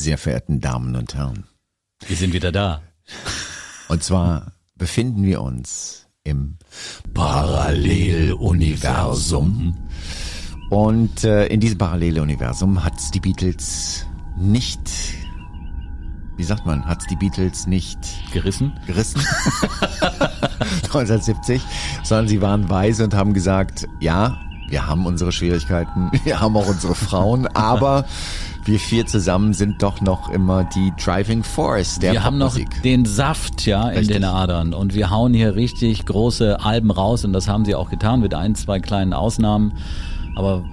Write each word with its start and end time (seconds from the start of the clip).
sehr 0.00 0.18
verehrten 0.18 0.60
Damen 0.60 0.96
und 0.96 1.14
Herren. 1.14 1.44
Wir 2.06 2.16
sind 2.16 2.32
wieder 2.32 2.50
da. 2.50 2.82
Und 3.88 4.02
zwar 4.02 4.52
befinden 4.74 5.22
wir 5.22 5.42
uns 5.42 6.08
im 6.24 6.56
Paralleluniversum. 7.14 9.76
Und 10.70 11.22
äh, 11.24 11.46
in 11.46 11.60
diesem 11.60 11.78
Paralleluniversum 11.78 12.84
hat 12.84 12.94
die 13.14 13.20
Beatles 13.20 14.06
nicht, 14.38 14.80
wie 16.36 16.44
sagt 16.44 16.64
man, 16.64 16.86
hat 16.86 17.02
die 17.10 17.16
Beatles 17.16 17.66
nicht 17.66 17.98
Gerissen? 18.32 18.72
gerissen 18.86 19.20
1970, 20.84 21.60
sondern 22.04 22.28
sie 22.28 22.40
waren 22.40 22.70
weise 22.70 23.02
und 23.04 23.14
haben 23.14 23.34
gesagt, 23.34 23.86
ja, 24.00 24.40
wir 24.68 24.86
haben 24.86 25.04
unsere 25.06 25.32
Schwierigkeiten, 25.32 26.12
wir 26.24 26.40
haben 26.40 26.56
auch 26.56 26.68
unsere 26.68 26.94
Frauen, 26.94 27.48
aber 27.48 28.06
wir 28.64 28.78
vier 28.78 29.06
zusammen 29.06 29.52
sind 29.54 29.82
doch 29.82 30.00
noch 30.00 30.30
immer 30.30 30.64
die 30.64 30.92
Driving 31.02 31.42
Force 31.42 31.98
der 31.98 32.12
wir 32.12 32.24
haben 32.24 32.38
noch 32.38 32.56
den 32.84 33.04
Saft 33.04 33.66
ja 33.66 33.88
in 33.88 33.98
Richtig. 33.98 34.16
den 34.16 34.24
Adern 34.24 34.74
und 34.74 34.94
wir 34.94 35.10
hauen 35.10 35.34
hier 35.34 35.54
richtig 35.54 36.06
große 36.06 36.60
Alben 36.60 36.90
raus 36.90 37.24
und 37.24 37.32
das 37.32 37.48
haben 37.48 37.64
sie 37.64 37.74
auch 37.74 37.90
getan 37.90 38.20
mit 38.20 38.34
ein, 38.34 38.54
zwei 38.54 38.80
kleinen 38.80 39.12
Ausnahmen. 39.12 39.72
Aber 40.36 40.64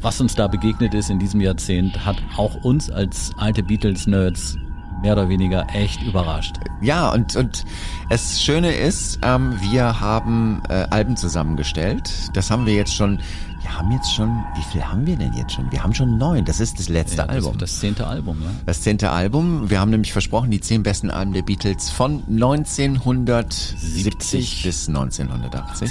was 0.00 0.20
uns 0.20 0.34
da 0.34 0.46
begegnet 0.46 0.94
ist 0.94 1.10
in 1.10 1.18
diesem 1.18 1.40
Jahrzehnt, 1.40 2.04
hat 2.04 2.16
auch 2.36 2.54
uns 2.62 2.90
als 2.90 3.32
alte 3.36 3.62
Beatles-Nerds 3.62 4.56
mehr 5.02 5.12
oder 5.12 5.28
weniger 5.28 5.66
echt 5.72 6.02
überrascht. 6.02 6.56
Ja, 6.80 7.12
und, 7.12 7.36
und 7.36 7.64
das 8.10 8.42
Schöne 8.42 8.72
ist, 8.72 9.18
ähm, 9.22 9.54
wir 9.60 10.00
haben 10.00 10.62
äh, 10.68 10.86
Alben 10.90 11.16
zusammengestellt. 11.16 12.10
Das 12.34 12.50
haben 12.50 12.66
wir 12.66 12.74
jetzt 12.74 12.94
schon, 12.94 13.20
wir 13.60 13.76
haben 13.76 13.90
jetzt 13.90 14.14
schon, 14.14 14.44
wie 14.54 14.62
viel 14.62 14.84
haben 14.84 15.04
wir 15.06 15.16
denn 15.16 15.32
jetzt 15.32 15.52
schon? 15.52 15.70
Wir 15.72 15.82
haben 15.82 15.92
schon 15.92 16.16
neun, 16.16 16.44
das 16.44 16.60
ist 16.60 16.78
das 16.78 16.88
letzte 16.88 17.16
Ja, 17.16 17.26
das, 17.26 17.34
Album. 17.34 17.58
Das 17.58 17.80
zehnte 17.80 18.06
Album, 18.06 18.40
ja. 18.42 18.50
Das 18.66 18.82
zehnte 18.82 19.10
Album. 19.10 19.68
Wir 19.68 19.80
haben 19.80 19.90
nämlich 19.90 20.12
versprochen, 20.12 20.50
die 20.50 20.60
zehn 20.60 20.82
besten 20.82 21.10
Alben 21.10 21.32
der 21.32 21.42
Beatles 21.42 21.90
von 21.90 22.22
1970 22.28 24.62
bis 24.62 24.88
1980. 24.88 25.90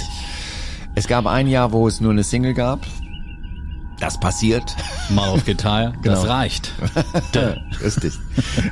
Es 0.94 1.06
gab 1.06 1.26
ein 1.26 1.46
Jahr, 1.46 1.72
wo 1.72 1.86
es 1.86 2.00
nur 2.00 2.12
eine 2.12 2.24
Single 2.24 2.54
gab. 2.54 2.86
Das 4.00 4.18
passiert. 4.20 4.76
Mal 5.10 5.28
auf 5.28 5.44
Gitarre, 5.44 5.92
das 6.02 6.20
Genau. 6.20 6.32
reicht. 6.32 6.72
Richtig. 7.82 8.14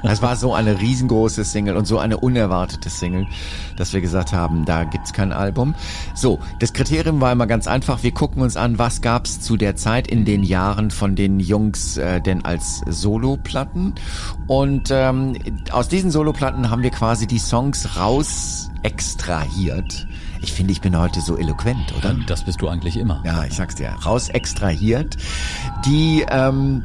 Das 0.03 0.23
war 0.23 0.37
so 0.37 0.55
eine 0.55 0.81
riesengroße 0.81 1.45
Single 1.45 1.77
und 1.77 1.87
so 1.87 1.99
eine 1.99 2.17
unerwartete 2.19 2.91
Single, 2.91 3.27
dass 3.77 3.93
wir 3.93 4.01
gesagt 4.01 4.33
haben, 4.33 4.65
da 4.65 4.85
gibt's 4.85 5.13
kein 5.13 5.33
Album. 5.33 5.75
So, 6.15 6.39
das 6.61 6.73
Kriterium 6.73 7.21
war 7.21 7.33
immer 7.33 7.47
ganz 7.47 7.67
einfach. 7.67 8.03
Wir 8.05 8.13
gucken 8.13 8.41
uns 8.43 8.57
an, 8.57 8.79
was 8.79 9.01
gab's 9.03 9.41
zu 9.41 9.57
der 9.57 9.75
Zeit 9.77 10.07
in 10.07 10.25
den 10.25 10.45
Jahren 10.45 10.91
von 10.93 11.17
den 11.17 11.41
Jungs 11.41 11.97
äh, 11.97 12.21
denn 12.21 12.45
als 12.45 12.83
Soloplatten. 12.87 13.95
Und 14.47 14.91
ähm, 14.93 15.37
aus 15.73 15.89
diesen 15.89 16.11
Soloplatten 16.13 16.71
haben 16.71 16.83
wir 16.83 16.91
quasi 16.91 17.27
die 17.27 17.39
Songs 17.41 17.97
raus 17.97 18.71
extrahiert. 18.85 20.07
Ich 20.43 20.53
finde, 20.53 20.73
ich 20.73 20.81
bin 20.81 20.97
heute 20.99 21.21
so 21.21 21.37
eloquent, 21.37 21.95
oder? 21.97 22.15
Das 22.27 22.45
bist 22.45 22.61
du 22.61 22.69
eigentlich 22.69 22.97
immer. 22.97 23.23
ja, 23.25 23.45
ich 23.45 23.55
sag's 23.55 23.75
dir, 23.75 23.91
raus 24.05 24.29
extrahiert, 24.29 25.17
die 25.85 26.25
ähm, 26.31 26.85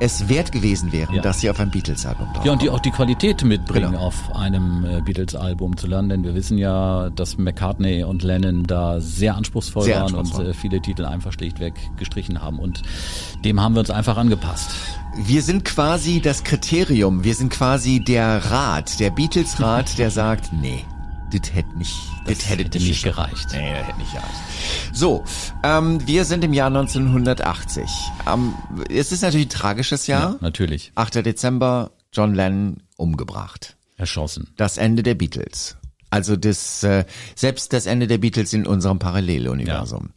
es 0.00 0.28
wert 0.28 0.52
gewesen 0.52 0.92
wären, 0.92 1.16
Ja. 1.16 1.22
dass 1.22 1.40
sie 1.40 1.50
auf 1.50 1.58
ein 1.58 1.70
Beatles-Album 1.70 2.28
drauf 2.32 2.44
Ja, 2.44 2.52
und 2.52 2.62
die 2.62 2.70
auch 2.70 2.78
die 2.78 2.92
Qualität 2.92 3.42
mitbringen, 3.42 3.90
Genau. 3.92 4.04
auf 4.06 4.34
einem 4.36 4.84
äh, 4.84 5.00
Beatles-Album 5.00 5.76
zu 5.76 5.88
landen. 5.88 6.10
Denn 6.10 6.24
wir 6.24 6.34
wissen 6.36 6.56
ja, 6.56 7.10
dass 7.10 7.36
McCartney 7.36 8.04
und 8.04 8.22
Lennon 8.22 8.62
da 8.64 9.00
sehr 9.00 9.36
anspruchsvoll 9.36 9.82
Sehr 9.82 9.96
waren 9.96 10.14
anspruchsvoll. 10.14 10.44
und 10.46 10.50
äh, 10.52 10.54
viele 10.54 10.80
Titel 10.80 11.04
einfach 11.04 11.32
schlichtweg 11.32 11.74
gestrichen 11.96 12.40
haben. 12.40 12.60
Und 12.60 12.82
dem 13.44 13.60
haben 13.60 13.74
wir 13.74 13.80
uns 13.80 13.90
einfach 13.90 14.16
angepasst. 14.16 14.70
Wir 15.16 15.42
sind 15.42 15.64
quasi 15.64 16.20
das 16.20 16.44
Kriterium, 16.44 17.24
wir 17.24 17.34
sind 17.34 17.50
quasi 17.50 17.98
der 17.98 18.52
Rat, 18.52 19.00
der 19.00 19.10
Beatles-Rat, 19.10 19.98
der 19.98 20.12
sagt, 20.12 20.52
nee, 20.52 20.84
das 21.32 21.54
hätte 21.54 21.76
nicht, 21.76 21.94
das, 22.26 22.48
hätte, 22.48 22.64
hätte 22.64 22.78
nicht 22.78 23.04
gereicht. 23.04 23.48
Nee, 23.52 23.74
das 23.74 23.86
hätte 23.86 23.98
nicht 23.98 24.12
gereicht. 24.12 24.34
So, 24.92 25.24
ähm, 25.62 26.06
wir 26.06 26.24
sind 26.24 26.44
im 26.44 26.52
Jahr 26.52 26.68
1980. 26.68 27.84
Ähm, 28.26 28.54
es 28.90 29.12
ist 29.12 29.22
natürlich 29.22 29.46
ein 29.46 29.50
tragisches 29.50 30.06
Jahr. 30.06 30.36
Natürlich. 30.40 30.92
8. 30.94 31.26
Dezember, 31.26 31.90
John 32.12 32.34
Lennon 32.34 32.82
umgebracht. 32.96 33.76
Erschossen. 33.96 34.54
das 34.56 34.76
Ende 34.76 35.02
der 35.02 35.14
Beatles. 35.14 35.76
Also 36.10 36.36
das, 36.36 36.82
äh, 36.84 37.04
selbst 37.34 37.72
das 37.72 37.86
Ende 37.86 38.06
der 38.06 38.18
Beatles 38.18 38.52
in 38.52 38.66
unserem 38.66 38.98
Paralleluniversum. 38.98 40.10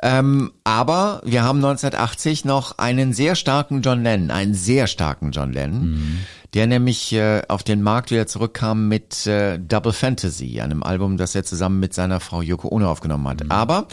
Ähm, 0.00 0.52
aber 0.64 1.20
wir 1.24 1.42
haben 1.42 1.58
1980 1.58 2.44
noch 2.44 2.78
einen 2.78 3.12
sehr 3.12 3.34
starken 3.34 3.82
John 3.82 4.02
Lennon, 4.02 4.30
einen 4.30 4.54
sehr 4.54 4.86
starken 4.86 5.32
John 5.32 5.52
Lennon, 5.52 6.18
der 6.54 6.66
nämlich 6.66 7.12
äh, 7.12 7.42
auf 7.48 7.62
den 7.64 7.82
Markt 7.82 8.10
wieder 8.10 8.26
zurückkam 8.26 8.88
mit 8.88 9.26
äh, 9.26 9.58
Double 9.58 9.92
Fantasy, 9.92 10.60
einem 10.60 10.82
Album, 10.82 11.16
das 11.16 11.34
er 11.34 11.44
zusammen 11.44 11.80
mit 11.80 11.94
seiner 11.94 12.20
Frau 12.20 12.42
Yoko 12.42 12.68
Ono 12.68 12.90
aufgenommen 12.90 13.26
hat. 13.28 13.50
Aber 13.50 13.88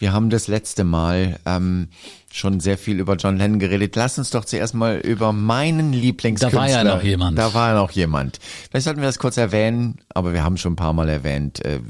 wir 0.00 0.14
haben 0.14 0.30
das 0.30 0.48
letzte 0.48 0.82
Mal 0.82 1.38
ähm, 1.44 1.88
schon 2.32 2.58
sehr 2.58 2.78
viel 2.78 2.98
über 2.98 3.16
John 3.16 3.36
Lennon 3.36 3.58
geredet. 3.58 3.96
Lass 3.96 4.16
uns 4.16 4.30
doch 4.30 4.46
zuerst 4.46 4.72
mal 4.74 4.96
über 4.96 5.32
meinen 5.34 5.92
Lieblingskünstler. 5.92 6.50
Da 6.50 6.56
war 6.56 6.70
ja 6.70 6.84
noch 6.84 7.02
jemand. 7.02 7.38
Da 7.38 7.52
war 7.52 7.68
ja 7.68 7.74
noch 7.74 7.90
jemand. 7.90 8.38
Vielleicht 8.70 8.84
sollten 8.84 9.02
wir 9.02 9.08
das 9.08 9.18
kurz 9.18 9.36
erwähnen, 9.36 9.98
aber 10.14 10.32
wir 10.32 10.42
haben 10.42 10.56
schon 10.56 10.72
ein 10.72 10.76
paar 10.76 10.94
Mal 10.94 11.10
erwähnt. 11.10 11.62
Äh, 11.66 11.80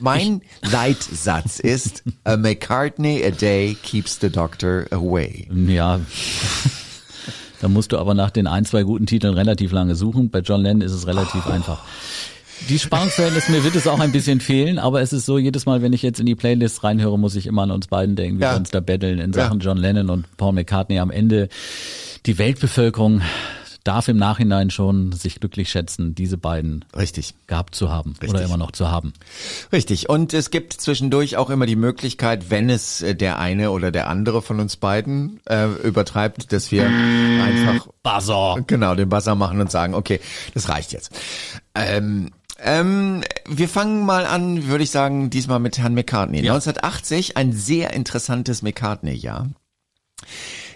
Mein 0.00 0.40
Leitsatz 0.62 1.60
ist, 1.60 2.04
a 2.24 2.38
McCartney 2.38 3.22
a 3.22 3.30
day 3.32 3.76
keeps 3.82 4.18
the 4.18 4.30
doctor 4.30 4.86
away. 4.90 5.46
Ja. 5.52 6.00
da 7.60 7.68
musst 7.68 7.92
du 7.92 7.98
aber 7.98 8.14
nach 8.14 8.30
den 8.30 8.46
ein, 8.46 8.64
zwei 8.64 8.82
guten 8.82 9.04
Titeln 9.04 9.34
relativ 9.34 9.72
lange 9.72 9.94
suchen. 9.94 10.30
Bei 10.30 10.38
John 10.38 10.62
Lennon 10.62 10.80
ist 10.80 10.92
es 10.92 11.06
relativ 11.06 11.46
einfach. 11.48 11.84
Die 12.68 12.78
Spannungsverhältnis, 12.78 13.48
mir 13.48 13.64
wird 13.64 13.76
es 13.76 13.86
auch 13.86 14.00
ein 14.00 14.12
bisschen 14.12 14.40
fehlen, 14.40 14.78
aber 14.78 15.00
es 15.00 15.12
ist 15.12 15.24
so, 15.26 15.38
jedes 15.38 15.64
Mal, 15.66 15.80
wenn 15.80 15.92
ich 15.92 16.02
jetzt 16.02 16.20
in 16.20 16.26
die 16.26 16.34
Playlist 16.34 16.84
reinhöre, 16.84 17.18
muss 17.18 17.34
ich 17.34 17.46
immer 17.46 17.62
an 17.62 17.70
uns 17.70 17.86
beiden 17.86 18.14
denken, 18.16 18.38
wie 18.38 18.42
Ja. 18.42 18.52
wir 18.52 18.56
uns 18.58 18.70
da 18.70 18.80
betteln 18.80 19.18
in 19.20 19.32
Sachen 19.32 19.60
Ja. 19.60 19.66
John 19.66 19.78
Lennon 19.78 20.10
und 20.10 20.36
Paul 20.36 20.52
McCartney. 20.52 20.98
Am 20.98 21.10
Ende, 21.10 21.48
die 22.26 22.36
Weltbevölkerung 22.38 23.22
darf 23.84 24.08
im 24.08 24.18
Nachhinein 24.18 24.68
schon 24.70 25.12
sich 25.12 25.40
glücklich 25.40 25.70
schätzen, 25.70 26.14
diese 26.14 26.36
beiden 26.36 26.84
Richtig. 26.94 27.32
gehabt 27.46 27.74
zu 27.74 27.88
haben 27.90 28.12
oder 28.22 28.32
Richtig. 28.34 28.46
immer 28.48 28.58
noch 28.58 28.72
zu 28.72 28.90
haben. 28.90 29.14
Richtig. 29.72 30.10
Und 30.10 30.34
es 30.34 30.50
gibt 30.50 30.74
zwischendurch 30.74 31.38
auch 31.38 31.48
immer 31.48 31.64
die 31.64 31.76
Möglichkeit, 31.76 32.50
wenn 32.50 32.68
es 32.68 33.00
äh, 33.00 33.14
der 33.14 33.38
eine 33.38 33.70
oder 33.70 33.90
der 33.90 34.08
andere 34.08 34.42
von 34.42 34.60
uns 34.60 34.76
beiden 34.76 35.40
äh, 35.46 35.68
übertreibt, 35.84 36.52
dass 36.52 36.70
wir 36.70 36.86
einfach 36.86 37.86
Buzzer! 38.02 38.56
Genau, 38.66 38.94
den 38.94 39.08
Buzzer 39.08 39.36
machen 39.36 39.58
und 39.58 39.70
sagen, 39.70 39.94
okay, 39.94 40.20
das 40.52 40.68
reicht 40.68 40.92
jetzt. 40.92 41.10
Ähm, 41.74 42.30
ähm, 42.60 43.22
wir 43.46 43.68
fangen 43.68 44.04
mal 44.04 44.26
an, 44.26 44.66
würde 44.66 44.84
ich 44.84 44.90
sagen, 44.90 45.30
diesmal 45.30 45.58
mit 45.58 45.78
Herrn 45.78 45.94
McCartney. 45.94 46.38
1980, 46.38 47.36
ein 47.36 47.52
sehr 47.52 47.92
interessantes 47.92 48.62
McCartney-Jahr. 48.62 49.48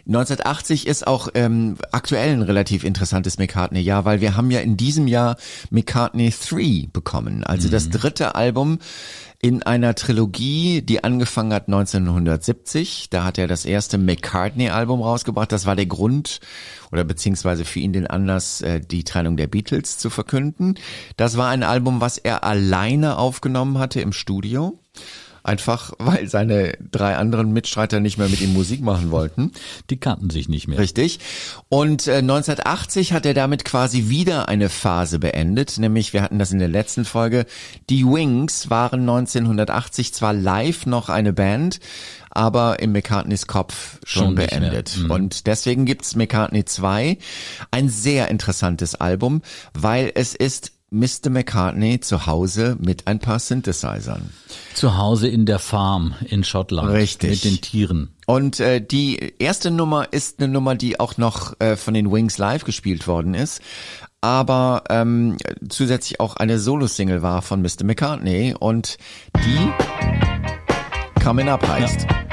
1980 0.07 0.89
ist 0.89 1.07
auch 1.07 1.29
ähm, 1.35 1.77
aktuell 1.93 2.33
ein 2.33 2.43
relativ 2.43 2.83
interessantes 2.83 3.39
McCartney-Jahr, 3.39 4.05
weil 4.05 4.21
wir 4.21 4.37
haben 4.37 4.51
ja 4.51 4.61
in 4.61 4.77
diesem 4.77 5.07
Jahr 5.07 5.37
McCartney 5.71 6.31
3 6.31 6.89
bekommen, 6.93 7.45
also 7.45 7.69
das 7.69 7.89
dritte 7.89 8.35
Album 8.35 8.79
in 9.45 9.65
einer 9.65 9.97
Trilogie, 9.97 10.83
die 10.83 11.03
angefangen 11.03 11.53
hat 11.53 11.67
1970. 11.67 13.11
Da 13.11 13.25
hat 13.25 13.39
er 13.39 13.49
das 13.49 13.65
erste 13.65 13.99
McCartney-Album 13.99 15.03
rausgebracht. 15.03 15.51
Das 15.51 15.67
war 15.67 15.75
der 15.75 15.87
Grund 15.87 16.39
oder 16.93 17.03
beziehungsweise 17.03 17.65
für 17.65 17.81
ihn 17.81 17.93
den 17.93 18.07
Anlass, 18.07 18.61
äh, 18.61 18.81
die 18.81 19.03
Trennung 19.03 19.37
der 19.37 19.49
Beatles 19.49 19.99
zu 19.99 20.11
verkünden. 20.11 20.77
Das 21.17 21.37
war 21.37 21.49
ein 21.49 21.65
Album, 21.65 22.01
was 22.01 22.19
er 22.19 22.45
alleine 22.45 23.19
aufgenommen 23.19 23.81
hatte 23.81 24.01
im 24.01 24.13
Studio. 24.13 24.79
Einfach, 25.45 25.93
weil 25.99 26.29
seine 26.29 26.75
drei 26.93 27.17
anderen 27.17 27.53
Mitstreiter 27.53 27.99
nicht 27.99 28.17
mehr 28.17 28.29
mit 28.29 28.41
ihm 28.41 28.53
Musik 28.53 28.81
machen 28.81 29.11
wollten. 29.11 29.51
Die 29.91 29.97
kannten 29.97 30.31
sich 30.31 30.49
nicht 30.49 30.69
mehr. 30.69 30.79
Richtig. 30.79 31.19
Und 31.69 32.07
äh, 32.07 32.19
1980 32.19 33.13
hat 33.13 33.27
er 33.27 33.35
damit 33.35 33.65
quasi 33.65 34.09
wieder 34.09 34.49
eine 34.49 34.69
Phase 34.69 35.19
beendet, 35.19 35.79
nämlich 35.79 36.13
wir 36.13 36.23
hatten 36.23 36.39
das 36.39 36.53
in 36.53 36.61
der 36.61 36.69
letzten 36.69 37.05
Folge. 37.05 37.47
Die 37.91 38.05
Wings 38.05 38.71
waren 38.71 39.01
1980 39.01 40.15
zwar 40.15 40.33
live 40.33 40.87
noch 40.87 41.09
eine 41.09 41.33
Band, 41.33 41.81
aber 42.31 42.81
im 42.81 42.93
McCartneys 42.93 43.47
Kopf 43.47 43.99
schon, 44.05 44.27
Schon 44.27 44.35
beendet. 44.37 44.97
Mhm. 44.97 45.11
Und 45.11 45.47
deswegen 45.47 45.87
gibt's 45.87 46.15
McCartney 46.15 46.65
2, 46.65 47.19
ein 47.71 47.89
sehr 47.89 48.29
interessantes 48.29 48.95
Album, 48.95 49.43
weil 49.75 50.13
es 50.15 50.35
ist 50.35 50.73
Mr. 50.93 51.31
McCartney 51.31 52.01
zu 52.01 52.27
Hause 52.27 52.77
mit 52.79 53.07
ein 53.07 53.19
paar 53.19 53.39
Synthesizern. 53.39 54.31
Zu 54.75 54.99
Hause 54.99 55.27
in 55.29 55.47
der 55.47 55.59
Farm 55.59 56.15
in 56.27 56.45
Schottland. 56.45 56.91
Richtig. 56.91 57.31
Mit 57.31 57.45
den 57.45 57.61
Tieren. 57.63 58.15
Und 58.27 58.61
äh, 58.61 58.81
die 58.81 59.35
erste 59.39 59.71
Nummer 59.71 60.13
ist 60.13 60.39
eine 60.39 60.53
Nummer, 60.53 60.75
die 60.75 61.01
auch 61.01 61.17
noch 61.17 61.59
äh, 61.61 61.77
von 61.77 61.95
den 61.95 62.13
Wings 62.13 62.37
live 62.37 62.65
gespielt 62.65 63.07
worden 63.07 63.35
ist, 63.35 63.63
aber 64.21 64.85
ähm, 64.91 65.39
zusätzlich 65.69 66.21
auch 66.21 66.37
eine 66.37 66.59
Solo-Single 66.59 67.23
war 67.23 67.43
von 67.43 67.63
Mr. 67.63 67.85
McCartney 67.85 68.55
und 68.59 68.99
die 69.45 69.73
Coming 71.23 71.49
Up 71.49 71.67
heißt. 71.67 72.07
You 72.09 72.32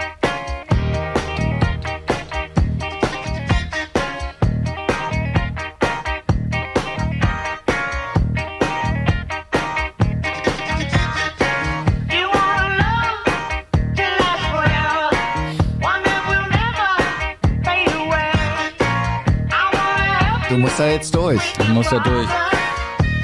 Du 20.49 20.57
musst 20.57 20.79
da 20.79 20.87
jetzt 20.87 21.13
durch. 21.13 21.41
Ich 21.59 21.67
muss 21.69 21.87
da 21.89 21.99
durch. 21.99 22.27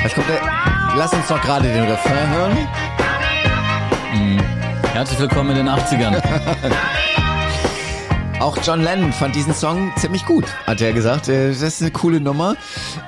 Jetzt 0.04 0.14
kommt 0.14 0.30
der, 0.30 0.42
lass 0.96 1.12
uns 1.12 1.28
doch 1.28 1.42
gerade 1.42 1.68
den 1.68 1.84
Refrain 1.86 2.30
hören. 2.30 2.68
Herzlich 4.94 5.20
willkommen 5.20 5.50
in 5.50 5.66
den 5.66 5.70
80ern. 5.70 6.22
Auch 8.42 8.58
John 8.64 8.82
Lennon 8.82 9.12
fand 9.14 9.34
diesen 9.36 9.54
Song 9.54 9.92
ziemlich 9.98 10.26
gut, 10.26 10.46
hat 10.68 10.80
er 10.82 10.94
gesagt. 10.94 11.30
Äh, 11.30 11.50
Das 11.50 11.62
ist 11.64 11.82
eine 11.82 11.92
coole 11.92 12.20
Nummer. 12.20 12.56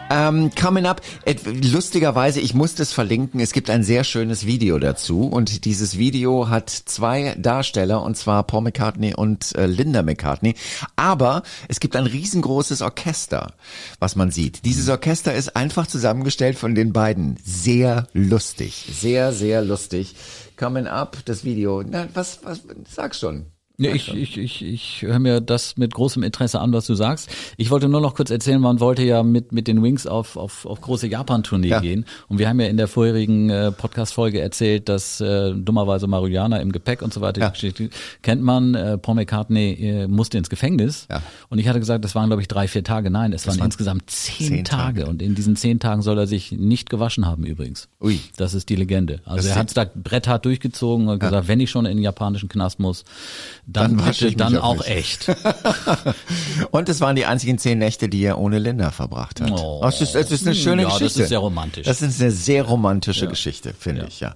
Ähm, 0.09 0.49
Coming 0.59 0.85
Up, 0.85 1.01
äh, 1.25 1.35
lustigerweise, 1.45 2.39
ich 2.39 2.53
muss 2.53 2.75
das 2.75 2.93
verlinken, 2.93 3.39
es 3.41 3.51
gibt 3.51 3.69
ein 3.69 3.83
sehr 3.83 4.03
schönes 4.05 4.45
Video 4.45 4.79
dazu 4.79 5.27
und 5.27 5.65
dieses 5.65 5.97
Video 5.97 6.49
hat 6.49 6.69
zwei 6.69 7.35
Darsteller 7.37 8.01
und 8.01 8.15
zwar 8.15 8.43
Paul 8.43 8.61
McCartney 8.61 9.13
und 9.15 9.53
äh, 9.55 9.67
Linda 9.67 10.01
McCartney, 10.01 10.55
aber 10.95 11.43
es 11.67 11.79
gibt 11.81 11.95
ein 11.97 12.05
riesengroßes 12.05 12.81
Orchester, 12.81 13.53
was 13.99 14.15
man 14.15 14.31
sieht. 14.31 14.63
Dieses 14.65 14.87
Orchester 14.87 15.35
ist 15.35 15.55
einfach 15.57 15.87
zusammengestellt 15.87 16.57
von 16.57 16.73
den 16.73 16.93
beiden. 16.93 17.37
Sehr 17.43 18.07
lustig, 18.13 18.87
sehr, 18.97 19.33
sehr 19.33 19.61
lustig. 19.61 20.15
Coming 20.55 20.87
Up, 20.87 21.17
das 21.25 21.43
Video. 21.43 21.83
Na, 21.83 22.07
was, 22.13 22.39
was, 22.43 22.61
sag 22.89 23.13
schon. 23.13 23.45
Ja, 23.79 23.91
ich, 23.93 24.11
ich, 24.11 24.37
ich, 24.39 24.65
ich 24.65 25.01
höre 25.03 25.19
mir 25.19 25.39
das 25.39 25.77
mit 25.77 25.93
großem 25.93 26.23
Interesse 26.23 26.59
an, 26.59 26.73
was 26.73 26.87
du 26.87 26.95
sagst. 26.95 27.29
Ich 27.57 27.69
wollte 27.69 27.87
nur 27.87 28.01
noch 28.01 28.15
kurz 28.15 28.31
erzählen, 28.31 28.59
man 28.59 28.79
wollte 28.79 29.03
ja 29.03 29.21
mit, 29.21 29.51
mit 29.51 29.67
den 29.67 29.83
Wings 29.83 30.07
auf, 30.07 30.35
auf, 30.35 30.65
auf 30.65 30.81
große 30.81 31.05
Japan-Tournee 31.05 31.67
Ja. 31.67 31.79
gehen. 31.79 32.05
Und 32.27 32.39
wir 32.39 32.49
haben 32.49 32.59
ja 32.59 32.65
in 32.65 32.77
der 32.77 32.87
vorherigen 32.87 33.51
äh, 33.51 33.71
Podcast-Folge 33.71 34.41
erzählt, 34.41 34.89
dass 34.89 35.21
äh, 35.21 35.53
dummerweise 35.53 36.07
Marihuana 36.07 36.57
im 36.57 36.71
Gepäck 36.71 37.03
und 37.03 37.13
so 37.13 37.21
weiter, 37.21 37.39
Ja. 37.39 37.49
die 37.49 37.53
Geschichte 37.53 37.89
kennt 38.23 38.41
man. 38.41 38.73
Äh, 38.73 38.97
Paul 38.97 39.13
McCartney 39.13 39.73
äh, 39.73 40.07
musste 40.07 40.39
ins 40.39 40.49
Gefängnis. 40.49 41.05
Ja. 41.11 41.21
Und 41.49 41.59
ich 41.59 41.67
hatte 41.67 41.77
gesagt, 41.79 42.03
das 42.03 42.15
waren, 42.15 42.29
glaube 42.29 42.41
ich, 42.41 42.47
drei, 42.47 42.67
vier 42.67 42.83
Tage. 42.83 43.11
Nein, 43.11 43.31
es 43.31 43.45
waren 43.45 43.59
waren 43.59 43.65
insgesamt 43.67 44.09
zehn, 44.09 44.47
zehn 44.47 44.65
Tage. 44.65 45.01
Tage. 45.01 45.05
Und 45.11 45.21
in 45.21 45.35
diesen 45.35 45.55
zehn 45.55 45.79
Tagen 45.79 46.01
soll 46.01 46.17
er 46.17 46.25
sich 46.25 46.51
nicht 46.51 46.89
gewaschen 46.89 47.27
haben 47.27 47.43
übrigens. 47.43 47.89
Ui. 48.01 48.19
Das 48.37 48.55
ist 48.55 48.69
die 48.69 48.75
Legende. 48.75 49.21
Also 49.23 49.35
Das 49.47 49.55
er 49.55 49.55
hat 49.55 49.67
es 49.67 49.75
da 49.75 49.85
bretthart 49.85 50.45
durchgezogen 50.45 51.07
und 51.09 51.19
gesagt, 51.19 51.47
wenn 51.47 51.59
ich 51.59 51.69
schon 51.69 51.85
in 51.85 51.97
den 51.97 52.03
japanischen 52.03 52.49
Knast 52.49 52.79
muss, 52.79 53.05
dann, 53.69 53.97
Dann 53.97 54.05
bitte, 54.05 54.11
ich 54.11 54.21
mich 54.21 54.37
dann 54.37 54.57
auch 54.57 54.77
nicht. 54.77 54.87
echt. 54.89 55.35
Und 56.71 56.87
es 56.87 57.01
waren 57.01 57.17
die 57.17 57.25
einzigen 57.25 57.57
zehn 57.57 57.77
Nächte, 57.77 58.07
die 58.07 58.23
er 58.23 58.37
ohne 58.39 58.59
Linda 58.59 58.91
verbracht 58.91 59.41
hat. 59.41 59.51
Oh. 59.51 59.83
es, 59.85 59.99
ist, 59.99 60.15
es 60.15 60.31
ist 60.31 60.45
eine 60.47 60.55
schöne 60.55 60.83
Ja, 60.83 60.87
das 60.89 60.99
Geschichte. 60.99 61.23
ist 61.23 61.29
sehr 61.29 61.39
romantisch. 61.39 61.85
Das 61.85 62.01
ist 62.01 62.21
eine 62.21 62.31
sehr 62.31 62.63
romantische 62.63 63.27
Geschichte, 63.27 63.73
finde 63.77 64.05
ich, 64.07 64.21
ja. 64.21 64.33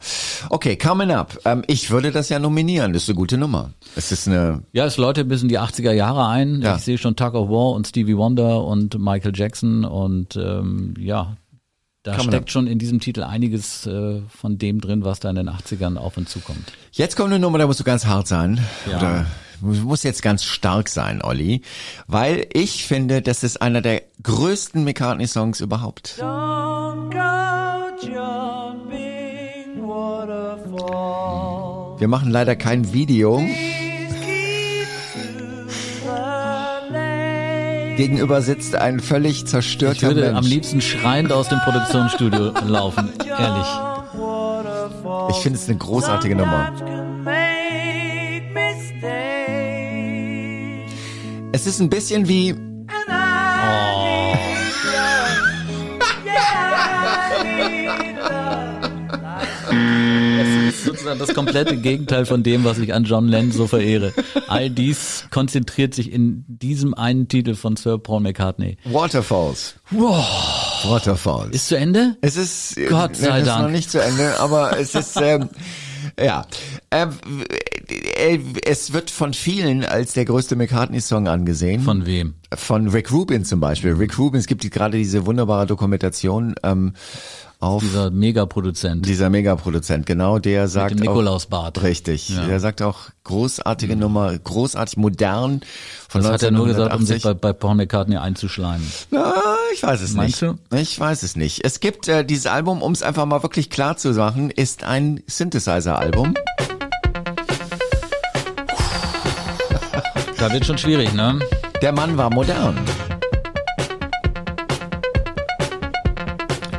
Okay, 0.49 0.75
Coming 0.75 1.11
Up. 1.11 1.39
Ähm, 1.45 1.63
ich 1.67 1.89
würde 1.91 2.11
das 2.11 2.27
ja 2.27 2.39
nominieren. 2.39 2.91
Das 2.91 3.03
ist 3.03 3.09
eine 3.09 3.15
gute 3.15 3.37
Nummer. 3.37 3.71
Es 3.95 4.11
ist 4.11 4.27
eine, 4.27 4.63
Ja, 4.73 4.85
es 4.85 4.97
läutet 4.97 5.29
bis 5.29 5.41
in 5.41 5.47
die 5.47 5.59
80er 5.59 5.91
Jahre 5.93 6.27
ein. 6.27 6.61
Ja. 6.61 6.75
Ich 6.75 6.81
sehe 6.83 6.97
schon 6.97 7.15
Tug 7.15 7.33
of 7.33 7.47
War 7.49 7.71
und 7.71 7.87
Stevie 7.87 8.17
Wonder 8.17 8.65
und 8.65 8.99
Michael 8.99 9.31
Jackson 9.33 9.85
und 9.85 10.35
ähm, 10.35 10.93
ja, 10.99 11.37
da 12.03 12.15
Kann 12.15 12.27
steckt 12.27 12.51
schon 12.51 12.65
in 12.65 12.79
diesem 12.79 12.99
Titel 12.99 13.21
einiges 13.23 13.85
äh, 13.85 14.21
von 14.27 14.57
dem 14.57 14.81
drin, 14.81 15.03
was 15.03 15.19
da 15.19 15.29
in 15.29 15.35
den 15.35 15.49
80ern 15.49 15.97
auf 15.97 16.17
uns 16.17 16.31
zukommt. 16.31 16.71
jetzt 16.91 17.15
kommt 17.15 17.29
eine 17.31 17.39
Nummer, 17.39 17.59
da 17.59 17.67
musst 17.67 17.79
du 17.79 17.83
ganz 17.83 18.05
hart 18.07 18.27
sein. 18.27 18.59
Ja. 18.89 18.97
Oder 18.97 19.25
du 19.61 19.67
musst 19.67 20.03
jetzt 20.03 20.23
ganz 20.23 20.43
stark 20.43 20.89
sein, 20.89 21.21
Olli. 21.21 21.61
Weil 22.07 22.47
ich 22.53 22.85
finde, 22.85 23.21
das 23.21 23.43
ist 23.43 23.61
einer 23.61 23.81
der 23.81 24.01
größten 24.23 24.83
McCartney-Songs 24.83 25.59
überhaupt. 25.59 26.17
Wir 31.99 32.07
machen 32.07 32.31
leider 32.31 32.55
kein 32.55 32.93
Video. 32.93 33.43
Gegenüber 38.01 38.41
sitzt 38.41 38.73
ein 38.73 38.99
völlig 38.99 39.43
Ich 39.43 39.45
zerstörter 39.45 40.07
würde 40.07 40.21
Mensch. 40.21 40.37
am 40.39 40.45
liebsten 40.45 40.81
schreiend 40.81 41.31
aus 41.31 41.49
dem 41.49 41.59
Produktionsstudio 41.59 42.51
laufen, 42.65 43.11
ehrlich. 43.27 43.67
Ich 45.29 45.35
finde 45.43 45.59
es 45.59 45.69
eine 45.69 45.77
großartige 45.77 46.35
Nummer. 46.35 46.73
Es 51.51 51.67
ist 51.67 51.79
ein 51.79 51.91
bisschen 51.91 52.27
wie 52.27 52.55
ist 61.05 61.19
das 61.19 61.33
komplette 61.33 61.77
Gegenteil 61.77 62.25
von 62.25 62.43
dem, 62.43 62.63
was 62.63 62.79
ich 62.79 62.93
an 62.93 63.03
John 63.03 63.27
Lennon 63.27 63.51
so 63.51 63.67
verehre. 63.67 64.13
All 64.47 64.69
dies 64.69 65.25
konzentriert 65.31 65.93
sich 65.93 66.11
in 66.11 66.45
diesem 66.47 66.93
einen 66.93 67.27
Titel 67.27 67.55
von 67.55 67.75
Sir 67.75 67.97
Paul 67.97 68.21
McCartney. 68.21 68.77
Waterfalls. 68.85 69.75
Waterfalls. 69.91 71.55
Ist 71.55 71.67
zu 71.67 71.77
Ende? 71.77 72.17
es 72.21 72.37
ist 72.37 72.75
Gott 72.89 73.15
sei 73.15 73.37
es 73.37 73.41
ist 73.41 73.47
Dank. 73.47 73.63
noch 73.63 73.71
nicht 73.71 73.91
zu 73.91 74.01
Ende, 74.01 74.39
aber 74.39 74.77
es 74.79 74.95
ist 74.95 75.17
ähm, 75.21 75.49
ja. 76.19 76.45
Ähm, 76.91 77.09
äh, 78.17 78.39
es 78.65 78.93
wird 78.93 79.09
von 79.09 79.33
vielen 79.33 79.83
als 79.85 80.13
der 80.13 80.25
größte 80.25 80.55
McCartney-Song 80.55 81.27
angesehen. 81.27 81.81
Von 81.81 82.05
wem? 82.05 82.35
von 82.53 82.89
Rick 82.89 83.11
Rubin 83.11 83.45
zum 83.45 83.59
Beispiel. 83.59 83.93
Rick 83.93 84.17
Rubin, 84.17 84.39
es 84.39 84.47
gibt 84.47 84.69
gerade 84.69 84.97
diese 84.97 85.25
wunderbare 85.25 85.65
Dokumentation 85.65 86.55
ähm, 86.63 86.93
auf 87.61 87.81
Dieser 87.81 88.09
Megaproduzent. 88.09 89.05
dieser 89.05 89.29
Megaproduzent, 89.29 90.05
genau, 90.05 90.39
der 90.39 90.67
sagt 90.67 90.91
dem 90.91 90.97
auch, 91.07 91.11
Nikolausbart. 91.13 91.83
Richtig, 91.83 92.29
Ja. 92.29 92.45
Der 92.47 92.59
sagt 92.59 92.81
auch 92.81 93.09
großartige 93.23 93.95
Nummer, 93.95 94.37
großartig 94.37 94.97
modern 94.97 95.61
von 96.09 96.23
Das 96.23 96.31
hat 96.31 96.43
er 96.43 96.51
nur 96.51 96.65
gesagt, 96.65 96.93
um 96.93 97.05
sich 97.05 97.23
1980. 97.23 97.23
bei, 97.23 97.33
bei 97.33 97.53
Paul 97.53 97.75
McCartney 97.75 98.17
einzuschleimen. 98.17 98.85
Na, 99.11 99.33
ich 99.73 99.83
weiß 99.83 100.01
es 100.01 100.13
Meinst 100.13 100.41
nicht. 100.41 100.55
Ich 100.73 100.99
weiß 100.99 101.21
es 101.23 101.35
nicht. 101.35 101.63
Es 101.63 101.79
gibt 101.79 102.07
äh, 102.07 102.25
dieses 102.25 102.47
Album, 102.47 102.81
um 102.81 102.91
es 102.91 103.03
einfach 103.03 103.25
mal 103.25 103.43
wirklich 103.43 103.69
klar 103.69 103.95
zu 103.95 104.09
machen, 104.13 104.49
ist 104.49 104.83
ein 104.83 105.21
Synthesizer-Album. 105.27 106.33
Da 110.39 110.51
wird 110.51 110.65
schon 110.65 110.79
schwierig, 110.79 111.13
ne? 111.13 111.37
Der 111.83 111.91
Mann 111.91 112.17
war 112.17 112.33
modern. 112.33 112.75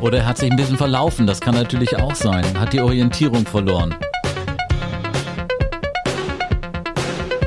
Oder 0.02 0.18
er 0.18 0.26
hat 0.26 0.38
sich 0.38 0.50
ein 0.50 0.56
bisschen 0.56 0.76
verlaufen, 0.76 1.28
das 1.28 1.40
kann 1.40 1.54
natürlich 1.54 1.97
auch 1.97 2.16
sein. 2.16 2.44
Hat 2.59 2.73
die 2.73 2.80
Orientierung 2.80 3.47
verloren. 3.47 3.94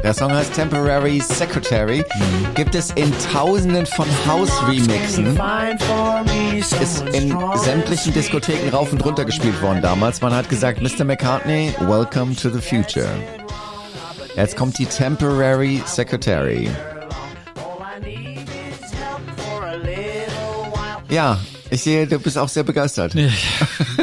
Der 0.02 0.14
Song 0.14 0.32
heißt 0.32 0.54
Temporary 0.54 1.20
Secretary. 1.20 2.06
Gibt 2.54 2.74
es 2.74 2.92
in 2.92 3.12
tausenden 3.34 3.86
von 3.86 4.06
House-Remixen. 4.26 5.38
Ist 6.80 7.02
in 7.10 7.36
sämtlichen 7.56 8.14
Diskotheken 8.14 8.70
rauf 8.70 8.94
und 8.94 9.04
runter 9.04 9.26
gespielt 9.26 9.62
worden 9.62 9.82
damals. 9.82 10.22
Man 10.22 10.34
hat 10.34 10.48
gesagt, 10.48 10.82
Mr. 10.82 11.04
McCartney, 11.04 11.74
welcome 11.82 12.34
to 12.36 12.50
the 12.50 12.62
future. 12.62 13.10
Jetzt 14.38 14.56
kommt 14.56 14.78
die 14.78 14.86
Temporary 14.86 15.82
Secretary. 15.86 16.70
Ja, 21.10 21.38
ich 21.76 21.84
sehe, 21.84 22.08
du 22.08 22.20
bist 22.20 22.38
auch 22.38 22.50
sehr 22.50 22.64
begeistert. 22.64 23.16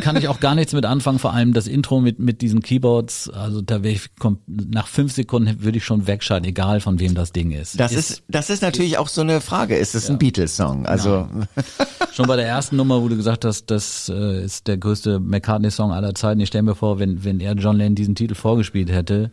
Kann 0.01 0.17
ich 0.17 0.29
auch 0.29 0.41
gar 0.41 0.55
nichts 0.55 0.73
mit 0.73 0.87
anfangen, 0.87 1.19
vor 1.19 1.33
allem 1.33 1.53
das 1.53 1.67
Intro 1.67 2.01
mit, 2.01 2.19
mit 2.19 2.41
diesen 2.41 2.63
Keyboards. 2.63 3.29
Also 3.29 3.61
da 3.63 3.83
wäre 3.83 3.95
ich, 3.95 4.09
nach 4.47 4.87
fünf 4.87 5.13
Sekunden 5.13 5.63
würde 5.63 5.79
ich 5.79 5.85
schon 5.85 6.07
wegschalten, 6.07 6.49
egal 6.49 6.81
von 6.81 7.01
wem 7.01 7.15
das 7.15 7.33
Ding 7.33 7.51
ist. 7.51 7.81
Das 7.81 7.93
ist, 7.93 8.23
das 8.29 8.51
ist 8.51 8.63
natürlich 8.63 8.99
auch 8.99 9.09
so 9.09 9.21
eine 9.23 9.41
Frage. 9.41 9.77
Ist 9.77 9.95
es 9.95 10.09
ein 10.09 10.19
Beatles-Song? 10.19 10.87
Also, 10.87 11.29
Schon 12.13 12.27
bei 12.27 12.37
der 12.37 12.47
ersten 12.47 12.77
Nummer, 12.77 13.01
wo 13.01 13.09
du 13.09 13.17
gesagt 13.17 13.47
hast, 13.47 13.71
das 13.71 14.11
äh, 14.11 14.45
ist 14.45 14.67
der 14.67 14.77
größte 14.77 15.19
McCartney-Song 15.19 15.93
aller 15.93 16.15
Zeiten. 16.15 16.41
Ich 16.41 16.49
stelle 16.49 16.65
mir 16.65 16.75
vor, 16.75 16.99
wenn, 16.99 17.25
wenn 17.25 17.41
er 17.41 17.55
John 17.55 17.77
Lennon 17.77 17.95
diesen 17.95 18.15
Titel 18.15 18.35
vorgespielt 18.35 18.91
hätte, 18.91 19.31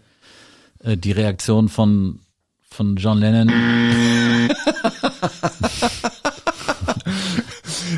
äh, 0.84 0.96
die 0.96 1.12
Reaktion 1.12 1.68
von, 1.68 2.20
von 2.70 2.96
John 2.96 3.20
Lennon. 3.20 3.50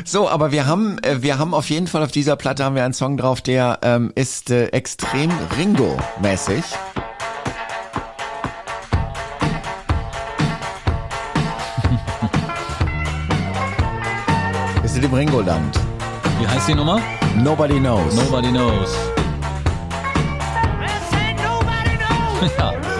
so, 0.04 0.28
aber 0.28 0.52
wir 0.52 0.66
haben, 0.66 0.98
äh, 1.02 1.22
wir 1.22 1.38
haben 1.38 1.54
auf 1.54 1.70
jeden 1.70 1.86
Fall 1.86 2.02
auf 2.02 2.10
dieser 2.10 2.36
Platte 2.36 2.64
haben 2.64 2.74
wir 2.74 2.84
einen 2.84 2.94
Song 2.94 3.16
drauf, 3.16 3.40
der 3.40 3.78
ähm, 3.82 4.12
ist 4.14 4.50
äh, 4.50 4.66
extrem 4.68 5.30
Ringo-mäßig. 5.56 6.62
Wir 14.80 14.88
sind 14.88 15.04
im 15.04 15.14
Ringo-Land. 15.14 15.78
Wie 16.40 16.46
heißt 16.46 16.68
die 16.68 16.74
Nummer? 16.74 17.00
Nobody 17.36 17.78
knows. 17.78 18.14
Nobody 18.14 18.48
knows. 18.48 18.96
Ja. 22.58 22.91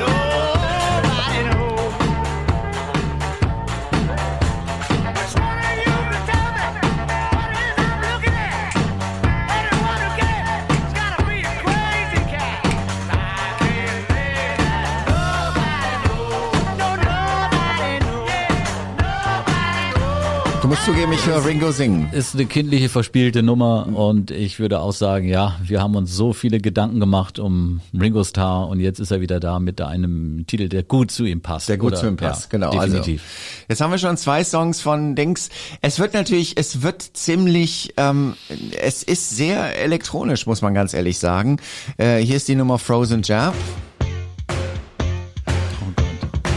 Du 20.63 20.69
musst 20.69 20.85
zugeben, 20.85 21.11
ich 21.13 21.27
höre 21.27 21.45
Ringo 21.45 21.73
singen. 21.73 22.09
Ist 22.13 22.35
eine 22.35 22.47
kindliche, 22.47 22.89
verspielte 22.89 23.43
Nummer 23.43 23.89
und 23.93 24.31
ich 24.31 24.61
würde 24.61 24.79
auch 24.79 24.93
sagen, 24.93 25.27
ja, 25.27 25.57
wir 25.61 25.83
haben 25.83 25.97
uns 25.97 26.15
so 26.15 26.33
viele 26.33 26.61
Gedanken 26.61 27.01
gemacht 27.01 27.41
um 27.41 27.81
Ringo 27.93 28.23
Starr 28.23 28.69
und 28.69 28.79
jetzt 28.79 29.01
ist 29.01 29.11
er 29.11 29.21
wieder 29.21 29.41
da 29.41 29.59
mit 29.59 29.81
einem 29.81 30.47
Titel, 30.47 30.69
der 30.69 30.85
gut 30.85 31.11
zu 31.11 31.25
ihm 31.25 31.41
passt. 31.41 31.69
Der 31.69 31.79
gut 31.79 31.95
oder? 31.95 32.01
zu 32.01 32.07
ihm 32.07 32.17
passt, 32.17 32.45
ja, 32.45 32.49
genau. 32.51 32.71
Definitiv. 32.71 33.23
Also, 33.23 33.65
jetzt 33.71 33.81
haben 33.81 33.91
wir 33.91 33.99
schon 33.99 34.17
zwei 34.17 34.45
Songs 34.45 34.81
von 34.81 35.17
Dings. 35.17 35.51
Es 35.81 35.99
wird 35.99 36.15
natürlich, 36.15 36.57
es 36.57 36.81
wird 36.81 37.03
ziemlich, 37.03 37.95
ähm, 37.97 38.35
es 38.81 39.03
ist 39.03 39.31
sehr 39.31 39.77
elektronisch, 39.81 40.47
muss 40.47 40.63
man 40.63 40.75
ganz 40.75 40.95
ehrlich 40.95 41.19
sagen. 41.19 41.57
Äh, 41.97 42.19
hier 42.19 42.37
ist 42.37 42.47
die 42.47 42.55
Nummer 42.55 42.79
Frozen 42.79 43.23
Jab. 43.25 43.53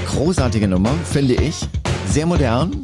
Großartige 0.05 0.67
Nummer, 0.67 0.93
finde 1.05 1.33
ich. 1.33 1.55
Sehr 2.07 2.27
modern. 2.27 2.83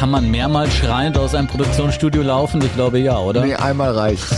Kann 0.00 0.10
man 0.10 0.30
mehrmals 0.30 0.74
schreiend 0.74 1.18
aus 1.18 1.34
einem 1.34 1.46
Produktionsstudio 1.46 2.22
laufen? 2.22 2.62
Ich 2.64 2.72
glaube 2.74 2.98
ja, 3.00 3.18
oder? 3.18 3.44
Nee, 3.44 3.54
einmal 3.56 3.92
reicht. 3.92 4.24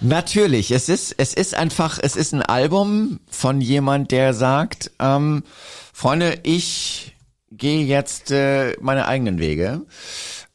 Natürlich, 0.00 0.72
es 0.72 0.88
ist, 0.88 1.14
es 1.16 1.32
ist 1.32 1.54
einfach, 1.54 2.00
es 2.02 2.16
ist 2.16 2.32
ein 2.34 2.42
Album 2.42 3.20
von 3.30 3.60
jemand, 3.60 4.10
der 4.10 4.34
sagt, 4.34 4.90
ähm, 4.98 5.44
Freunde, 5.92 6.40
ich 6.42 7.14
gehe 7.52 7.84
jetzt 7.86 8.32
äh, 8.32 8.72
meine 8.80 9.06
eigenen 9.06 9.38
Wege. 9.38 9.82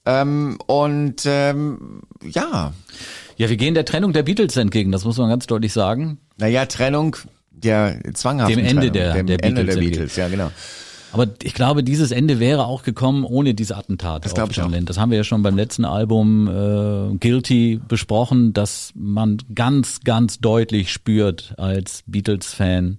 Ähm, 0.05 0.57
und 0.67 1.21
ähm, 1.25 2.01
ja, 2.29 2.73
Ja, 3.37 3.49
wir 3.49 3.55
gehen 3.55 3.73
der 3.73 3.85
Trennung 3.85 4.11
der 4.11 4.23
Beatles 4.23 4.57
entgegen, 4.57 4.91
das 4.91 5.05
muss 5.05 5.17
man 5.17 5.29
ganz 5.29 5.47
deutlich 5.47 5.71
sagen. 5.71 6.17
naja, 6.35 6.65
Trennung 6.65 7.15
der 7.51 8.01
zwanghaften 8.13 8.57
Dem 8.57 8.65
Ende 8.65 8.91
Trennung, 8.91 8.93
der- 8.93 9.13
dem 9.13 9.27
der 9.27 9.43
Ende 9.45 9.61
Beatles 9.63 9.75
der 9.75 9.83
entgegen. 9.83 9.91
Beatles, 9.91 10.15
ja 10.17 10.27
genau. 10.27 10.51
Aber 11.11 11.27
ich 11.43 11.53
glaube, 11.53 11.83
dieses 11.83 12.11
Ende 12.11 12.39
wäre 12.39 12.65
auch 12.65 12.83
gekommen 12.83 13.23
ohne 13.23 13.53
diese 13.53 13.77
Attentate 13.77 14.23
Das 14.23 14.33
auf 14.33 14.35
glaub 14.35 14.51
ich 14.51 14.61
auch. 14.61 14.85
Das 14.85 14.97
haben 14.97 15.11
wir 15.11 15.17
ja 15.17 15.23
schon 15.23 15.41
beim 15.41 15.55
letzten 15.55 15.85
Album 15.85 16.47
äh, 16.47 17.17
Guilty 17.17 17.79
besprochen, 17.87 18.53
dass 18.53 18.91
man 18.95 19.37
ganz, 19.55 20.01
ganz 20.01 20.39
deutlich 20.39 20.91
spürt 20.91 21.53
als 21.57 22.03
Beatles-Fan, 22.07 22.97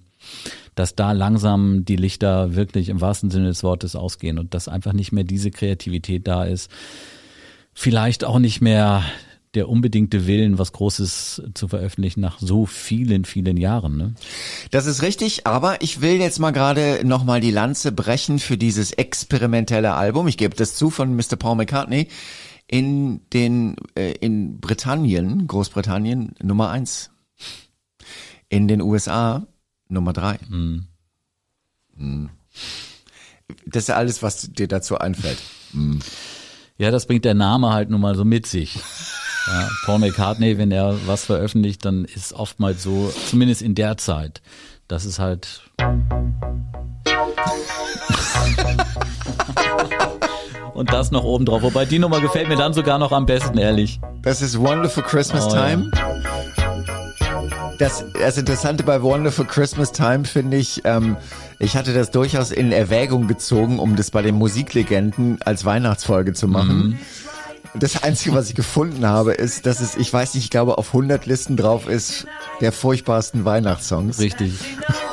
dass 0.75 0.95
da 0.95 1.11
langsam 1.11 1.85
die 1.85 1.95
Lichter 1.95 2.55
wirklich 2.55 2.89
im 2.89 3.01
wahrsten 3.01 3.29
Sinne 3.29 3.47
des 3.47 3.63
Wortes 3.63 3.95
ausgehen 3.95 4.39
und 4.39 4.53
dass 4.53 4.67
einfach 4.67 4.93
nicht 4.93 5.11
mehr 5.11 5.23
diese 5.23 5.51
Kreativität 5.51 6.27
da 6.27 6.45
ist. 6.45 6.71
Vielleicht 7.73 8.23
auch 8.23 8.39
nicht 8.39 8.59
mehr 8.59 9.03
der 9.55 9.67
unbedingte 9.67 10.27
Willen, 10.27 10.59
was 10.59 10.71
Großes 10.73 11.41
zu 11.55 11.67
veröffentlichen 11.67 12.21
nach 12.21 12.39
so 12.39 12.65
vielen, 12.65 13.25
vielen 13.25 13.57
Jahren. 13.57 13.97
Ne? 13.97 14.13
Das 14.69 14.85
ist 14.85 15.01
richtig, 15.01 15.47
aber 15.47 15.81
ich 15.81 16.01
will 16.01 16.19
jetzt 16.19 16.39
mal 16.39 16.51
gerade 16.51 17.01
nochmal 17.03 17.41
die 17.41 17.51
Lanze 17.51 17.91
brechen 17.91 18.37
für 18.39 18.57
dieses 18.57 18.91
experimentelle 18.91 19.93
Album. 19.93 20.27
Ich 20.27 20.37
gebe 20.37 20.55
das 20.55 20.75
zu 20.75 20.89
von 20.89 21.15
Mr. 21.15 21.35
Paul 21.37 21.55
McCartney 21.55 22.09
in 22.67 23.21
den 23.33 23.75
äh, 23.95 24.11
in 24.11 24.59
Britannien, 24.59 25.47
Großbritannien 25.47 26.35
Nummer 26.43 26.69
eins, 26.69 27.09
in 28.49 28.67
den 28.67 28.81
USA 28.81 29.47
Nummer 29.87 30.13
drei. 30.13 30.37
Hm. 30.47 30.85
Hm. 31.97 32.29
Das 33.65 33.83
ist 33.83 33.87
ja 33.89 33.95
alles, 33.95 34.21
was 34.21 34.51
dir 34.51 34.67
dazu 34.67 34.99
einfällt. 34.99 35.39
Ja, 36.77 36.91
das 36.91 37.07
bringt 37.07 37.25
der 37.25 37.33
Name 37.33 37.71
halt 37.73 37.89
nun 37.89 38.01
mal 38.01 38.15
so 38.15 38.23
mit 38.23 38.45
sich. 38.45 38.79
Ja, 39.51 39.67
Paul 39.85 39.99
McCartney, 39.99 40.57
wenn 40.59 40.71
er 40.71 40.95
was 41.07 41.25
veröffentlicht, 41.25 41.83
dann 41.83 42.05
ist 42.05 42.33
oftmals 42.33 42.83
so, 42.83 43.11
zumindest 43.29 43.61
in 43.63 43.73
der 43.73 43.97
Zeit, 43.97 44.41
das 44.87 45.05
ist 45.05 45.17
halt. 45.19 45.61
Und 50.73 50.93
das 50.93 51.11
noch 51.11 51.23
oben 51.23 51.45
drauf. 51.45 51.61
Wobei 51.61 51.85
die 51.85 51.99
Nummer 51.99 52.21
gefällt 52.21 52.47
mir 52.47 52.55
dann 52.55 52.73
sogar 52.73 52.99
noch 52.99 53.11
am 53.11 53.25
besten, 53.25 53.57
ehrlich. 53.57 53.99
Das 54.21 54.41
ist 54.41 54.57
Wonderful 54.59 55.03
Christmas 55.03 55.45
Oh, 55.47 55.55
ja. 55.55 55.67
Time. 55.67 55.91
Das, 57.79 58.05
das 58.19 58.37
Interessante 58.37 58.83
bei 58.83 59.01
Wonderful 59.01 59.45
Christmas 59.45 59.91
Time 59.91 60.25
finde 60.25 60.57
ich, 60.57 60.81
ähm, 60.85 61.17
ich 61.59 61.75
hatte 61.75 61.93
das 61.93 62.11
durchaus 62.11 62.51
in 62.51 62.71
Erwägung 62.71 63.27
gezogen, 63.27 63.79
um 63.79 63.95
das 63.95 64.11
bei 64.11 64.21
den 64.21 64.35
Musiklegenden 64.35 65.41
als 65.41 65.65
Weihnachtsfolge 65.65 66.33
zu 66.33 66.47
machen. 66.47 66.99
Das 67.75 68.01
Einzige, 68.03 68.35
was 68.35 68.49
ich 68.49 68.55
gefunden 68.55 69.05
habe, 69.05 69.33
ist, 69.33 69.65
dass 69.65 69.79
es, 69.79 69.95
ich 69.95 70.11
weiß 70.11 70.33
nicht, 70.33 70.43
ich 70.45 70.49
glaube, 70.49 70.77
auf 70.77 70.87
100 70.87 71.25
Listen 71.25 71.55
drauf 71.55 71.87
ist, 71.87 72.25
der 72.61 72.71
furchtbarsten 72.71 73.45
Weihnachtssongs. 73.45 74.19
Richtig. 74.19 74.53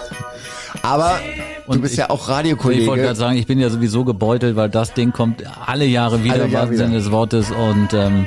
Aber 0.83 1.19
du 1.67 1.73
Und 1.73 1.81
bist 1.83 1.95
ich- 1.95 1.99
ja 1.99 2.11
auch 2.11 2.15
Ich 2.15 2.21
wollte 2.29 2.33
Radiokollege. 2.33 2.95
gerade 2.97 3.17
sagen, 3.17 3.37
ich 3.37 3.47
bin 3.47 3.59
ja 3.59 3.71
sowieso 3.71 4.05
gebeutelt, 4.05 4.57
weil 4.57 4.69
das 4.71 4.95
Ding 4.95 5.13
kommt 5.13 5.43
alle 5.67 5.85
Jahre 5.85 6.23
wieder, 6.25 6.35
Alle 6.35 6.45
im 6.45 6.51
Jahre 6.53 6.69
wahrsten 6.71 6.87
Sinne 6.87 6.99
des 6.99 7.11
Wortes. 7.11 7.51
Und 7.51 7.93
ähm, 7.93 8.27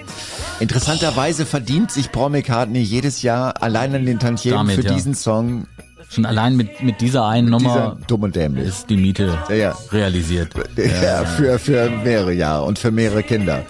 Interessanterweise 0.60 1.46
verdient 1.46 1.90
sich 1.92 2.12
Paul 2.12 2.32
McCartney 2.32 2.82
jedes 2.82 3.22
Jahr 3.22 3.62
allein 3.64 3.96
an 3.96 4.06
den 4.06 4.20
Tantiemen 4.20 4.58
Damit, 4.58 4.76
für 4.76 4.84
ja. 4.84 4.94
diesen 4.94 5.16
Song 5.16 5.68
schon 6.10 6.26
allein 6.26 6.58
mit, 6.58 6.82
mit 6.84 7.02
dieser 7.02 7.26
einen 7.28 7.48
dieser 7.58 7.60
Nummer 7.70 7.98
dumm 8.08 8.24
und 8.24 8.36
dämlich. 8.36 8.68
ist 8.68 8.90
die 8.90 8.98
Miete 8.98 9.38
Ja, 9.50 9.56
ja. 9.56 9.78
realisiert. 9.92 10.50
Ja, 10.76 11.24
für, 11.24 11.60
für 11.60 11.90
mehrere 12.04 12.34
Jahre 12.34 12.66
und 12.66 12.78
für 12.80 12.92
mehrere 12.92 13.24
Kinder. 13.24 13.64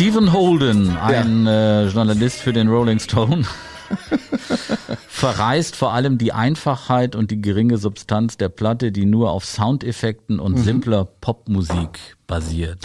Stephen 0.00 0.32
Holden, 0.32 0.96
ein 0.96 1.46
äh, 1.46 1.84
Journalist 1.88 2.40
für 2.40 2.54
den 2.54 2.68
Rolling 2.68 2.98
Stone, 2.98 3.44
verreißt 5.20 5.76
vor 5.76 5.92
allem 5.92 6.16
die 6.16 6.32
Einfachheit 6.32 7.14
und 7.14 7.30
die 7.30 7.42
geringe 7.42 7.76
Substanz 7.76 8.38
der 8.38 8.48
Platte, 8.48 8.90
die 8.90 9.04
nur 9.04 9.32
auf 9.32 9.44
Soundeffekten 9.44 10.40
und 10.40 10.56
simpler 10.56 11.04
Popmusik 11.04 12.16
basiert. 12.26 12.78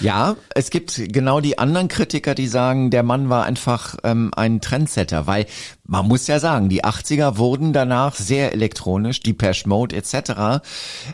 Ja, 0.00 0.36
es 0.54 0.70
gibt 0.70 1.00
genau 1.12 1.40
die 1.40 1.58
anderen 1.58 1.88
Kritiker, 1.88 2.34
die 2.34 2.48
sagen, 2.48 2.90
der 2.90 3.04
Mann 3.04 3.30
war 3.30 3.44
einfach 3.44 3.96
ähm, 4.02 4.32
ein 4.36 4.60
Trendsetter, 4.60 5.26
weil 5.26 5.46
man 5.86 6.06
muss 6.06 6.26
ja 6.26 6.40
sagen, 6.40 6.68
die 6.68 6.84
80er 6.84 7.38
wurden 7.38 7.72
danach 7.72 8.14
sehr 8.16 8.52
elektronisch, 8.52 9.20
Depeche 9.20 9.68
Mode 9.68 9.96
etc. 9.96 10.66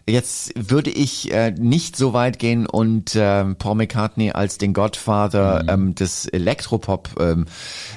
Jetzt 0.09 0.55
würde 0.57 0.91
ich 0.91 1.31
äh, 1.31 1.53
nicht 1.53 1.97
so 1.97 2.15
weit 2.15 2.39
gehen 2.39 2.67
und 2.67 3.15
äh, 3.15 3.45
Paul 3.55 3.77
McCartney 3.77 4.33
als 4.33 4.59
den 4.59 4.73
Godfather 4.73 5.67
ähm, 5.69 5.95
des 5.95 6.27
Elektropop 6.27 7.11
ähm, 7.21 7.45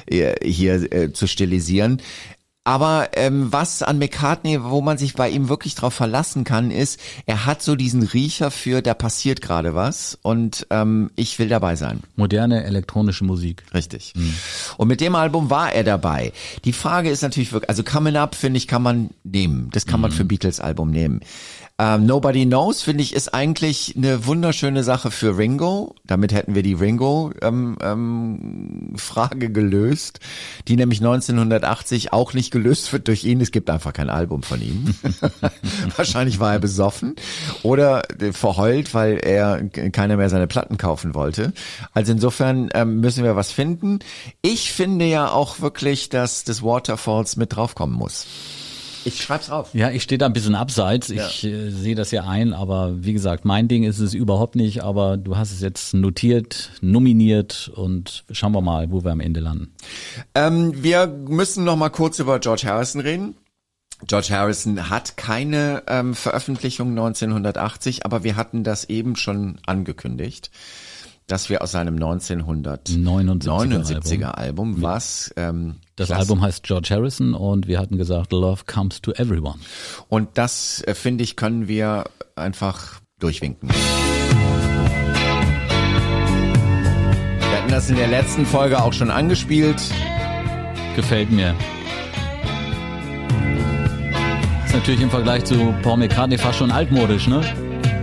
äh, 0.05 0.35
hier 0.45 0.91
äh, 0.93 1.13
zu 1.13 1.27
stilisieren. 1.27 2.01
Aber 2.67 3.11
ähm, 3.13 3.47
was 3.53 3.81
an 3.81 3.97
McCartney, 3.97 4.61
wo 4.61 4.81
man 4.81 4.97
sich 4.97 5.13
bei 5.13 5.29
ihm 5.29 5.47
wirklich 5.47 5.73
drauf 5.75 5.93
verlassen 5.93 6.43
kann, 6.43 6.69
ist, 6.69 6.99
er 7.25 7.45
hat 7.45 7.63
so 7.63 7.77
diesen 7.77 8.03
Riecher 8.03 8.51
für, 8.51 8.81
da 8.81 8.93
passiert 8.93 9.41
gerade 9.41 9.73
was 9.73 10.19
und 10.21 10.67
ähm, 10.69 11.09
ich 11.15 11.39
will 11.39 11.47
dabei 11.47 11.77
sein. 11.77 12.01
Moderne 12.17 12.65
elektronische 12.65 13.23
Musik. 13.23 13.63
Richtig. 13.73 14.13
Und 14.75 14.89
mit 14.89 14.99
dem 14.99 15.15
Album 15.15 15.49
war 15.49 15.71
er 15.71 15.85
dabei. 15.85 16.33
Die 16.65 16.73
Frage 16.73 17.09
ist 17.09 17.21
natürlich 17.21 17.53
wirklich, 17.53 17.69
also 17.69 17.83
Coming 17.83 18.17
Up, 18.17 18.35
finde 18.35 18.57
ich, 18.57 18.67
kann 18.67 18.83
man 18.83 19.11
nehmen. 19.23 19.69
Das 19.71 19.85
kann 19.85 20.01
man 20.01 20.11
für 20.11 20.25
Beatles-Album 20.25 20.91
nehmen. 20.91 21.21
Ähm, 21.79 22.07
Nobody 22.07 22.47
Knows, 22.47 22.81
finde 22.81 23.03
ich, 23.03 23.13
ist 23.13 23.35
eigentlich 23.35 23.93
eine 23.95 24.25
wunderschöne 24.25 24.83
Sache 24.83 25.11
für 25.11 25.37
Ringo. 25.37 25.93
Damit 26.05 26.33
hätten 26.33 26.55
wir 26.55 26.63
die 26.63 26.73
Ringo-Frage 26.73 27.45
ähm, 27.45 28.97
ähm, 29.41 29.53
gelöst, 29.53 30.19
die 30.67 30.75
nämlich 30.75 31.01
1980 31.01 32.13
auch 32.13 32.33
nicht 32.33 32.49
gelöst 32.49 32.91
wird 32.93 33.07
durch 33.07 33.25
ihn. 33.25 33.41
Es 33.41 33.51
gibt 33.51 33.69
einfach 33.69 33.93
kein 33.93 34.09
Album 34.09 34.41
von 34.41 34.59
ihm. 34.59 34.95
Wahrscheinlich 35.95 36.39
war 36.39 36.53
er 36.53 36.59
besoffen 36.59 37.15
oder 37.61 38.01
verheult, 38.31 38.95
weil 38.95 39.17
er 39.17 39.63
keiner 39.91 40.17
mehr 40.17 40.31
seine 40.31 40.47
Platten 40.47 40.77
kaufen 40.77 41.13
wollte. 41.13 41.53
Also 41.93 42.11
insofern 42.11 42.69
ähm, 42.73 43.01
müssen 43.01 43.23
wir 43.23 43.35
was 43.35 43.51
finden. 43.51 43.99
Ich 44.41 44.73
finde 44.73 45.05
ja 45.05 45.29
auch 45.29 45.59
wirklich, 45.59 46.09
dass 46.09 46.43
das 46.43 46.63
Waterfalls 46.63 47.35
mit 47.35 47.55
draufkommen 47.55 47.95
muss. 47.95 48.25
Ich 49.07 49.23
schreib's 49.23 49.49
auf. 49.49 49.73
Ja, 49.73 49.89
ich 49.89 50.03
stehe 50.03 50.17
da 50.17 50.25
ein 50.25 50.33
bisschen 50.33 50.53
abseits. 50.53 51.09
Ich 51.09 51.45
äh, 51.45 51.69
sehe 51.69 51.95
das 51.95 52.11
ja 52.11 52.25
ein, 52.25 52.51
aber 52.51 53.05
wie 53.05 53.13
gesagt, 53.13 53.45
mein 53.45 53.69
Ding 53.69 53.83
ist 53.83 53.99
es 53.99 54.13
überhaupt 54.13 54.55
nicht. 54.55 54.83
Aber 54.83 55.15
du 55.15 55.37
hast 55.37 55.53
es 55.53 55.61
jetzt 55.61 55.93
notiert, 55.93 56.71
nominiert 56.81 57.71
und 57.73 58.25
schauen 58.31 58.51
wir 58.51 58.59
mal, 58.59 58.91
wo 58.91 59.05
wir 59.05 59.11
am 59.11 59.21
Ende 59.21 59.39
landen. 59.39 59.73
Ähm, 60.35 60.83
wir 60.83 61.07
müssen 61.07 61.63
noch 61.63 61.77
mal 61.77 61.87
kurz 61.87 62.19
über 62.19 62.39
George 62.39 62.63
Harrison 62.65 62.99
reden. 62.99 63.35
George 64.05 64.27
Harrison 64.29 64.89
hat 64.89 65.15
keine 65.15 65.83
ähm, 65.87 66.13
Veröffentlichung 66.13 66.89
1980, 66.89 68.05
aber 68.05 68.25
wir 68.25 68.35
hatten 68.35 68.65
das 68.65 68.89
eben 68.89 69.15
schon 69.15 69.59
angekündigt, 69.65 70.51
dass 71.27 71.49
wir 71.49 71.61
aus 71.61 71.73
seinem 71.73 71.97
1979er 71.97 74.31
Album, 74.31 74.81
was 74.81 75.33
ähm, 75.35 75.75
Das 75.97 76.07
klasse- 76.07 76.21
Album 76.21 76.41
heißt 76.41 76.63
George 76.63 76.87
Harrison 76.91 77.33
und 77.33 77.67
wir 77.67 77.79
hatten 77.79 77.97
gesagt, 77.97 78.31
Love 78.31 78.61
comes 78.65 79.01
to 79.01 79.11
everyone. 79.11 79.59
und 80.07 80.29
das 80.37 80.81
äh, 80.87 80.95
finde 80.95 81.25
ich 81.25 81.35
können 81.35 81.67
wir 81.67 82.05
einfach 82.37 83.01
durchwinken. 83.19 83.69
Wir 87.39 87.57
hatten 87.57 87.71
das 87.71 87.89
in 87.89 87.97
der 87.97 88.07
letzten 88.07 88.45
Folge 88.45 88.81
auch 88.81 88.93
schon 88.93 89.11
angespielt. 89.11 89.81
Gefällt 90.95 91.29
mir. 91.31 91.53
Ist 94.65 94.73
natürlich 94.73 95.01
im 95.01 95.09
Vergleich 95.09 95.43
zu 95.45 95.73
Paul 95.83 95.97
McCartney 95.97 96.37
fast 96.37 96.57
schon 96.59 96.71
altmodisch, 96.71 97.27
ne? 97.27 97.41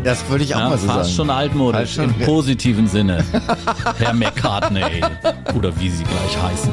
Das 0.05 0.29
würde 0.29 0.45
ich 0.45 0.55
auch 0.55 0.61
Ja, 0.61 0.69
mal 0.69 0.79
so 0.79 0.87
fast 0.87 0.99
sagen. 1.05 1.17
schon 1.17 1.31
altmodisch, 1.31 1.81
Fast 1.81 1.95
schon. 1.95 2.05
im 2.05 2.15
positiven 2.27 2.87
Sinne. 2.87 3.25
Herr 3.99 4.13
McCartney. 4.13 4.85
Oder 5.57 5.79
wie 5.81 5.89
sie 5.91 6.05
gleich 6.05 6.43
heißen. 6.43 6.71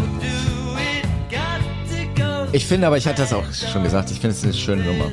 Ich 2.51 2.65
finde 2.65 2.87
aber, 2.87 2.97
ich 2.97 3.07
hatte 3.07 3.21
das 3.21 3.31
auch 3.33 3.45
schon 3.71 3.83
gesagt, 3.83 4.11
ich 4.11 4.19
finde 4.19 4.35
es 4.35 4.43
eine 4.43 4.53
schöne 4.53 4.83
Nummer. 4.83 5.05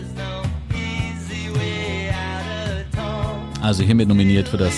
Also 3.62 3.82
hiermit 3.84 4.08
nominiert 4.08 4.48
für 4.48 4.56
das 4.56 4.74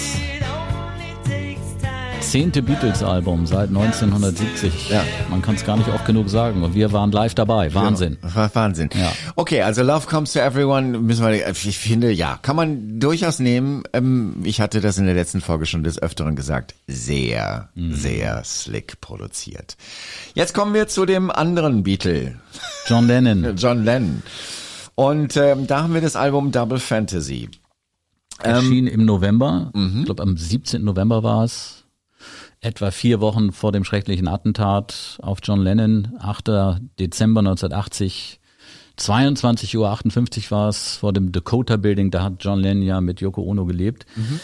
zehnte 2.31 2.63
Beatles-Album 2.63 3.45
seit 3.47 3.71
1970. 3.71 4.89
Ja. 4.91 5.03
Man 5.31 5.43
kann 5.43 5.57
es 5.57 5.65
gar 5.65 5.77
nicht 5.77 5.89
oft 5.89 6.05
genug 6.07 6.29
sagen. 6.29 6.63
Und 6.63 6.75
wir 6.77 6.93
waren 6.93 7.11
live 7.11 7.35
dabei. 7.35 7.75
Wahnsinn. 7.75 8.19
Ja, 8.23 8.49
Wahnsinn. 8.55 8.89
Ja. 8.95 9.13
Okay, 9.35 9.63
also 9.63 9.83
Love 9.83 10.07
Comes 10.07 10.33
to 10.33 10.39
Everyone 10.39 10.97
müssen 11.01 11.27
wir, 11.27 11.49
ich 11.51 11.79
finde, 11.79 12.13
ja, 12.13 12.39
kann 12.41 12.55
man 12.55 13.01
durchaus 13.01 13.41
nehmen. 13.41 13.83
Ähm, 13.93 14.37
ich 14.45 14.61
hatte 14.61 14.81
das 14.81 14.97
in 14.99 15.07
der 15.07 15.15
letzten 15.17 15.41
Folge 15.41 15.67
schon 15.67 15.83
des 15.83 16.01
Öfteren 16.01 16.37
gesagt. 16.37 16.75
Sehr, 16.87 17.69
Mhm. 17.75 17.95
sehr 17.95 18.45
slick 18.45 19.01
produziert. 19.01 19.77
Jetzt 20.35 20.55
kommen 20.55 20.73
wir 20.73 20.87
zu 20.87 21.07
dem 21.07 21.31
anderen 21.33 21.83
Beatle, 21.83 22.37
John 22.87 23.09
Lennon. 23.09 23.55
John 23.57 23.85
Lennon. 23.85 24.23
Und 24.95 25.37
ähm, 25.37 25.67
da 25.67 25.83
haben 25.83 25.95
wir 25.95 26.01
das 26.01 26.15
Album 26.15 26.53
Double 26.53 26.79
Fantasy. 26.79 27.49
erschien 28.41 28.87
im 28.87 29.04
November. 29.04 29.71
Mhm. 29.75 29.99
Ich 30.00 30.04
glaube, 30.04 30.23
am 30.23 30.37
17. 30.37 30.85
November 30.85 31.23
war 31.25 31.43
es. 31.45 31.79
Etwa 32.63 32.91
vier 32.91 33.21
Wochen 33.21 33.53
vor 33.53 33.73
dem 33.73 33.85
schrecklichen 33.85 34.29
Attentat 34.29 35.19
auf 35.23 35.39
John 35.43 35.63
Lennon, 35.63 36.13
8. 36.19 36.79
Dezember 36.99 37.41
1980. 37.41 38.39
22.58 38.99 39.77
Uhr 39.79 40.51
war 40.51 40.69
es 40.69 40.97
vor 40.97 41.15
dem 41.15 41.33
Dakota 41.33 41.79
Building, 41.79 42.11
da 42.11 42.23
hat 42.23 42.35
John 42.41 42.61
Lennon 42.61 42.83
ja 42.83 43.01
mit 43.01 43.23
Yoko 43.23 43.41
Ono 43.41 43.65
gelebt. 43.65 44.05
Mhm. 44.15 44.41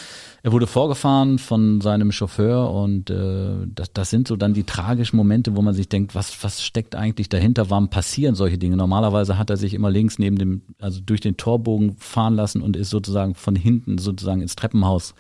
Er 0.47 0.53
wurde 0.53 0.69
vorgefahren 0.69 1.41
von 1.41 1.81
seinem 1.81 2.13
Chauffeur 2.13 2.73
und 2.73 3.11
äh, 3.11 3.67
das, 3.67 3.93
das 3.93 4.11
sind 4.11 4.29
so 4.29 4.37
dann 4.37 4.55
die 4.55 4.63
tragischen 4.63 5.17
Momente, 5.17 5.57
wo 5.57 5.61
man 5.61 5.75
sich 5.75 5.89
denkt, 5.89 6.15
was, 6.15 6.45
was 6.45 6.63
steckt 6.63 6.95
eigentlich 6.95 7.29
dahinter? 7.29 7.69
Warum 7.69 7.89
passieren 7.89 8.37
solche 8.37 8.57
Dinge? 8.57 8.77
Normalerweise 8.77 9.39
hat 9.39 9.51
er 9.51 9.57
sich 9.57 9.75
immer 9.75 9.91
links 9.91 10.21
neben 10.21 10.39
dem, 10.39 10.63
also 10.79 11.01
durch 11.01 11.21
den 11.21 11.37
Torbogen 11.37 11.97
fahren 11.97 12.37
lassen 12.37 12.63
und 12.63 12.77
ist 12.77 12.91
sozusagen 12.91 13.35
von 13.35 13.57
hinten 13.57 13.99
sozusagen 13.99 14.41
ins 14.41 14.55
Treppenhaus 14.55 15.17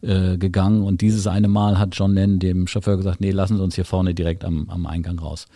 äh, 0.00 0.38
gegangen. 0.38 0.82
Und 0.82 1.00
dieses 1.00 1.26
eine 1.26 1.48
Mal 1.48 1.80
hat 1.80 1.96
John 1.96 2.14
Lennon 2.14 2.38
dem 2.38 2.68
Chauffeur 2.68 2.98
gesagt, 2.98 3.20
nee, 3.20 3.32
lassen 3.32 3.56
Sie 3.56 3.62
uns 3.64 3.74
hier 3.74 3.84
vorne 3.84 4.14
direkt 4.14 4.44
am, 4.44 4.70
am 4.70 4.86
Eingang 4.86 5.18
raus. 5.18 5.46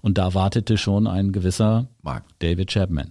Und 0.00 0.16
da 0.16 0.32
wartete 0.32 0.78
schon 0.78 1.06
ein 1.06 1.32
gewisser 1.32 1.88
Mark. 2.02 2.24
David 2.38 2.70
Chapman. 2.70 3.10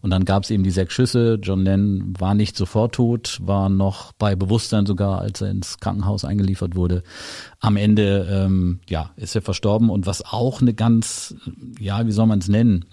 Und 0.00 0.10
dann 0.10 0.24
gab 0.24 0.44
es 0.44 0.50
eben 0.50 0.62
die 0.62 0.70
sechs 0.70 0.94
Schüsse. 0.94 1.38
John 1.42 1.64
Lennon 1.64 2.14
war 2.18 2.34
nicht 2.34 2.56
sofort 2.56 2.94
tot, 2.94 3.38
war 3.42 3.68
noch 3.68 4.12
bei 4.12 4.36
Bewusstsein 4.36 4.86
sogar, 4.86 5.20
als 5.20 5.40
er 5.40 5.50
ins 5.50 5.78
Krankenhaus 5.78 6.24
eingeliefert 6.24 6.74
wurde. 6.74 7.02
Am 7.60 7.76
Ende, 7.76 8.26
ähm, 8.30 8.80
ja, 8.88 9.10
ist 9.16 9.34
er 9.34 9.42
verstorben. 9.42 9.90
Und 9.90 10.06
was 10.06 10.24
auch 10.24 10.60
eine 10.60 10.74
ganz, 10.74 11.34
ja, 11.78 12.06
wie 12.06 12.12
soll 12.12 12.26
man 12.26 12.38
es 12.38 12.48
nennen, 12.48 12.84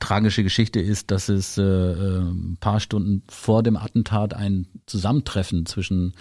tragische 0.00 0.42
Geschichte 0.42 0.80
ist, 0.80 1.10
dass 1.10 1.28
es 1.28 1.58
äh, 1.58 1.62
ein 1.62 2.58
paar 2.60 2.80
Stunden 2.80 3.22
vor 3.28 3.62
dem 3.62 3.76
Attentat 3.76 4.34
ein 4.34 4.66
Zusammentreffen 4.86 5.64
zwischen 5.66 6.14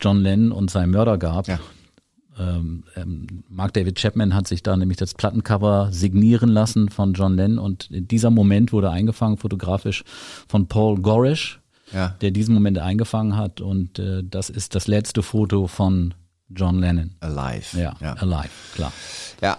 John 0.00 0.20
Lennon 0.20 0.52
und 0.52 0.70
seinem 0.70 0.92
Mörder 0.92 1.18
gab. 1.18 1.48
Ja. 1.48 1.58
Ähm, 2.40 2.84
ähm, 2.96 3.26
Mark 3.48 3.74
David 3.74 3.96
Chapman 3.98 4.34
hat 4.34 4.48
sich 4.48 4.62
da 4.62 4.76
nämlich 4.76 4.96
das 4.98 5.12
Plattencover 5.14 5.88
signieren 5.92 6.48
lassen 6.48 6.88
von 6.88 7.12
John 7.12 7.36
Lennon 7.36 7.58
und 7.58 7.88
dieser 7.90 8.30
Moment 8.30 8.72
wurde 8.72 8.90
eingefangen 8.90 9.36
fotografisch 9.36 10.04
von 10.48 10.66
Paul 10.66 11.00
Gorish, 11.00 11.60
Ja. 11.92 12.16
der 12.20 12.30
diesen 12.30 12.54
Moment 12.54 12.78
eingefangen 12.78 13.36
hat 13.36 13.60
und 13.60 13.98
äh, 13.98 14.22
das 14.24 14.48
ist 14.48 14.74
das 14.74 14.86
letzte 14.88 15.22
Foto 15.22 15.66
von 15.66 16.14
John 16.48 16.80
Lennon. 16.80 17.10
Alive. 17.20 17.78
Ja, 17.78 17.94
ja. 18.00 18.14
alive, 18.14 18.48
klar. 18.74 18.92
Ja, 19.42 19.58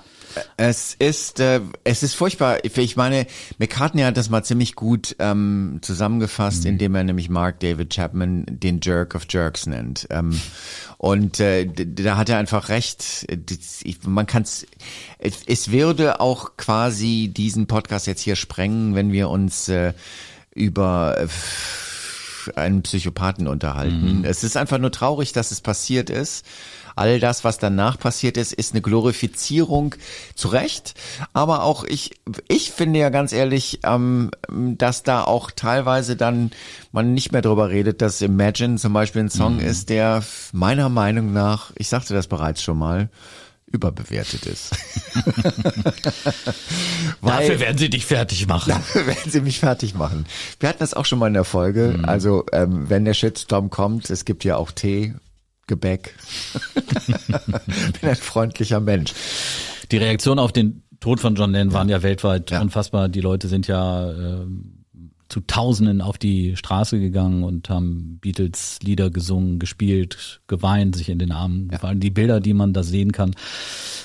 es 0.58 0.96
ist 0.98 1.40
äh, 1.40 1.62
es 1.84 2.04
ist 2.04 2.14
furchtbar. 2.16 2.58
Ich 2.64 2.96
meine, 2.96 3.26
McCartney 3.58 4.02
hat 4.04 4.18
das 4.18 4.30
mal 4.30 4.44
ziemlich 4.44 4.76
gut 4.76 5.16
ähm, 5.20 5.80
zusammengefasst, 5.82 6.66
indem 6.66 6.96
er 6.96 7.04
nämlich 7.04 7.30
Mark 7.30 7.60
David 7.60 7.90
Chapman 7.94 8.46
den 8.48 8.80
Jerk 8.82 9.16
of 9.16 9.26
Jerks 9.30 9.66
nennt. 9.66 10.08
Ähm, 10.10 10.40
und 10.98 11.40
äh, 11.40 11.66
da 11.66 12.18
hat 12.18 12.30
er 12.30 12.38
einfach 12.38 12.70
recht. 12.70 13.28
Ich- 13.84 14.04
Man 14.06 14.26
kann's. 14.28 14.66
Es, 15.20 15.40
es 15.46 15.72
würde 15.72 16.20
auch 16.20 16.58
quasi 16.58 17.32
diesen 17.36 17.68
Podcast 17.68 18.08
jetzt 18.08 18.22
hier 18.22 18.36
sprengen, 18.36 18.96
wenn 18.96 19.12
wir 19.12 19.30
uns 19.30 19.68
äh, 19.70 19.94
über 20.54 21.18
äh, 21.20 21.28
einen 22.56 22.82
Psychopathen 22.82 23.48
unterhalten. 23.48 24.24
Es 24.26 24.44
ist 24.44 24.58
einfach 24.58 24.80
nur 24.80 24.92
traurig, 24.92 25.32
dass 25.32 25.52
es 25.52 25.62
passiert 25.62 26.10
ist. 26.10 26.44
All 26.96 27.20
das, 27.20 27.44
was 27.44 27.58
danach 27.58 27.98
passiert 28.00 28.38
ist, 28.38 28.54
ist 28.54 28.74
eine 28.74 28.82
Glorifizierung 28.82 29.96
zu 30.36 30.50
Recht. 30.50 30.94
Aber 31.34 31.64
auch 31.64 31.84
ich, 31.84 32.12
ich 32.48 32.72
finde 32.72 33.00
ja 33.00 33.10
ganz 33.10 33.34
ehrlich, 33.34 33.80
ähm, 33.84 34.32
dass 34.50 35.04
da 35.04 35.24
auch 35.24 35.52
teilweise 35.52 36.16
dann 36.16 36.52
man 36.92 37.14
nicht 37.14 37.32
mehr 37.32 37.42
drüber 37.42 37.70
redet, 37.70 38.02
dass 38.02 38.22
Imagine 38.22 38.78
zum 38.78 38.94
Beispiel 38.94 39.24
ein 39.24 39.30
Song 39.30 39.60
ist, 39.60 39.90
der 39.90 40.24
meiner 40.52 40.90
Meinung 40.90 41.34
nach, 41.34 41.72
ich 41.78 41.88
sagte 41.88 42.14
das 42.14 42.28
bereits 42.28 42.62
schon 42.62 42.78
mal, 42.78 43.10
überbewertet 43.72 44.46
ist. 44.46 44.72
Dafür 47.22 47.60
werden 47.60 47.78
sie 47.78 47.90
dich 47.90 48.06
fertig 48.06 48.48
machen. 48.48 48.70
Dafür 48.70 49.08
werden 49.08 49.32
sie 49.32 49.42
mich 49.42 49.60
fertig 49.60 49.96
machen. 49.96 50.26
Wir 50.60 50.70
hatten 50.70 50.80
das 50.80 50.94
auch 50.94 51.06
schon 51.06 51.20
mal 51.20 51.28
in 51.28 51.34
der 51.34 51.44
Folge. 51.46 51.96
Mhm. 51.98 52.06
Also 52.06 52.46
ähm, 52.52 52.90
wenn 52.90 53.06
der 53.06 53.14
Shitstorm 53.14 53.70
kommt, 53.70 54.10
es 54.10 54.26
gibt 54.26 54.44
ja 54.44 54.58
auch 54.58 54.72
Tee, 54.72 55.14
Gebäck. 55.72 56.16
Bin 58.02 58.10
ein 58.10 58.16
freundlicher 58.18 58.82
Mensch. 58.82 59.14
Die 59.90 59.98
Reaktion 59.98 60.38
auf 60.38 60.52
den 60.52 60.84
Tod 61.00 61.22
von 61.22 61.36
John 61.36 61.54
Lennon 61.54 61.74
waren 61.74 61.88
ja 61.88 62.04
weltweit 62.04 62.52
Ja. 62.52 62.62
unfassbar. 62.62 63.08
Die 63.08 63.22
Leute 63.22 63.48
sind 63.48 63.68
ja 63.68 64.12
ähm, 64.12 64.84
zu 65.30 65.40
Tausenden 65.40 66.02
auf 66.02 66.18
die 66.18 66.58
Straße 66.58 67.00
gegangen 67.00 67.44
und 67.44 67.70
haben 67.70 68.20
Beatles 68.20 68.80
Lieder 68.84 69.10
gesungen, 69.10 69.60
gespielt, 69.60 70.42
geweint, 70.48 70.98
sich 70.98 71.08
in 71.08 71.20
den 71.20 71.32
Armen 71.32 71.70
gefallen. 71.70 72.02
Die 72.02 72.12
Bilder, 72.12 72.42
die 72.42 72.54
man 72.54 72.74
da 72.74 72.84
sehen 72.84 73.14
kann 73.14 73.34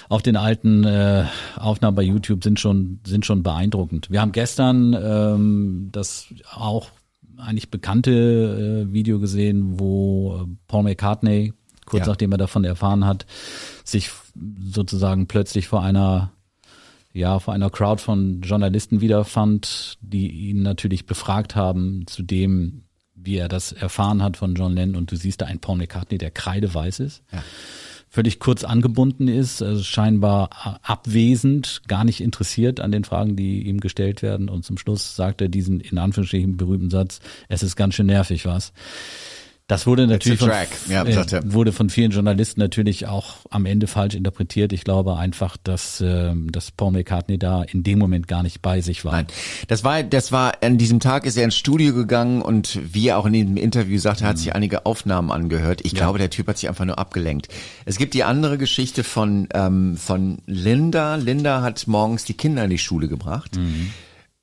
auf 0.09 0.23
den 0.23 0.37
alten 0.37 0.85
äh, 0.85 1.25
Aufnahmen 1.57 1.97
bei 1.97 2.03
YouTube 2.03 2.45
sind 2.45 2.61
schon 2.61 3.01
sind 3.05 3.27
schon 3.27 3.43
beeindruckend. 3.43 4.09
Wir 4.09 4.21
haben 4.21 4.31
gestern 4.31 4.95
ähm, 4.95 5.89
das 5.91 6.29
auch 6.55 6.91
eigentlich 7.39 7.71
bekannte 7.71 8.87
äh, 8.89 8.93
Video 8.93 9.19
gesehen, 9.21 9.79
wo 9.79 10.43
äh, 10.45 10.57
Paul 10.69 10.85
McCartney 10.85 11.53
kurz 11.85 12.07
Ja. 12.07 12.09
nachdem 12.13 12.33
er 12.33 12.39
davon 12.39 12.65
erfahren 12.65 13.05
hat, 13.05 13.27
sich 13.85 14.11
sozusagen 14.61 15.27
plötzlich 15.27 15.69
vor 15.69 15.83
einer 15.83 16.33
ja, 17.13 17.39
vor 17.39 17.55
einer 17.55 17.71
Crowd 17.71 18.03
von 18.03 18.43
Journalisten 18.43 19.01
wiederfand, 19.01 19.97
die 20.03 20.29
ihn 20.29 20.61
natürlich 20.63 21.07
befragt 21.07 21.57
haben 21.57 22.07
zu 22.07 22.23
dem, 22.23 22.83
wie 23.15 23.37
er 23.39 23.49
das 23.49 23.73
erfahren 23.73 24.23
hat 24.23 24.37
von 24.37 24.55
John 24.55 24.75
Lennon. 24.75 24.97
Und 24.97 25.11
du 25.13 25.17
siehst 25.17 25.41
da 25.41 25.47
einen 25.47 25.61
Paul 25.61 25.79
McCartney, 25.79 26.19
der 26.19 26.31
kreideweiß 26.31 27.01
ist. 27.01 27.23
Völlig 28.09 28.39
kurz 28.39 28.65
angebunden 28.65 29.29
ist, 29.29 29.61
also 29.63 29.83
scheinbar 29.83 30.49
a- 30.53 30.79
abwesend, 30.83 31.83
gar 31.89 32.05
nicht 32.05 32.21
interessiert 32.21 32.81
an 32.81 32.93
den 32.93 33.05
Fragen, 33.05 33.37
die 33.37 33.63
ihm 33.67 33.81
gestellt 33.81 34.23
werden. 34.23 34.49
Und 34.49 34.65
zum 34.65 34.79
Schluss 34.79 35.17
sagt 35.17 35.41
er 35.41 35.49
diesen 35.49 35.81
in 35.81 35.99
Anführungsstrichen 35.99 36.57
berühmten 36.57 36.91
Satz, 36.91 37.21
es 37.49 37.63
ist 37.63 37.77
ganz 37.77 37.95
schön 37.95 38.07
nervig, 38.07 38.47
was. 38.47 38.73
Das 39.69 39.85
wurde 39.85 40.07
natürlich 40.07 40.39
von. 40.39 40.49
Ja, 40.89 41.05
äh, 41.05 41.53
wurde 41.53 41.73
von 41.73 41.91
vielen 41.91 42.13
Journalisten 42.13 42.61
natürlich 42.61 43.07
auch 43.07 43.39
am 43.51 43.67
Ende 43.67 43.89
falsch 43.89 44.15
interpretiert. 44.15 44.73
Ich 44.73 44.85
glaube 44.85 45.17
einfach, 45.17 45.57
dass, 45.57 46.01
ähm, 46.01 46.53
dass 46.53 46.71
Paul 46.71 46.93
McCartney 46.93 47.37
da 47.37 47.65
in 47.65 47.83
dem 47.83 47.99
Moment 47.99 48.29
gar 48.29 48.45
nicht 48.45 48.63
bei 48.63 48.81
sich 48.81 49.05
war. 49.05 49.13
Nein, 49.13 49.27
das 49.67 49.83
war, 49.83 50.05
das 50.05 50.31
war, 50.31 50.63
an 50.63 50.79
diesem 50.79 51.01
Tag 51.01 51.27
ist 51.27 51.37
er 51.37 51.43
ins 51.43 51.57
Studio 51.57 51.95
gegangen 51.95 52.43
und 52.43 52.79
wie 52.95 53.09
er 53.09 53.19
auch 53.19 53.27
in 53.27 53.33
dem 53.33 53.57
Interview 53.57 53.99
sagte, 53.99 54.23
er 54.23 54.31
hat 54.31 54.39
sich 54.39 54.55
einige 54.55 54.87
Aufnahmen 54.87 55.33
angehört. 55.33 55.81
Ich 55.85 55.95
glaube, 55.97 56.21
der 56.21 56.31
Typ 56.31 56.47
hat 56.47 56.59
sich 56.59 56.69
einfach 56.69 56.85
nur 56.85 57.01
abgelenkt. 57.01 57.49
Es 57.87 57.99
gibt 57.99 58.15
die 58.15 58.23
andere 58.23 58.59
Geschichte 58.59 59.03
von, 59.03 59.49
ähm, 59.53 59.97
von 59.97 60.39
Linda. 60.47 61.17
Linda 61.17 61.63
hat 61.63 61.89
morgens 61.89 62.25
die 62.25 62.35
Kinder 62.35 62.63
in 62.63 62.71
die 62.71 62.79
Schule 62.79 63.09
gebracht. 63.09 63.59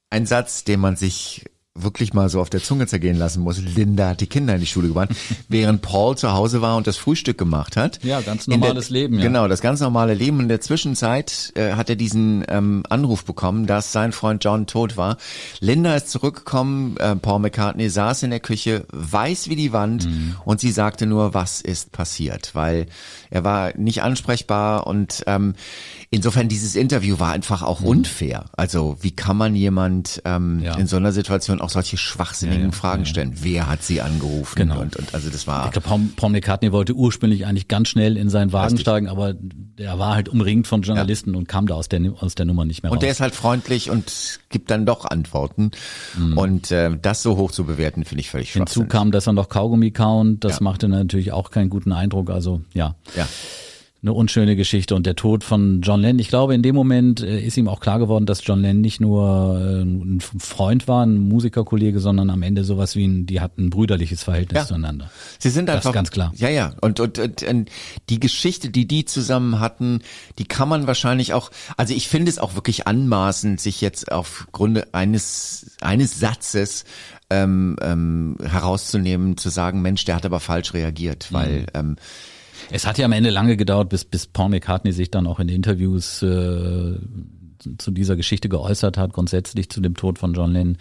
Ein 0.09 0.25
Satz, 0.25 0.65
den 0.65 0.81
man 0.81 0.97
sich 0.97 1.45
wirklich 1.75 2.13
mal 2.13 2.29
so 2.29 2.39
auf 2.39 2.51
der 2.51 2.61
Zunge 2.61 2.85
zergehen 2.85 3.17
lassen 3.17 3.41
muss. 3.41 3.59
Linda 3.59 4.09
hat 4.09 4.21
die 4.21 4.27
Kinder 4.27 4.53
in 4.53 4.61
die 4.61 4.67
Schule 4.67 4.89
gebracht, 4.89 5.09
während 5.49 5.81
Paul 5.81 6.15
zu 6.15 6.31
Hause 6.31 6.61
war 6.61 6.77
und 6.77 6.85
das 6.85 6.97
Frühstück 6.97 7.37
gemacht 7.37 7.77
hat. 7.77 8.03
Ja, 8.03 8.21
ganz 8.21 8.45
normales 8.47 8.91
Leben, 8.91 9.17
ja. 9.17 9.23
Genau, 9.23 9.47
das 9.47 9.59
ganz 9.61 9.79
normale 9.79 10.13
Leben. 10.13 10.39
In 10.39 10.49
der 10.49 10.61
Zwischenzeit 10.61 11.51
äh, 11.55 11.71
hat 11.73 11.89
er 11.89 11.95
diesen 11.95 12.45
ähm, 12.47 12.83
Anruf 12.89 13.25
bekommen, 13.25 13.65
dass 13.65 13.91
sein 13.91 14.11
Freund 14.11 14.43
John 14.43 14.67
tot 14.67 14.97
war. 14.97 15.17
Linda 15.61 15.95
ist 15.95 16.09
zurückgekommen, 16.09 16.95
äh, 16.97 17.15
Paul 17.15 17.39
McCartney 17.39 17.89
saß 17.89 18.21
in 18.21 18.29
der 18.29 18.39
Küche, 18.39 18.85
weiß 18.91 19.49
wie 19.49 19.55
die 19.55 19.73
Wand 19.73 20.05
Mhm. 20.05 20.35
und 20.45 20.59
sie 20.59 20.71
sagte 20.71 21.05
nur, 21.07 21.33
was 21.33 21.59
ist 21.61 21.91
passiert, 21.91 22.51
weil 22.53 22.85
er 23.31 23.43
war 23.43 23.75
nicht 23.77 24.03
ansprechbar 24.03 24.85
und 24.85 25.23
ähm, 25.27 25.55
insofern 26.13 26.47
dieses 26.47 26.75
Interview 26.75 27.19
war 27.19 27.31
einfach 27.33 27.63
auch 27.63 27.81
unfair. 27.81 28.45
Also 28.53 28.97
wie 29.01 29.11
kann 29.11 29.35
man 29.37 29.55
jemand 29.55 30.21
ähm, 30.25 30.57
Mhm. 30.57 30.63
Ja. 30.63 30.75
in 30.77 30.87
so 30.87 30.97
einer 30.97 31.11
Situation 31.11 31.59
auch 31.61 31.69
solche 31.69 31.97
schwachsinnigen 31.97 32.61
Ja, 32.65 32.69
ja, 32.69 32.71
Fragen 32.73 33.05
stellen? 33.05 33.33
Wer 33.41 33.67
hat 33.67 33.83
sie 33.83 34.01
angerufen? 34.01 34.55
Genau. 34.55 34.79
Und, 34.81 34.95
und 34.95 35.13
also 35.13 35.29
das 35.29 35.47
war 35.47 35.65
Ich 35.65 35.71
glaube, 35.71 35.87
Paul, 35.87 35.99
Paul 36.15 36.29
McCartney 36.31 36.71
wollte 36.71 36.93
ursprünglich 36.93 37.45
eigentlich 37.45 37.67
ganz 37.67 37.89
schnell 37.89 38.15
in 38.17 38.29
seinen 38.29 38.53
Wagen 38.53 38.77
steigen, 38.77 39.07
aber 39.07 39.33
der 39.33 39.97
war 39.99 40.15
halt 40.15 40.29
umringt 40.29 40.67
von 40.67 40.81
Journalisten 40.83 41.35
und 41.35 41.47
kam 41.47 41.65
da 41.67 41.75
aus 41.75 41.89
der, 41.89 42.01
aus 42.19 42.35
der 42.35 42.45
Nummer 42.45 42.65
nicht 42.65 42.83
mehr 42.83 42.91
Und 42.91 42.97
raus. 42.97 43.01
der 43.01 43.11
ist 43.11 43.19
halt 43.21 43.33
freundlich 43.35 43.89
und 43.89 44.39
gibt 44.49 44.69
dann 44.71 44.85
doch 44.85 45.05
Antworten. 45.05 45.71
Mhm. 46.17 46.37
Und 46.37 46.71
äh, 46.71 46.95
das 47.01 47.23
so 47.23 47.37
hoch 47.37 47.51
zu 47.51 47.63
bewerten, 47.65 48.05
finde 48.05 48.21
ich 48.21 48.29
völlig 48.29 48.51
Hinzu 48.53 48.65
schwachsinnig. 48.81 48.89
kam, 48.89 49.11
dass 49.11 49.27
er 49.27 49.33
noch 49.33 49.49
Kaugummi 49.49 49.91
kaut. 49.91 50.37
Das 50.41 50.61
machte 50.61 50.87
natürlich 50.87 51.31
auch 51.31 51.49
keinen 51.51 51.69
guten 51.69 51.91
Eindruck. 51.91 52.29
Also 52.29 52.61
ja, 52.73 52.95
Ja. 53.15 53.27
Eine 54.03 54.13
unschöne 54.13 54.55
Geschichte. 54.57 54.95
Und 54.95 55.05
der 55.05 55.15
Tod 55.15 55.43
von 55.45 55.81
John 55.81 56.01
Lennon, 56.01 56.19
ich 56.19 56.27
glaube, 56.27 56.53
in 56.53 56.61
dem 56.61 56.75
Moment 56.75 57.21
äh, 57.21 57.39
ist 57.39 57.55
ihm 57.57 57.67
auch 57.69 57.79
klar 57.79 57.99
geworden, 57.99 58.25
dass 58.25 58.45
John 58.45 58.61
Lennon 58.61 58.81
nicht 58.81 58.99
nur 58.99 59.57
äh, 59.59 59.81
ein 59.81 60.19
Freund 60.19 60.87
war, 60.89 61.05
ein 61.05 61.17
Musikerkollege, 61.17 61.99
sondern 62.01 62.29
am 62.29 62.43
Ende 62.43 62.65
sowas 62.65 62.95
wie 62.97 63.05
ein, 63.07 63.25
die 63.25 63.39
hatten 63.39 63.65
ein 63.65 63.69
brüderliches 63.69 64.21
Verhältnis 64.23 64.63
Ja. 64.63 64.65
zueinander. 64.67 65.09
Sie 65.39 65.49
sind 65.49 65.67
Das 65.67 65.77
einfach 65.77 65.91
ist 65.91 65.93
ganz 65.95 66.11
klar. 66.11 66.33
Ja, 66.35 66.49
ja. 66.49 66.73
Und, 66.81 66.99
und, 66.99 67.17
und, 67.17 67.43
und 67.43 67.69
die 68.09 68.19
Geschichte, 68.19 68.69
die 68.69 68.87
die 68.87 69.05
zusammen 69.05 69.61
hatten, 69.61 70.01
die 70.37 70.45
kann 70.45 70.67
man 70.67 70.85
wahrscheinlich 70.85 71.33
auch. 71.33 71.49
Also 71.77 71.93
ich 71.93 72.09
finde 72.09 72.29
es 72.29 72.39
auch 72.39 72.55
wirklich 72.55 72.85
anmaßend, 72.87 73.61
sich 73.61 73.79
jetzt 73.79 74.11
aufgrund 74.11 74.93
eines 74.93 75.71
eines 75.81 76.19
Satzes 76.19 76.83
ähm, 77.29 77.77
ähm, 77.81 78.35
herauszunehmen, 78.43 79.37
zu 79.37 79.49
sagen, 79.49 79.81
Mensch, 79.81 80.03
der 80.05 80.15
hat 80.15 80.25
aber 80.25 80.39
falsch 80.41 80.73
reagiert, 80.73 81.27
Mhm. 81.31 81.35
weil 81.35 81.65
ähm, 81.73 81.95
Es 82.73 82.87
hat 82.87 82.97
ja 82.97 83.05
am 83.05 83.11
Ende 83.11 83.29
lange 83.29 83.55
gedauert, 83.55 83.89
bis, 83.89 84.03
bis 84.03 84.25
Paul 84.25 84.49
McCartney 84.49 84.93
sich 84.93 85.11
dann 85.11 85.27
auch 85.27 85.39
in 85.39 85.47
Interviews 85.47 86.23
äh, 86.23 86.97
zu 87.77 87.91
dieser 87.91 88.15
Geschichte 88.15 88.49
geäußert 88.49 88.97
hat, 88.97 89.13
grundsätzlich 89.13 89.69
zu 89.69 89.79
dem 89.79 89.95
Tod 89.95 90.17
von 90.17 90.33
John 90.33 90.53
Lennon. 90.53 90.77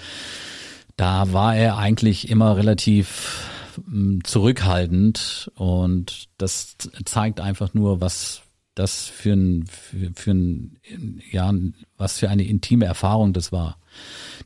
Da 0.97 1.35
war 1.35 1.55
er 1.55 1.77
eigentlich 1.77 2.31
immer 2.31 2.57
relativ 2.57 3.47
mm, 3.87 4.21
zurückhaltend 4.25 5.51
und 5.55 6.31
das 6.39 6.79
zeigt 7.05 7.41
einfach 7.41 7.75
nur, 7.75 8.01
was 8.01 8.41
das 8.75 9.07
für 9.07 9.33
ein, 9.35 9.65
für, 9.67 10.11
für 10.15 10.31
ein, 10.31 10.77
ja, 11.31 11.53
was 11.99 12.19
für 12.19 12.31
eine 12.31 12.45
intime 12.47 12.87
Erfahrung 12.87 13.33
das 13.33 13.53
war. 13.53 13.77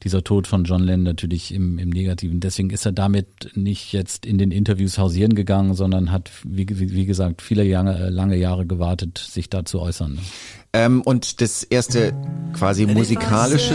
Dieser 0.03 0.25
Tod 0.25 0.49
von 0.49 0.65
John 0.65 0.83
Lennon 0.83 1.05
natürlich 1.05 1.55
im, 1.55 1.79
im 1.79 1.91
Negativen. 1.91 2.41
Deswegen 2.41 2.71
ist 2.71 2.85
er 2.85 2.91
damit 2.93 3.53
nicht 3.55 3.93
jetzt 3.93 4.27
in 4.27 4.39
den 4.39 4.51
Interviews 4.51 4.99
hausieren 4.99 5.35
gegangen, 5.37 5.75
sondern 5.75 6.11
hat, 6.11 6.31
wie, 6.45 6.67
wie, 6.69 6.93
wie 6.93 7.07
gesagt, 7.07 7.41
viele 7.43 7.63
Jahre, 7.65 8.11
lange 8.11 8.37
Jahre 8.37 8.67
gewartet, 8.67 9.19
sich 9.19 9.49
da 9.49 9.65
zu 9.65 9.81
äußern. 9.81 10.15
ne? 10.15 10.21
ähm, 10.73 11.03
und 11.03 11.41
das 11.41 11.63
erste 11.63 12.13
quasi 12.53 12.87
musikalische. 12.87 13.75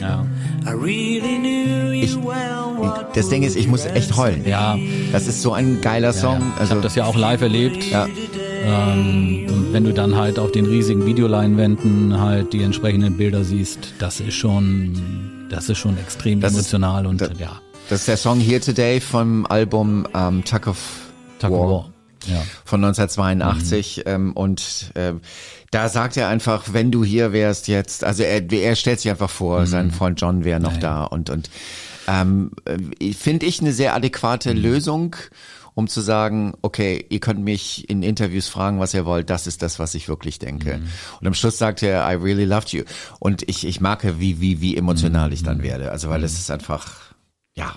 Ja. 0.00 0.26
Ich, 1.92 2.16
das 3.14 3.28
Ding 3.28 3.42
ist, 3.42 3.56
ich 3.56 3.66
muss 3.68 3.84
echt 3.86 4.16
heulen. 4.16 4.44
Ja, 4.46 4.78
Das 5.12 5.26
ist 5.26 5.42
so 5.42 5.52
ein 5.52 5.80
geiler 5.80 6.12
Song. 6.12 6.40
ja. 6.40 6.52
Ich 6.54 6.60
Also 6.60 6.70
habe 6.72 6.80
das 6.82 6.94
ja 6.94 7.04
auch 7.04 7.16
live 7.16 7.42
erlebt. 7.42 7.84
ja, 7.90 8.06
Ähm, 8.64 9.46
und 9.48 9.72
wenn 9.72 9.84
du 9.84 9.92
dann 9.92 10.16
halt 10.16 10.38
auf 10.38 10.52
den 10.52 10.66
riesigen 10.66 11.06
Videoleinwänden 11.06 12.18
halt 12.20 12.52
die 12.52 12.62
entsprechenden 12.62 13.16
Bilder 13.16 13.44
siehst, 13.44 13.78
das 13.98 14.20
ist 14.20 14.34
schon, 14.34 15.46
das 15.50 15.68
ist 15.68 15.78
schon 15.78 15.96
extrem 15.98 16.40
Das 16.40 16.52
ist- 16.52 16.58
emotional 16.58 17.06
und 17.06 17.20
das- 17.20 17.30
ja, 17.38 17.60
das 17.88 18.00
ist 18.00 18.08
der 18.08 18.16
Song 18.16 18.40
Here 18.40 18.60
Today 18.60 19.00
vom 19.00 19.46
Album 19.46 20.06
ähm, 20.14 20.44
Tuck 20.44 20.66
of 20.66 20.78
Tuck 21.38 21.50
of 21.50 21.58
War. 21.60 21.68
War. 21.70 21.90
Ja. 22.28 22.42
von 22.64 22.82
1982 22.84 24.02
ähm, 24.06 24.32
und 24.32 24.90
äh, 24.94 25.12
da 25.70 25.88
sagt 25.88 26.16
er 26.16 26.26
einfach, 26.28 26.64
wenn 26.72 26.90
du 26.90 27.04
hier 27.04 27.32
wärst 27.32 27.68
jetzt, 27.68 28.02
also 28.02 28.24
er, 28.24 28.50
er 28.50 28.74
stellt 28.74 28.98
sich 28.98 29.10
einfach 29.10 29.30
vor, 29.30 29.64
sein 29.66 29.92
Freund 29.92 30.20
John 30.20 30.44
wäre 30.44 30.58
noch 30.58 30.76
da 30.76 31.04
und 31.04 31.30
und 31.30 31.50
ähm, 32.08 32.50
äh, 32.64 33.12
finde 33.12 33.46
ich 33.46 33.60
eine 33.60 33.72
sehr 33.72 33.94
adäquate 33.94 34.52
Lösung, 34.54 35.14
um 35.76 35.88
zu 35.88 36.00
sagen, 36.00 36.54
okay, 36.62 37.04
ihr 37.10 37.20
könnt 37.20 37.40
mich 37.44 37.88
in 37.90 38.02
Interviews 38.02 38.48
fragen, 38.48 38.80
was 38.80 38.94
ihr 38.94 39.04
wollt, 39.04 39.28
das 39.28 39.46
ist 39.46 39.60
das, 39.60 39.78
was 39.78 39.94
ich 39.94 40.08
wirklich 40.08 40.38
denke. 40.38 40.80
Und 41.20 41.26
am 41.26 41.34
Schluss 41.34 41.58
sagt 41.58 41.82
er, 41.82 42.10
I 42.10 42.14
really 42.14 42.46
loved 42.46 42.70
you. 42.70 42.84
Und 43.20 43.46
ich 43.46 43.66
ich 43.66 43.78
mag, 43.80 44.02
wie 44.18 44.40
wie 44.40 44.62
wie 44.62 44.74
emotional 44.76 45.34
ich 45.34 45.42
dann 45.42 45.62
werde, 45.62 45.90
also 45.90 46.08
weil 46.08 46.24
es 46.24 46.32
ist 46.32 46.50
einfach 46.50 47.12
ja. 47.56 47.74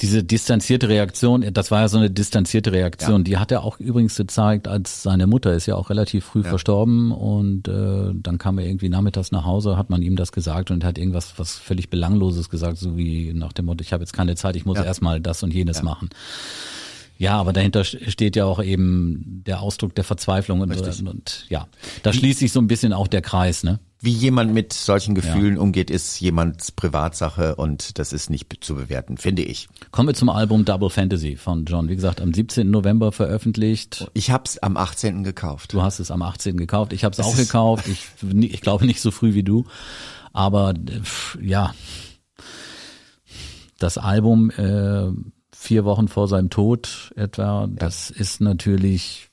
Diese 0.00 0.24
distanzierte 0.24 0.88
Reaktion, 0.88 1.46
das 1.52 1.70
war 1.70 1.82
ja 1.82 1.88
so 1.88 1.96
eine 1.96 2.10
distanzierte 2.10 2.72
Reaktion, 2.72 3.22
die 3.22 3.38
hat 3.38 3.52
er 3.52 3.62
auch 3.62 3.78
übrigens 3.78 4.16
gezeigt, 4.16 4.66
als 4.66 5.04
seine 5.04 5.28
Mutter 5.28 5.52
ist 5.52 5.66
ja 5.66 5.76
auch 5.76 5.90
relativ 5.90 6.24
früh 6.24 6.42
verstorben. 6.42 7.12
Und 7.12 7.68
äh, 7.68 8.10
dann 8.12 8.38
kam 8.38 8.58
er 8.58 8.66
irgendwie 8.66 8.88
nachmittags 8.88 9.30
nach 9.30 9.44
Hause, 9.44 9.76
hat 9.76 9.90
man 9.90 10.02
ihm 10.02 10.16
das 10.16 10.32
gesagt 10.32 10.72
und 10.72 10.84
hat 10.84 10.98
irgendwas 10.98 11.34
was 11.36 11.56
völlig 11.56 11.88
Belangloses 11.88 12.50
gesagt, 12.50 12.78
so 12.78 12.96
wie 12.96 13.32
nach 13.32 13.52
dem 13.52 13.66
Motto, 13.66 13.82
ich 13.82 13.92
habe 13.92 14.02
jetzt 14.02 14.12
keine 14.12 14.34
Zeit, 14.34 14.56
ich 14.56 14.64
muss 14.64 14.78
Ja. 14.78 14.84
erstmal 14.84 15.20
das 15.20 15.44
und 15.44 15.54
jenes 15.54 15.82
machen. 15.84 16.08
Ja, 17.22 17.38
aber 17.38 17.52
dahinter 17.52 17.84
steht 17.84 18.34
ja 18.34 18.46
auch 18.46 18.60
eben 18.60 19.42
der 19.46 19.60
Ausdruck 19.60 19.94
der 19.94 20.02
Verzweiflung 20.02 20.60
und, 20.60 20.76
und, 20.76 21.08
und 21.08 21.46
ja, 21.48 21.68
da 22.02 22.12
schließt 22.12 22.40
sich 22.40 22.50
so 22.50 22.60
ein 22.60 22.66
bisschen 22.66 22.92
auch 22.92 23.06
der 23.06 23.22
Kreis, 23.22 23.62
ne? 23.62 23.78
wie 24.00 24.10
jemand 24.10 24.52
mit 24.52 24.72
solchen 24.72 25.14
Gefühlen 25.14 25.56
umgeht, 25.56 25.88
ist 25.88 26.18
jemands 26.18 26.72
Privatsache 26.72 27.54
und 27.54 28.00
das 28.00 28.12
ist 28.12 28.28
nicht 28.28 28.64
zu 28.64 28.74
bewerten, 28.74 29.16
finde 29.18 29.42
ich. 29.42 29.68
Kommen 29.92 30.08
wir 30.08 30.14
zum 30.14 30.28
Album 30.28 30.64
Double 30.64 30.90
Fantasy 30.90 31.36
von 31.36 31.64
John. 31.64 31.88
Wie 31.88 31.94
gesagt, 31.94 32.20
am 32.20 32.34
17. 32.34 32.68
November 32.68 33.12
veröffentlicht. 33.12 34.10
Ich 34.14 34.32
hab's 34.32 34.58
am 34.58 34.76
18. 34.76 35.22
gekauft. 35.22 35.72
Du 35.72 35.82
hast 35.82 36.00
es 36.00 36.10
am 36.10 36.22
18. 36.22 36.56
gekauft. 36.56 36.92
Ich 36.92 37.04
habe 37.04 37.12
es 37.12 37.20
auch 37.20 37.36
gekauft. 37.36 37.86
Ich, 37.86 38.08
ich 38.36 38.60
glaube 38.60 38.86
nicht 38.86 39.00
so 39.00 39.12
früh 39.12 39.34
wie 39.34 39.44
du. 39.44 39.66
Aber 40.32 40.70
äh, 40.74 41.46
ja, 41.46 41.72
das 43.78 43.98
Album 43.98 44.50
äh, 44.50 45.12
vier 45.62 45.84
Wochen 45.84 46.08
vor 46.08 46.28
seinem 46.28 46.50
Tod 46.50 47.12
etwa, 47.16 47.68
das 47.70 48.10
ist 48.10 48.40
natürlich 48.40 49.30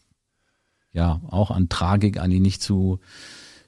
ja 0.91 1.21
auch 1.29 1.51
an 1.51 1.69
Tragik 1.69 2.19
eigentlich 2.19 2.41
nicht 2.41 2.61
zu 2.61 2.99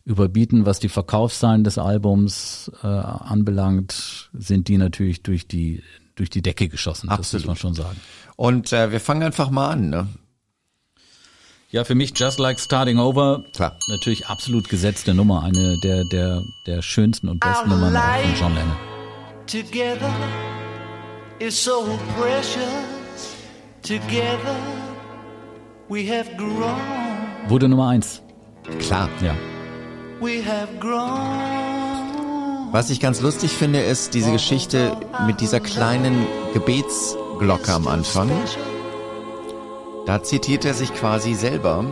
überbieten. 0.06 0.66
Was 0.66 0.80
die 0.80 0.90
Verkaufszahlen 0.90 1.64
des 1.64 1.78
Albums 1.78 2.72
äh, 2.84 2.88
anbelangt, 2.88 4.30
sind 4.34 4.68
die 4.68 4.78
natürlich 4.78 5.24
durch 5.24 5.48
die 5.48 5.84
durch 6.16 6.30
die 6.30 6.42
Decke 6.42 6.70
geschossen. 6.70 7.08
Das 7.08 7.20
Absolut. 7.20 7.46
muss 7.46 7.48
man 7.48 7.58
schon 7.58 7.74
sagen. 7.74 8.00
Und 8.36 8.74
äh, 8.74 8.92
wir 8.92 9.00
fangen 9.00 9.24
einfach 9.24 9.50
mal 9.50 9.70
an, 9.72 9.90
ne? 9.90 10.08
Ja, 11.70 11.86
für 11.86 11.96
mich 11.96 12.12
Just 12.16 12.38
Like 12.38 12.60
Starting 12.60 13.00
Over. 13.00 13.44
Klar. 13.56 13.78
Natürlich 13.88 14.28
absolut 14.28 14.68
gesetzte 14.68 15.14
Nummer, 15.14 15.44
eine 15.44 15.80
der 15.84 16.04
der 16.12 16.44
der 16.68 16.82
schönsten 16.82 17.30
und 17.30 17.40
besten 17.40 17.70
Nummern 17.70 17.94
von 17.94 18.36
John 18.40 18.54
Lennon. 18.54 18.76
together 19.48 20.61
is 21.42 21.56
so 21.58 21.98
precious. 22.18 23.36
Together 23.82 24.56
we 25.90 26.06
have 26.08 26.30
grown, 26.38 27.50
Wurde 27.50 27.68
Nummer 27.68 27.90
eins. 27.90 28.22
Klar. 28.80 29.10
Ja. 29.22 29.34
we 30.20 30.44
have 30.46 30.68
grown. 30.80 32.72
Was 32.72 32.90
ich 32.90 33.00
ganz 33.00 33.22
lustig 33.22 33.52
finde, 33.52 33.82
ist 33.82 34.14
diese 34.14 34.32
Geschichte 34.32 34.96
mit 35.26 35.42
dieser 35.42 35.60
kleinen 35.60 36.26
Gebetsglocke 36.54 37.74
am 37.74 37.88
Anfang. 37.88 38.30
Da 40.06 40.24
zitiert 40.24 40.64
er 40.64 40.74
sich 40.74 40.94
quasi 40.94 41.34
selber. 41.34 41.84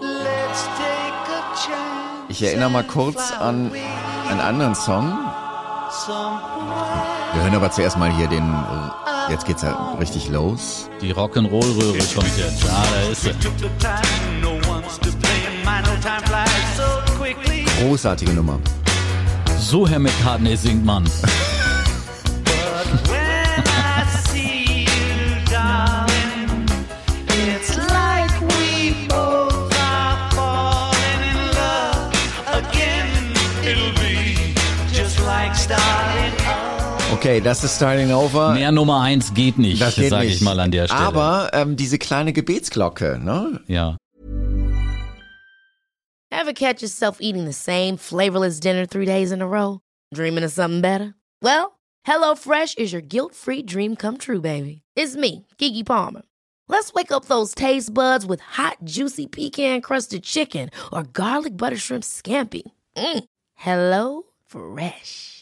Let's 0.00 0.64
take 0.78 1.28
a 1.28 1.54
chance. 1.54 2.26
Ich 2.28 2.42
erinnere 2.42 2.70
mal 2.70 2.84
kurz 2.84 3.32
an 3.32 3.72
einen 4.30 4.40
anderen 4.40 4.74
Song. 4.74 5.12
Wir 7.34 7.42
hören 7.42 7.54
aber 7.54 7.70
zuerst 7.70 7.96
mal 7.96 8.14
hier 8.14 8.26
den, 8.28 8.42
äh, 8.42 9.32
jetzt 9.32 9.46
geht's 9.46 9.62
ja 9.62 9.94
richtig 9.98 10.28
los. 10.28 10.88
Die 11.00 11.14
Rock'n'Roll-Röhre 11.14 11.98
kommt 12.14 12.36
jetzt. 12.36 12.62
Ja, 12.64 12.84
da 12.92 13.10
ist 13.10 13.22
sie. 13.22 13.32
Großartige 17.80 18.32
Nummer. 18.32 18.58
So, 19.58 19.88
Herr 19.88 19.98
McCartney 19.98 20.56
singt 20.56 20.84
man. 20.84 21.04
Okay, 37.22 37.40
das 37.40 37.62
ist 37.62 37.76
Starting 37.76 38.10
Over. 38.10 38.52
Mehr 38.52 38.72
Nummer 38.72 39.00
eins 39.00 39.32
geht 39.32 39.56
nicht, 39.56 39.80
das 39.80 39.94
geht 39.94 40.10
sage 40.10 40.26
nicht. 40.26 40.38
ich 40.38 40.40
mal 40.42 40.58
an 40.58 40.72
der 40.72 40.88
Stelle. 40.88 41.02
Aber 41.02 41.50
ähm, 41.52 41.76
diese 41.76 41.96
kleine 41.96 42.32
Gebetsglocke, 42.32 43.20
ne? 43.22 43.60
ja. 43.68 43.96
Ever 46.32 46.52
catch 46.52 46.82
yourself 46.82 47.18
eating 47.20 47.44
the 47.44 47.52
same 47.52 47.96
flavorless 47.96 48.58
dinner 48.58 48.88
three 48.88 49.06
days 49.06 49.30
in 49.30 49.40
a 49.40 49.46
row? 49.46 49.78
Dreaming 50.12 50.42
of 50.42 50.50
something 50.50 50.80
better? 50.80 51.14
Well, 51.40 51.78
HelloFresh 52.04 52.76
is 52.76 52.92
your 52.92 53.02
guilt 53.02 53.36
free 53.36 53.62
dream 53.62 53.94
come 53.94 54.18
true, 54.18 54.40
baby. 54.40 54.82
It's 54.96 55.14
me, 55.14 55.46
Kiki 55.58 55.84
Palmer. 55.84 56.22
Let's 56.66 56.92
wake 56.92 57.12
up 57.12 57.26
those 57.26 57.54
taste 57.54 57.94
buds 57.94 58.26
with 58.26 58.40
hot, 58.40 58.78
juicy 58.82 59.28
pecan 59.28 59.80
crusted 59.80 60.24
chicken 60.24 60.70
or 60.92 61.04
garlic 61.04 61.56
butter 61.56 61.78
shrimp 61.78 62.02
scampi. 62.02 62.62
Mm. 62.96 63.24
Hello 63.54 64.24
Fresh. 64.44 65.41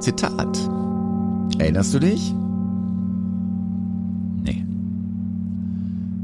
Zitat. 0.00 0.58
Erinnerst 1.58 1.94
du 1.94 1.98
dich? 1.98 2.34
Nee. 4.42 4.64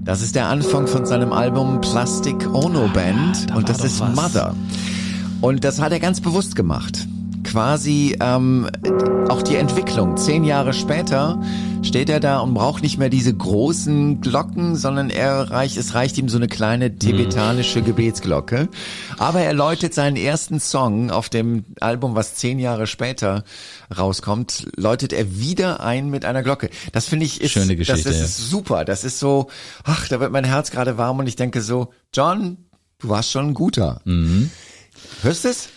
Das 0.05 0.23
ist 0.23 0.35
der 0.35 0.49
Anfang 0.49 0.87
von 0.87 1.07
seinem 1.07 1.33
Album 1.33 1.81
Plastic 1.81 2.47
Ono 2.53 2.89
Band 2.89 3.51
da 3.51 3.57
und 3.57 3.69
das 3.69 3.83
ist 3.85 4.01
was. 4.01 4.15
Mother. 4.15 4.55
Und 5.41 5.65
das 5.65 5.81
hat 5.81 5.93
er 5.93 6.01
ganz 6.01 6.21
bewusst 6.21 6.57
gemacht. 6.57 7.07
Quasi 7.55 8.17
ähm, 8.19 8.69
auch 9.29 9.41
die 9.41 9.55
Entwicklung. 9.55 10.17
Zehn 10.17 10.43
Jahre 10.43 10.73
später 10.73 11.41
steht 11.85 12.11
er 12.11 12.19
da 12.19 12.41
und 12.41 12.53
braucht 12.53 12.83
nicht 12.83 12.99
mehr 12.99 13.11
diese 13.11 13.33
großen 13.33 14.21
Glocken, 14.21 14.75
sondern 14.75 15.09
er 15.09 15.53
reicht, 15.53 15.77
es 15.77 15.95
reicht 15.95 16.19
ihm 16.19 16.29
so 16.29 16.37
eine 16.37 16.49
kleine 16.49 16.99
tibetanische 16.99 17.81
Gebetsglocke. 17.81 18.69
Aber 19.19 19.39
er 19.39 19.53
läutet 19.53 19.95
seinen 19.95 20.17
ersten 20.17 20.59
Song 20.59 21.13
auf 21.13 21.29
dem 21.29 21.65
Album, 21.79 22.17
was 22.17 22.35
zehn 22.35 22.59
Jahre 22.59 22.89
später 22.89 23.45
rauskommt, 23.97 24.67
läutet 24.75 25.13
er 25.13 25.39
wieder 25.39 25.79
ein 25.79 26.11
mit 26.11 26.25
einer 26.25 26.43
Glocke. 26.43 26.71
Das 26.91 27.07
finde 27.07 27.25
ich 27.25 27.41
ist, 27.41 27.53
Schöne 27.53 27.77
Geschichte, 27.77 28.09
das 28.09 28.19
ja. 28.19 28.25
ist 28.25 28.51
super. 28.51 28.85
Das 28.85 29.05
ist 29.05 29.21
so, 29.21 29.47
ach, 29.85 30.09
da 30.09 30.19
wird 30.19 30.33
mein 30.33 30.43
Herz 30.43 30.73
gerade 30.73 30.99
warm 30.99 31.21
und 31.21 31.29
ich 31.29 31.37
denke 31.37 31.61
so, 31.61 31.93
John, 32.13 32.57
du 32.99 33.11
warst 33.11 33.31
schon 33.31 33.51
ein 33.51 33.55
guter. 33.55 34.01
Mhm. 34.05 34.51
Hörst 35.23 35.45
du 35.45 35.51
es? 35.51 35.69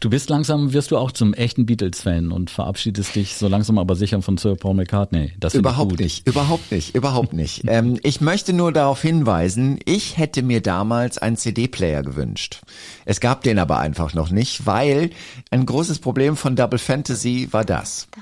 Du 0.00 0.10
bist 0.10 0.28
langsam, 0.30 0.72
wirst 0.72 0.90
du 0.90 0.98
auch 0.98 1.10
zum 1.10 1.34
echten 1.34 1.66
Beatles-Fan 1.66 2.30
und 2.30 2.50
verabschiedest 2.50 3.14
dich 3.14 3.34
so 3.36 3.48
langsam 3.48 3.78
aber 3.78 3.96
sicher 3.96 4.20
von 4.22 4.36
Sir 4.36 4.56
Paul 4.56 4.74
McCartney. 4.74 5.32
Das 5.40 5.54
Überhaupt 5.54 5.90
gut. 5.90 6.00
nicht, 6.00 6.26
überhaupt 6.26 6.70
nicht, 6.70 6.94
überhaupt 6.94 7.32
nicht. 7.32 7.62
ähm, 7.68 7.98
ich 8.02 8.20
möchte 8.20 8.52
nur 8.52 8.72
darauf 8.72 9.02
hinweisen, 9.02 9.78
ich 9.84 10.18
hätte 10.18 10.42
mir 10.42 10.60
damals 10.60 11.18
einen 11.18 11.36
CD-Player 11.36 12.02
gewünscht. 12.02 12.60
Es 13.04 13.20
gab 13.20 13.42
den 13.42 13.58
aber 13.58 13.78
einfach 13.78 14.14
noch 14.14 14.30
nicht, 14.30 14.66
weil 14.66 15.10
ein 15.50 15.66
großes 15.66 15.98
Problem 15.98 16.36
von 16.36 16.56
Double 16.56 16.78
Fantasy 16.78 17.48
war 17.50 17.64
das. 17.64 18.06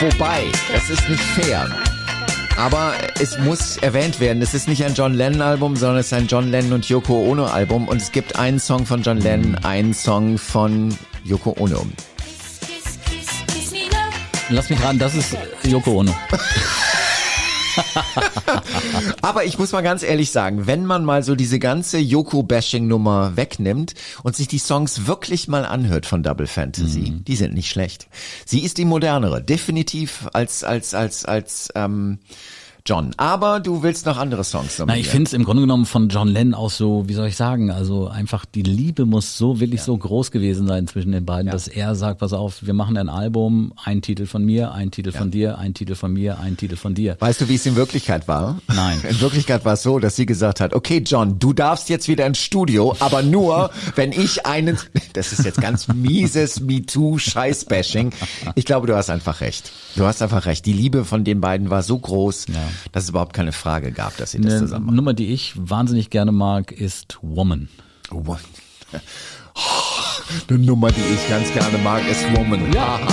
Wobei, 0.00 0.44
das 0.72 0.88
ist 0.90 1.08
nicht 1.08 1.20
fair. 1.20 1.68
Aber 2.60 2.92
es 3.18 3.38
muss 3.38 3.78
erwähnt 3.78 4.20
werden, 4.20 4.42
es 4.42 4.52
ist 4.52 4.68
nicht 4.68 4.84
ein 4.84 4.92
John 4.92 5.14
Lennon 5.14 5.40
Album, 5.40 5.76
sondern 5.76 5.96
es 5.96 6.08
ist 6.08 6.12
ein 6.12 6.26
John 6.26 6.50
Lennon 6.50 6.74
und 6.74 6.88
Yoko 6.90 7.14
Ono 7.24 7.46
Album 7.46 7.88
und 7.88 8.02
es 8.02 8.12
gibt 8.12 8.36
einen 8.36 8.60
Song 8.60 8.84
von 8.84 9.00
John 9.00 9.16
Lennon, 9.16 9.54
einen 9.64 9.94
Song 9.94 10.36
von 10.36 10.94
Yoko 11.24 11.56
Ono. 11.58 11.86
Lass 14.50 14.68
mich 14.68 14.82
raten, 14.82 14.98
das 14.98 15.14
ist 15.14 15.34
Yoko 15.62 16.00
Ono. 16.00 16.14
Aber 19.22 19.44
ich 19.44 19.58
muss 19.58 19.72
mal 19.72 19.82
ganz 19.82 20.02
ehrlich 20.02 20.30
sagen, 20.30 20.66
wenn 20.66 20.86
man 20.86 21.04
mal 21.04 21.22
so 21.22 21.34
diese 21.34 21.58
ganze 21.58 21.98
Yoko-Bashing-Nummer 21.98 23.36
wegnimmt 23.36 23.94
und 24.22 24.36
sich 24.36 24.48
die 24.48 24.58
Songs 24.58 25.06
wirklich 25.06 25.48
mal 25.48 25.64
anhört 25.64 26.06
von 26.06 26.22
Double 26.22 26.46
Fantasy, 26.46 27.22
die 27.26 27.36
sind 27.36 27.54
nicht 27.54 27.70
schlecht. 27.70 28.08
Sie 28.44 28.60
ist 28.60 28.78
die 28.78 28.84
modernere, 28.84 29.42
definitiv 29.42 30.28
als 30.32 30.64
als 30.64 30.94
als 30.94 31.24
als 31.24 31.68
ähm, 31.74 32.18
John. 32.86 33.10
Aber 33.16 33.60
du 33.60 33.82
willst 33.82 34.06
noch 34.06 34.16
andere 34.18 34.44
Songs 34.44 34.76
Na, 34.78 34.84
nominieren. 34.86 35.00
ich 35.00 35.08
finde 35.08 35.28
es 35.28 35.32
im 35.32 35.44
Grunde 35.44 35.62
genommen 35.62 35.86
von 35.86 36.08
John 36.08 36.28
Lennon 36.28 36.54
auch 36.54 36.70
so, 36.70 37.04
wie 37.08 37.14
soll 37.14 37.28
ich 37.28 37.36
sagen, 37.36 37.70
also 37.70 38.08
einfach 38.08 38.44
die 38.44 38.62
Liebe 38.62 39.06
muss 39.06 39.36
so 39.36 39.60
wirklich 39.60 39.82
so 39.82 39.96
groß 39.96 40.30
gewesen 40.30 40.66
sein 40.66 40.86
zwischen 40.86 41.12
den 41.12 41.24
beiden, 41.24 41.50
dass 41.50 41.68
er 41.68 41.94
sagt, 41.94 42.18
pass 42.20 42.32
auf, 42.32 42.64
wir 42.66 42.74
machen 42.74 42.96
ein 42.96 43.08
Album, 43.08 43.72
ein 43.84 44.02
Titel 44.02 44.26
von 44.26 44.44
mir, 44.44 44.72
ein 44.72 44.90
Titel 44.90 45.12
von 45.12 45.30
dir, 45.30 45.58
ein 45.58 45.74
Titel 45.74 45.94
von 45.94 46.12
mir, 46.12 46.38
ein 46.38 46.56
Titel 46.56 46.76
von 46.76 46.94
dir. 46.94 47.16
Weißt 47.18 47.40
du, 47.40 47.48
wie 47.48 47.54
es 47.54 47.66
in 47.66 47.76
Wirklichkeit 47.76 48.28
war? 48.28 48.60
Nein. 48.68 48.98
In 49.10 49.20
Wirklichkeit 49.20 49.64
war 49.64 49.74
es 49.74 49.82
so, 49.82 49.98
dass 49.98 50.16
sie 50.16 50.26
gesagt 50.26 50.60
hat, 50.60 50.72
okay, 50.74 51.02
John, 51.04 51.38
du 51.38 51.52
darfst 51.52 51.88
jetzt 51.88 52.06
wieder 52.08 52.26
ins 52.26 52.38
Studio, 52.38 52.94
aber 53.00 53.22
nur, 53.22 53.70
wenn 53.96 54.12
ich 54.12 54.46
einen, 54.46 54.78
das 55.14 55.32
ist 55.32 55.44
jetzt 55.44 55.60
ganz 55.60 55.88
mieses 55.88 56.60
MeToo-Scheiß-Bashing. 56.60 58.12
Ich 58.54 58.64
glaube, 58.64 58.86
du 58.86 58.96
hast 58.96 59.10
einfach 59.10 59.40
recht. 59.40 59.72
Du 59.96 60.04
hast 60.04 60.22
einfach 60.22 60.46
recht. 60.46 60.64
Die 60.66 60.72
Liebe 60.72 61.04
von 61.04 61.24
den 61.24 61.40
beiden 61.40 61.70
war 61.70 61.82
so 61.82 61.98
groß. 61.98 62.46
Ja. 62.48 62.54
Dass 62.92 63.04
es 63.04 63.10
überhaupt 63.10 63.32
keine 63.32 63.52
Frage 63.52 63.92
gab, 63.92 64.16
dass 64.16 64.32
sie 64.32 64.40
das 64.40 64.52
Eine 64.52 64.62
zusammen 64.62 64.86
machen. 64.86 64.96
Nummer, 64.96 65.14
die 65.14 65.32
ich 65.32 65.52
wahnsinnig 65.56 66.10
gerne 66.10 66.32
mag, 66.32 66.72
ist 66.72 67.18
Woman. 67.22 67.68
Woman. 68.10 68.40
Eine 70.48 70.58
Nummer, 70.58 70.90
die 70.90 71.00
ich 71.00 71.28
ganz 71.28 71.52
gerne 71.52 71.78
mag, 71.78 72.02
ist 72.08 72.24
Woman. 72.34 72.72
Ja. 72.72 73.00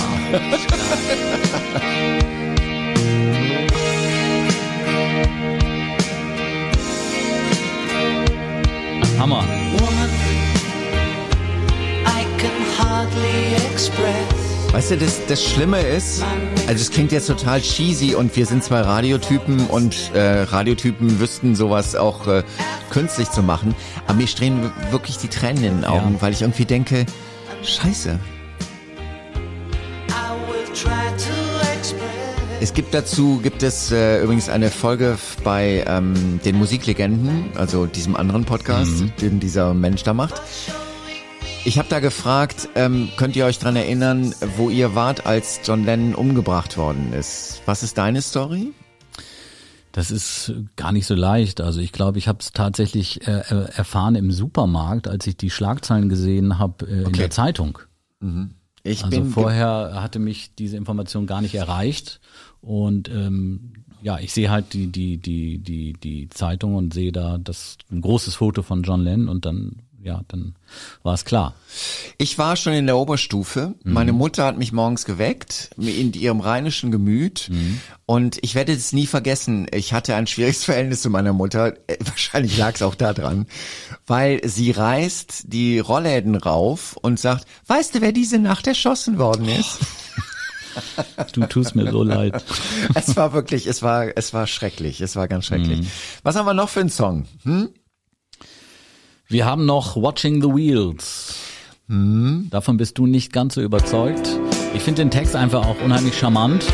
Hammer. 9.18 9.44
Weißt 14.72 14.90
du, 14.90 14.98
das, 14.98 15.20
das 15.26 15.42
Schlimme 15.44 15.80
ist, 15.80 16.22
also 16.68 16.80
es 16.82 16.90
klingt 16.90 17.10
jetzt 17.10 17.26
total 17.26 17.60
cheesy 17.60 18.14
und 18.14 18.36
wir 18.36 18.44
sind 18.46 18.62
zwei 18.62 18.80
Radiotypen 18.82 19.66
und 19.66 19.96
äh, 20.14 20.42
Radiotypen 20.42 21.18
wüssten 21.20 21.56
sowas 21.56 21.96
auch 21.96 22.26
äh, 22.28 22.42
künstlich 22.90 23.30
zu 23.30 23.42
machen, 23.42 23.74
aber 24.06 24.18
mir 24.18 24.26
strehen 24.26 24.70
wirklich 24.90 25.16
die 25.16 25.28
Tränen 25.28 25.64
in 25.64 25.74
den 25.78 25.84
Augen, 25.84 26.14
Ja. 26.14 26.22
weil 26.22 26.32
ich 26.32 26.42
irgendwie 26.42 26.66
denke, 26.66 27.06
scheiße. 27.64 28.18
Es 32.60 32.74
gibt 32.74 32.92
dazu, 32.92 33.40
gibt 33.42 33.62
es 33.62 33.90
äh, 33.90 34.20
übrigens 34.22 34.48
eine 34.48 34.70
Folge 34.70 35.16
bei 35.44 35.84
ähm, 35.86 36.40
den 36.44 36.56
Musiklegenden, 36.56 37.46
also 37.56 37.86
diesem 37.86 38.16
anderen 38.16 38.44
Podcast, 38.44 39.04
den 39.20 39.40
dieser 39.40 39.74
Mensch 39.74 40.02
da 40.02 40.12
macht. 40.12 40.42
Ich 41.68 41.78
habe 41.78 41.90
da 41.90 42.00
gefragt, 42.00 42.70
ähm, 42.76 43.10
könnt 43.18 43.36
ihr 43.36 43.44
euch 43.44 43.58
dran 43.58 43.76
erinnern, 43.76 44.34
wo 44.56 44.70
ihr 44.70 44.94
wart, 44.94 45.26
als 45.26 45.60
John 45.64 45.84
Lennon 45.84 46.14
umgebracht 46.14 46.78
worden 46.78 47.12
ist? 47.12 47.60
Was 47.66 47.82
ist 47.82 47.98
deine 47.98 48.22
Story? 48.22 48.72
Das 49.92 50.10
ist 50.10 50.50
gar 50.76 50.92
nicht 50.92 51.04
so 51.04 51.14
leicht. 51.14 51.60
Also 51.60 51.80
ich 51.80 51.92
glaube, 51.92 52.16
ich 52.16 52.26
habe 52.26 52.38
es 52.40 52.52
tatsächlich 52.52 53.26
äh, 53.28 53.40
äh, 53.50 53.68
erfahren 53.76 54.14
im 54.14 54.30
Supermarkt, 54.30 55.08
als 55.08 55.26
ich 55.26 55.36
die 55.36 55.50
Schlagzeilen 55.50 56.08
gesehen 56.08 56.58
habe 56.58 56.86
äh, 56.86 57.00
in 57.00 57.06
Okay. 57.08 57.18
der 57.18 57.30
Zeitung. 57.30 57.78
Ich 58.82 59.04
Also 59.04 59.24
vorher 59.24 59.90
hatte 59.96 60.20
mich 60.20 60.54
diese 60.54 60.78
Information 60.78 61.26
gar 61.26 61.42
nicht 61.42 61.54
erreicht 61.54 62.20
und 62.62 63.10
ähm, 63.10 63.74
ja, 64.00 64.18
ich 64.18 64.32
sehe 64.32 64.48
halt 64.50 64.72
die 64.72 64.86
die 64.86 65.18
die 65.18 65.58
die 65.58 65.92
die 65.92 66.30
Zeitung 66.30 66.76
und 66.76 66.94
sehe 66.94 67.12
da 67.12 67.36
das 67.36 67.76
ein 67.92 68.00
großes 68.00 68.36
Foto 68.36 68.62
von 68.62 68.82
John 68.84 69.02
Lennon 69.02 69.28
und 69.28 69.44
dann 69.44 69.82
ja, 70.02 70.22
dann 70.28 70.54
war 71.02 71.14
es 71.14 71.24
klar. 71.24 71.54
Ich 72.18 72.38
war 72.38 72.56
schon 72.56 72.72
in 72.72 72.86
der 72.86 72.96
Oberstufe. 72.96 73.74
Meine 73.84 74.12
Mutter 74.12 74.44
hat 74.44 74.56
mich 74.56 74.72
morgens 74.72 75.04
geweckt, 75.04 75.70
in 75.76 76.12
ihrem 76.12 76.40
rheinischen 76.40 76.90
Gemüt. 76.90 77.50
Und 78.06 78.38
ich 78.42 78.54
werde 78.54 78.72
es 78.72 78.92
nie 78.92 79.06
vergessen. 79.06 79.66
Ich 79.72 79.92
hatte 79.92 80.14
ein 80.14 80.26
schwieriges 80.26 80.64
Verhältnis 80.66 81.02
zu 81.02 81.10
meiner 81.10 81.32
Mutter. 81.32 81.74
Äh, 81.88 81.96
Wahrscheinlich 82.04 82.56
lag 82.56 82.74
es 82.74 82.82
auch 82.82 82.94
daran. 82.94 83.46
Weil 84.06 84.40
sie 84.48 84.70
reißt 84.70 85.44
die 85.52 85.78
Rollläden 85.78 86.36
rauf 86.36 86.96
und 86.96 87.18
sagt, 87.20 87.44
weißt 87.66 87.94
du, 87.96 88.00
wer 88.00 88.12
diese 88.12 88.38
Nacht 88.38 88.66
erschossen 88.66 89.18
worden 89.18 89.48
ist? 89.48 89.78
Du 91.32 91.44
tust 91.46 91.74
mir 91.74 91.90
so 91.90 92.04
leid. 92.04 92.44
es 92.94 93.16
war 93.16 93.32
wirklich, 93.32 93.66
es 93.66 93.82
war, 93.82 94.16
es 94.16 94.32
war 94.32 94.46
schrecklich. 94.46 95.00
Es 95.00 95.16
war 95.16 95.26
ganz 95.26 95.46
schrecklich. 95.46 95.88
Was 96.22 96.36
haben 96.36 96.46
wir 96.46 96.54
noch 96.54 96.68
für 96.68 96.80
einen 96.80 96.90
Song? 96.90 97.26
Hm? 97.42 97.70
Wir 99.30 99.44
haben 99.44 99.66
noch 99.66 99.96
Watching 99.96 100.40
the 100.40 100.48
Wheels. 100.48 101.34
Davon 101.86 102.76
bist 102.78 102.96
du 102.98 103.06
nicht 103.06 103.32
ganz 103.32 103.54
so 103.54 103.60
überzeugt. 103.62 104.28
Ich 104.74 104.82
finde 104.82 105.02
den 105.02 105.10
Text 105.10 105.36
einfach 105.36 105.66
auch 105.66 105.76
unheimlich 105.84 106.18
charmant, 106.18 106.64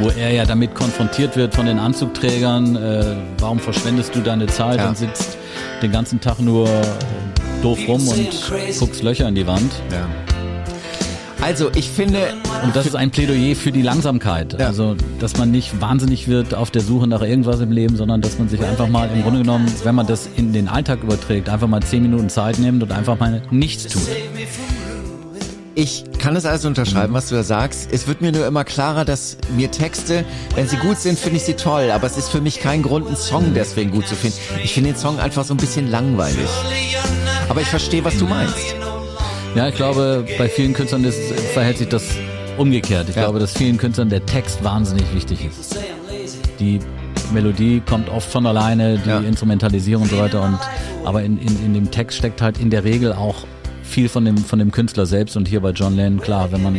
wo 0.00 0.08
er 0.08 0.32
ja 0.32 0.44
damit 0.44 0.74
konfrontiert 0.74 1.36
wird 1.36 1.54
von 1.54 1.66
den 1.66 1.78
Anzugträgern. 1.78 2.76
Äh, 2.76 3.16
warum 3.38 3.58
verschwendest 3.60 4.14
du 4.14 4.20
deine 4.20 4.46
Zeit 4.46 4.78
Ja. 4.78 4.88
und 4.88 4.96
sitzt 4.98 5.36
den 5.80 5.92
ganzen 5.92 6.20
Tag 6.20 6.40
nur 6.40 6.68
äh, 6.68 6.82
doof 7.62 7.78
rum 7.86 8.06
und 8.08 8.52
guckst 8.78 9.02
Löcher 9.02 9.28
in 9.28 9.34
die 9.36 9.46
Wand? 9.46 9.72
Ja. 9.92 10.08
Also, 11.42 11.70
ich 11.74 11.90
finde, 11.90 12.34
Und 12.62 12.76
das 12.76 12.86
ist 12.86 12.94
ein 12.94 13.10
Plädoyer 13.10 13.56
für 13.56 13.72
die 13.72 13.82
Langsamkeit. 13.82 14.56
Ja. 14.58 14.68
Also, 14.68 14.96
dass 15.18 15.36
man 15.36 15.50
nicht 15.50 15.80
wahnsinnig 15.80 16.28
wird 16.28 16.54
auf 16.54 16.70
der 16.70 16.82
Suche 16.82 17.08
nach 17.08 17.20
irgendwas 17.20 17.60
im 17.60 17.72
Leben, 17.72 17.96
sondern 17.96 18.20
dass 18.20 18.38
man 18.38 18.48
sich 18.48 18.64
einfach 18.64 18.88
mal 18.88 19.10
im 19.12 19.22
Grunde 19.22 19.40
genommen, 19.40 19.66
wenn 19.82 19.94
man 19.94 20.06
das 20.06 20.28
in 20.36 20.52
den 20.52 20.68
Alltag 20.68 21.02
überträgt, 21.02 21.48
einfach 21.48 21.66
mal 21.66 21.82
zehn 21.82 22.02
Minuten 22.02 22.28
Zeit 22.28 22.60
nimmt 22.60 22.82
und 22.82 22.92
einfach 22.92 23.18
mal 23.18 23.42
nichts 23.50 23.88
tut. 23.88 24.02
Ich 25.74 26.04
kann 26.18 26.36
es 26.36 26.44
also 26.44 26.68
unterschreiben, 26.68 27.14
was 27.14 27.28
du 27.30 27.34
da 27.34 27.42
sagst. 27.42 27.88
Es 27.90 28.06
wird 28.06 28.20
mir 28.20 28.30
nur 28.30 28.46
immer 28.46 28.62
klarer, 28.62 29.04
dass 29.04 29.38
mir 29.56 29.70
Texte, 29.70 30.24
wenn 30.54 30.68
sie 30.68 30.76
gut 30.76 30.98
sind, 30.98 31.18
finde 31.18 31.38
ich 31.38 31.44
sie 31.44 31.54
toll. 31.54 31.90
Aber 31.90 32.06
es 32.06 32.18
ist 32.18 32.28
für 32.28 32.40
mich 32.40 32.60
kein 32.60 32.82
Grund, 32.82 33.06
einen 33.06 33.16
Song 33.16 33.52
deswegen 33.54 33.90
gut 33.90 34.06
zu 34.06 34.14
finden. 34.14 34.36
Ich 34.62 34.74
finde 34.74 34.92
den 34.92 34.98
Song 34.98 35.18
einfach 35.18 35.44
so 35.44 35.54
ein 35.54 35.56
bisschen 35.56 35.90
langweilig. 35.90 36.48
Aber 37.48 37.62
ich 37.62 37.68
verstehe, 37.68 38.04
was 38.04 38.16
du 38.18 38.26
meinst. 38.26 38.76
Ja, 39.54 39.68
ich 39.68 39.74
glaube, 39.74 40.24
bei 40.38 40.48
vielen 40.48 40.72
Künstlern 40.72 41.04
ist, 41.04 41.20
verhält 41.52 41.78
sich 41.78 41.88
das 41.88 42.04
umgekehrt. 42.56 43.08
Ich 43.08 43.16
Ja. 43.16 43.22
glaube, 43.22 43.38
dass 43.38 43.52
vielen 43.52 43.76
Künstlern 43.76 44.08
der 44.08 44.24
Text 44.24 44.64
wahnsinnig 44.64 45.04
wichtig 45.14 45.44
ist. 45.44 45.76
Die 46.58 46.78
Melodie 47.34 47.82
kommt 47.84 48.08
oft 48.08 48.30
von 48.30 48.46
alleine, 48.46 48.98
die 48.98 49.08
Ja. 49.08 49.18
Instrumentalisierung 49.20 50.04
und 50.04 50.10
so 50.10 50.18
weiter. 50.18 50.42
Und, 50.42 50.58
aber 51.04 51.22
in, 51.22 51.38
in, 51.38 51.64
in 51.66 51.74
dem 51.74 51.90
Text 51.90 52.18
steckt 52.18 52.40
halt 52.40 52.58
in 52.58 52.70
der 52.70 52.84
Regel 52.84 53.12
auch 53.12 53.44
viel 53.92 54.08
von 54.08 54.24
dem, 54.24 54.36
von 54.38 54.58
dem 54.58 54.72
Künstler 54.72 55.06
selbst. 55.06 55.36
Und 55.36 55.46
hier 55.46 55.60
bei 55.60 55.70
John 55.70 55.94
Lennon, 55.94 56.20
klar, 56.20 56.50
wenn 56.50 56.62
man 56.62 56.76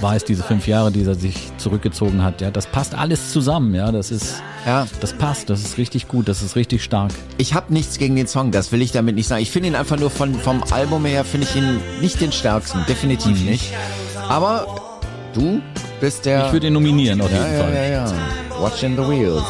weiß, 0.00 0.24
diese 0.24 0.42
fünf 0.42 0.66
Jahre, 0.66 0.90
die 0.92 1.02
er 1.04 1.14
sich 1.14 1.50
zurückgezogen 1.56 2.22
hat, 2.22 2.40
ja, 2.40 2.50
das 2.50 2.66
passt 2.66 2.94
alles 2.94 3.32
zusammen. 3.32 3.74
Ja, 3.74 3.90
das 3.92 4.10
ist, 4.10 4.42
Ja. 4.66 4.86
das 5.00 5.12
passt, 5.12 5.48
das 5.50 5.60
ist 5.60 5.78
richtig 5.78 6.08
gut, 6.08 6.28
das 6.28 6.42
ist 6.42 6.56
richtig 6.56 6.82
stark. 6.84 7.12
Ich 7.38 7.54
habe 7.54 7.72
nichts 7.72 7.98
gegen 7.98 8.16
den 8.16 8.26
Song, 8.26 8.50
das 8.50 8.72
will 8.72 8.82
ich 8.82 8.92
damit 8.92 9.14
nicht 9.14 9.28
sagen. 9.28 9.40
Ich 9.42 9.50
finde 9.50 9.68
ihn 9.68 9.74
einfach 9.76 9.98
nur 9.98 10.10
von, 10.10 10.34
vom 10.34 10.62
Album 10.70 11.04
her, 11.04 11.24
finde 11.24 11.46
ich 11.48 11.56
ihn 11.56 11.80
nicht 12.00 12.20
den 12.20 12.32
stärksten. 12.32 12.84
Definitiv 12.88 13.42
nicht. 13.44 13.72
Aber 14.28 14.66
du 15.32 15.60
bist 16.00 16.26
der... 16.26 16.46
Ich 16.46 16.52
würde 16.52 16.66
ihn 16.66 16.72
nominieren 16.74 17.20
auf 17.20 17.30
jeden 17.30 17.42
ja, 17.42 17.52
ja, 17.52 17.64
Fall. 17.64 17.74
ja, 17.74 17.84
ja. 17.84 18.12
Watching 18.60 18.96
the 18.96 19.08
Wheels. 19.08 19.44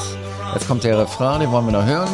Jetzt 0.55 0.67
kommt 0.69 0.85
der 0.85 0.99
Refrain, 0.99 1.41
den 1.41 1.51
wollen 1.51 1.67
wir 1.67 1.73
noch 1.73 1.85
hören. 1.87 2.09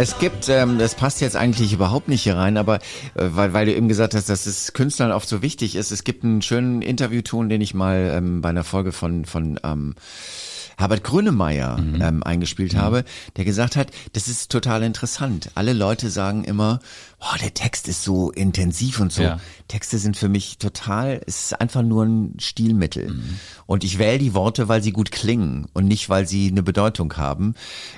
Es 0.00 0.16
gibt, 0.20 0.48
ähm, 0.48 0.78
das 0.78 0.94
passt 0.94 1.20
jetzt 1.20 1.34
eigentlich 1.34 1.72
überhaupt 1.72 2.06
nicht 2.06 2.22
hier 2.22 2.36
rein, 2.36 2.56
aber 2.56 2.76
äh, 2.76 2.80
weil, 3.16 3.52
weil 3.52 3.66
du 3.66 3.74
eben 3.74 3.88
gesagt 3.88 4.14
hast, 4.14 4.28
dass 4.28 4.46
es 4.46 4.72
Künstlern 4.72 5.10
oft 5.10 5.28
so 5.28 5.42
wichtig 5.42 5.74
ist. 5.74 5.90
Es 5.90 6.04
gibt 6.04 6.22
einen 6.22 6.40
schönen 6.40 6.82
Interviewton, 6.82 7.48
den 7.48 7.60
ich 7.60 7.74
mal 7.74 8.12
ähm, 8.14 8.40
bei 8.40 8.50
einer 8.50 8.62
Folge 8.62 8.92
von 8.92 9.24
von 9.24 9.58
ähm, 9.64 9.96
Herbert 10.76 11.02
Grönemeyer 11.02 11.80
ähm, 12.00 12.22
eingespielt 12.22 12.76
habe, 12.76 13.04
der 13.36 13.44
gesagt 13.44 13.74
hat, 13.74 13.90
das 14.12 14.28
ist 14.28 14.52
total 14.52 14.84
interessant. 14.84 15.50
Alle 15.56 15.72
Leute 15.72 16.08
sagen 16.08 16.44
immer, 16.44 16.78
boah, 17.20 17.36
der 17.42 17.52
Text 17.52 17.88
ist 17.88 18.04
so 18.04 18.30
intensiv 18.30 19.00
und 19.00 19.12
so. 19.12 19.22
Ja. 19.22 19.40
Texte 19.66 19.98
sind 19.98 20.16
für 20.16 20.28
mich 20.28 20.58
total, 20.58 21.20
es 21.26 21.46
ist 21.46 21.60
einfach 21.60 21.82
nur 21.82 22.04
ein 22.04 22.34
Stilmittel. 22.38 23.14
Und 23.66 23.84
ich 23.84 23.98
wähle 23.98 24.18
die 24.18 24.34
Worte, 24.34 24.68
weil 24.68 24.82
sie 24.82 24.92
gut 24.92 25.10
klingen 25.10 25.66
und 25.74 25.86
nicht, 25.86 26.08
weil 26.08 26.26
sie 26.28 26.48
eine 26.48 26.62
Bedeutung 26.62 27.12
haben. 27.16 27.54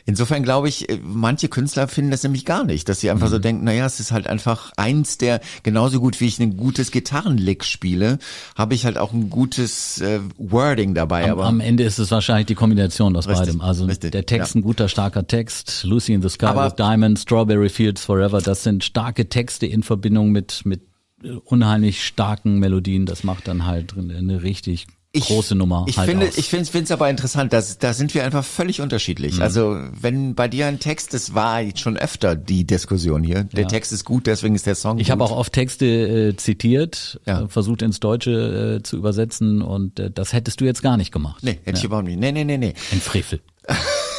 Insofern 0.07 0.43
glaube 0.43 0.69
ich, 0.69 0.89
äh, 0.89 0.99
manche 1.03 1.49
Künstler 1.49 1.87
finden 1.87 2.11
das 2.11 2.23
nämlich 2.23 2.45
gar 2.45 2.65
nicht, 2.65 2.89
dass 2.89 3.01
sie 3.01 3.11
einfach 3.11 3.29
so 3.29 3.39
denken, 3.39 3.65
naja, 3.65 3.85
es 3.87 4.01
ist 4.01 4.11
halt 4.11 4.27
einfach 4.27 4.73
eins 4.77 5.19
der, 5.19 5.41
genauso 5.63 6.01
gut 6.01 6.19
wie 6.21 6.27
ich 6.27 6.41
ein 6.41 6.57
gutes 6.57 6.91
Gitarrenlick 6.91 7.65
spiele, 7.65 8.19
habe 8.57 8.75
ich 8.75 8.85
halt 8.85 8.99
auch 8.99 9.13
ein 9.13 9.29
gutes 9.31 10.01
äh, 10.01 10.21
Wording 10.39 10.95
dabei. 10.95 11.25
Am, 11.27 11.33
aber 11.33 11.45
am 11.45 11.61
Ende 11.61 11.85
ist 11.85 11.99
es 11.99 12.11
wahrscheinlich 12.11 12.47
die 12.47 12.55
Kombination 12.55 13.15
aus 13.17 13.29
Richtig, 13.29 13.47
beidem. 13.47 13.61
Also 13.61 13.85
richtig, 13.85 14.13
der 14.13 14.27
Text 14.27 14.55
ja. 14.55 14.61
ein 14.61 14.63
guter, 14.63 14.89
starker 14.89 15.27
Text, 15.27 15.85
Lucy 15.85 16.15
in 16.15 16.23
the 16.23 16.31
Sky 16.31 16.47
Aber- 16.47 16.67
with 16.67 16.75
Diamonds, 16.75 17.23
Strawberry 17.23 17.69
Fields 17.69 18.05
Forever, 18.05 18.41
das 18.41 18.65
sind 18.65 18.83
starke 18.83 19.10
Texte 19.13 19.67
in 19.67 19.83
Verbindung 19.83 20.31
mit, 20.31 20.63
mit 20.65 20.83
äh, 21.23 21.31
unheimlich 21.45 22.05
starken 22.05 22.59
Melodien. 22.59 23.07
Das 23.07 23.25
macht 23.25 23.49
dann 23.49 23.67
halt 23.67 23.95
eine 23.97 24.43
richtig 24.43 24.87
große 25.13 25.57
Nummer 25.57 25.87
Ich 25.89 25.99
halt 25.99 26.09
finde, 26.09 26.29
aus. 26.29 26.39
ich 26.39 26.49
finde 26.49 26.69
es 26.85 26.91
aber 26.93 27.11
interessant, 27.11 27.53
dass 27.53 27.79
da 27.79 27.93
sind 27.95 28.15
wir 28.15 28.23
einfach 28.25 28.45
völlig 28.45 28.81
unterschiedlich. 28.81 29.37
Mhm. 29.39 29.43
Also 29.43 29.77
wenn 30.01 30.37
bei 30.37 30.47
dir 30.47 30.67
ein 30.69 30.79
Text, 30.79 31.15
das 31.15 31.35
war 31.35 31.61
schon 31.75 31.97
öfter 31.97 32.37
die 32.37 32.65
Diskussion 32.65 33.25
hier. 33.25 33.43
Der 33.43 33.63
Ja. 33.63 33.67
Text 33.69 33.91
ist 33.93 34.05
gut, 34.05 34.29
deswegen 34.29 34.55
ist 34.55 34.67
der 34.67 34.77
Song 34.77 34.99
Ich 35.01 35.11
habe 35.11 35.25
auch 35.25 35.33
oft 35.33 35.53
Texte 35.53 35.85
äh, 35.87 36.37
zitiert, 36.37 37.21
Ja. 37.27 37.43
äh, 37.43 37.49
versucht 37.49 37.83
ins 37.83 37.99
Deutsche 37.99 38.77
äh, 38.79 38.83
zu 38.85 38.97
übersetzen 38.99 39.63
und 39.63 39.99
äh, 39.99 40.13
das 40.13 40.33
hättest 40.33 40.61
du 40.61 40.65
jetzt 40.65 40.81
gar 40.81 40.97
nicht 40.97 41.11
gemacht. 41.11 41.43
Nee, 41.43 41.59
hätte 41.65 41.79
ich 41.79 41.85
überhaupt 41.85 42.07
nicht. 42.07 42.21
Nee, 42.21 42.31
nee, 42.31 42.45
nee, 42.45 42.59
nee. 42.59 42.75
Ein 42.93 43.01
Frevel. 43.01 43.41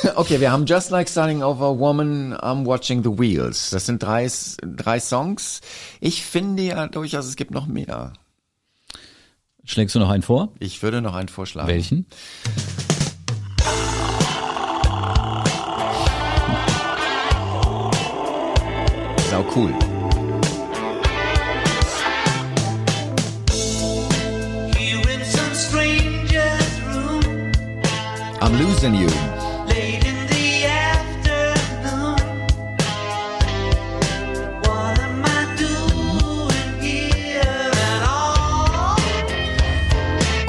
Okay, 0.16 0.40
wir 0.40 0.52
haben 0.52 0.66
Just 0.66 0.90
Like 0.90 1.10
Starting 1.10 1.44
Over 1.44 1.78
Woman, 1.78 2.34
I'm 2.34 2.66
Watching 2.66 3.04
the 3.04 3.18
Wheels. 3.18 3.70
Das 3.70 3.86
sind 3.86 4.02
drei, 4.02 4.30
drei 4.62 5.00
Songs. 5.00 5.62
Ich 6.00 6.26
finde 6.26 6.64
ja 6.64 6.88
durchaus, 6.88 7.26
es 7.26 7.36
gibt 7.36 7.52
noch 7.52 7.68
mehr. 7.68 8.14
Schlägst 9.64 9.96
du 9.96 10.00
noch 10.00 10.10
einen 10.10 10.24
vor? 10.24 10.54
Ich 10.60 10.82
würde 10.82 11.02
noch 11.02 11.14
einen 11.14 11.30
vorschlagen. 11.30 11.68
Welchen? 11.68 12.08
Sau 19.30 19.46
cool. 19.56 19.74
I'm 28.42 28.58
losing 28.58 28.96
you. 28.96 29.41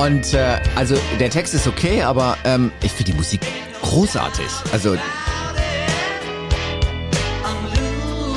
Und 0.02 0.34
äh, 0.34 0.60
also 0.74 0.96
der 1.20 1.30
Text 1.30 1.54
ist 1.54 1.68
okay, 1.68 2.02
aber 2.02 2.36
ähm, 2.44 2.72
ich 2.82 2.90
finde 2.90 3.12
die 3.12 3.16
Musik 3.16 3.40
großartig. 3.82 4.46
Also 4.72 4.96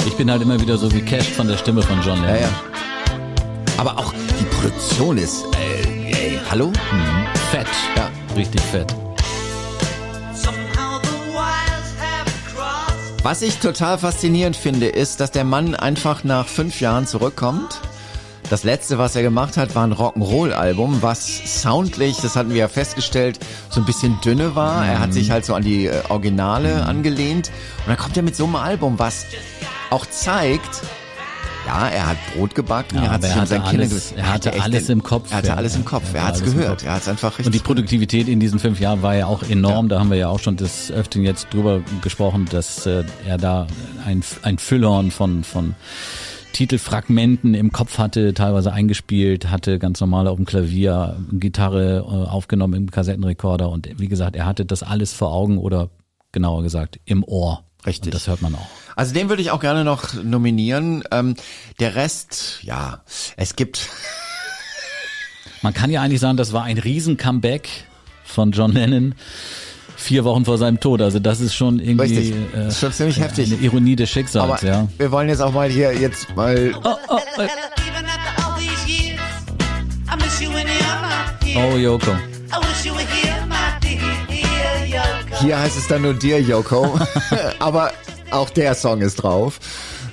Ich 0.05 0.15
bin 0.15 0.29
halt 0.29 0.43
immer 0.43 0.61
wieder 0.61 0.77
so 0.77 0.87
gecasht 0.87 1.31
von 1.31 1.47
der 1.47 1.57
Stimme 1.57 1.81
von 1.81 2.01
John 2.03 2.19
ja, 2.23 2.25
Lennon. 2.25 2.41
ja. 2.41 2.49
Aber 3.77 3.97
auch 3.97 4.13
die 4.39 4.45
Produktion 4.45 5.17
ist, 5.17 5.43
äh, 5.55 6.11
ey, 6.11 6.39
hallo? 6.49 6.67
Mhm. 6.67 7.25
Fett. 7.51 7.67
Ja. 7.97 8.09
Richtig 8.35 8.61
fett. 8.61 8.95
Was 13.23 13.41
ich 13.41 13.57
total 13.57 13.97
faszinierend 13.97 14.55
finde, 14.55 14.85
ist, 14.85 15.19
dass 15.19 15.31
der 15.31 15.43
Mann 15.43 15.73
einfach 15.73 16.23
nach 16.23 16.47
fünf 16.47 16.79
Jahren 16.79 17.07
zurückkommt. 17.07 17.81
Das 18.49 18.63
letzte, 18.63 18.99
was 18.99 19.15
er 19.15 19.23
gemacht 19.23 19.57
hat, 19.57 19.73
war 19.73 19.85
ein 19.87 19.93
Rock'n'Roll-Album, 19.93 21.01
was 21.01 21.61
soundlich, 21.63 22.17
das 22.21 22.35
hatten 22.35 22.51
wir 22.51 22.57
ja 22.57 22.67
festgestellt, 22.67 23.39
so 23.69 23.79
ein 23.81 23.85
bisschen 23.87 24.19
dünne 24.23 24.55
war. 24.55 24.85
Er 24.85 24.99
hat 24.99 25.13
sich 25.13 25.31
halt 25.31 25.45
so 25.45 25.55
an 25.55 25.63
die 25.63 25.87
äh, 25.87 26.01
Originale 26.09 26.85
angelehnt. 26.85 27.49
Und 27.79 27.87
dann 27.87 27.97
kommt 27.97 28.15
er 28.17 28.23
mit 28.23 28.35
so 28.35 28.43
einem 28.45 28.55
Album, 28.55 28.99
was 28.99 29.25
auch 29.89 30.05
zeigt, 30.05 30.83
ja, 31.65 31.87
er 31.87 32.05
hat 32.09 32.17
Brot 32.35 32.53
gebacken, 32.53 32.97
Ja, 32.97 33.05
er 33.05 33.11
hat 33.13 33.23
er 33.23 33.29
sein 33.29 33.39
hatte 33.41 33.55
Kinder 33.71 33.85
alles- 33.85 34.11
er 34.11 34.31
hatte 34.31 34.51
echt 34.53 34.61
alles 34.63 34.85
den- 34.85 34.91
im 34.99 35.03
Kopf, 35.03 35.31
Er 35.31 35.37
hatte 35.37 35.47
ja. 35.47 35.55
alles 35.55 35.75
im 35.75 35.83
Kopf, 35.83 36.03
Er 36.13 36.19
er 36.19 36.27
hatte 36.27 36.37
alles 36.43 36.53
im 36.53 36.59
gehört, 36.59 36.83
er 36.83 36.93
hat's 36.93 37.07
einfach 37.07 37.31
richtig 37.31 37.47
Und 37.47 37.55
die 37.55 37.59
Produktivität 37.59 38.27
in 38.27 38.39
diesen 38.39 38.59
fünf 38.59 38.79
Jahren 38.79 39.01
war 39.01 39.15
ja 39.15 39.25
auch 39.25 39.41
enorm. 39.41 39.89
Da 39.89 39.97
haben 39.99 40.11
wir 40.11 40.17
ja 40.19 40.27
auch 40.29 40.37
schon 40.39 40.55
des 40.57 40.91
Öfteren 40.91 41.23
jetzt 41.25 41.47
drüber 41.51 41.81
gesprochen, 42.03 42.45
dass 42.51 42.85
äh, 42.85 43.03
er 43.25 43.39
da 43.39 43.65
ein, 44.05 44.23
ein 44.43 44.59
Füllhorn 44.59 45.09
von, 45.09 45.43
von 45.43 45.73
Titelfragmenten 46.55 47.53
im 47.53 47.73
Kopf 47.73 47.97
hatte, 47.97 48.33
teilweise 48.33 48.71
eingespielt, 48.71 49.49
hatte 49.49 49.77
ganz 49.77 49.99
normal 49.99 50.25
auf 50.29 50.37
dem 50.37 50.45
Klavier, 50.45 51.17
Gitarre 51.33 51.97
äh, 51.97 52.29
aufgenommen 52.29 52.75
im 52.75 52.91
Kassettenrekorder 52.91 53.69
und 53.69 53.89
wie 53.99 54.07
gesagt, 54.07 54.37
er 54.37 54.45
hatte 54.45 54.65
das 54.65 54.81
alles 54.81 55.11
vor 55.11 55.33
Augen 55.33 55.57
oder 55.57 55.89
genauer 56.31 56.63
gesagt 56.63 56.97
im 57.03 57.25
Ohr. 57.25 57.65
Richtig. 57.85 58.05
Und 58.05 58.13
das 58.13 58.27
hört 58.27 58.41
man 58.41 58.55
auch. 58.55 58.67
Also 58.95 59.13
den 59.13 59.27
würde 59.27 59.41
ich 59.41 59.51
auch 59.51 59.59
gerne 59.59 59.83
noch 59.83 60.13
nominieren. 60.23 61.03
Ähm, 61.11 61.35
der 61.81 61.95
Rest, 61.95 62.59
ja, 62.61 63.03
es 63.35 63.57
gibt 63.57 63.89
Man 65.61 65.73
kann 65.73 65.91
ja 65.91 66.01
eigentlich 66.01 66.21
sagen, 66.21 66.37
das 66.37 66.53
war 66.53 66.63
ein 66.63 66.77
Riesen-Comeback 66.77 67.67
von 68.23 68.53
John 68.53 68.71
Lennon 68.71 69.15
vier 70.05 70.23
Wochen 70.23 70.45
vor 70.45 70.57
seinem 70.57 70.79
Tod. 70.79 71.01
Also 71.01 71.19
das 71.19 71.41
ist 71.41 71.53
schon 71.55 71.79
irgendwie 71.79 72.17
Richtig. 72.17 72.33
äh, 72.55 72.71
schon 72.71 72.93
ziemlich 72.93 73.19
heftig. 73.19 73.51
eine 73.51 73.61
Ironie 73.61 73.95
des 73.95 74.09
Schicksals, 74.09 74.43
Aber 74.43 74.63
ja. 74.65 74.87
wir 74.97 75.11
wollen 75.11 75.27
jetzt 75.27 75.41
auch 75.41 75.51
mal 75.51 75.69
hier 75.69 75.93
jetzt 75.93 76.33
mal. 76.35 76.55
You're 76.55 76.81
not 76.81 76.99
here. 81.43 81.57
Oh, 81.57 81.77
Yoko. 81.77 82.11
Dear. 82.11 82.19
Hier 85.41 85.59
heißt 85.59 85.77
es 85.77 85.87
dann 85.87 86.03
nur 86.03 86.13
dir, 86.13 86.41
Yoko. 86.41 86.99
Aber 87.59 87.91
auch 88.31 88.49
der 88.49 88.73
Song 88.75 89.01
ist 89.01 89.15
drauf. 89.15 89.59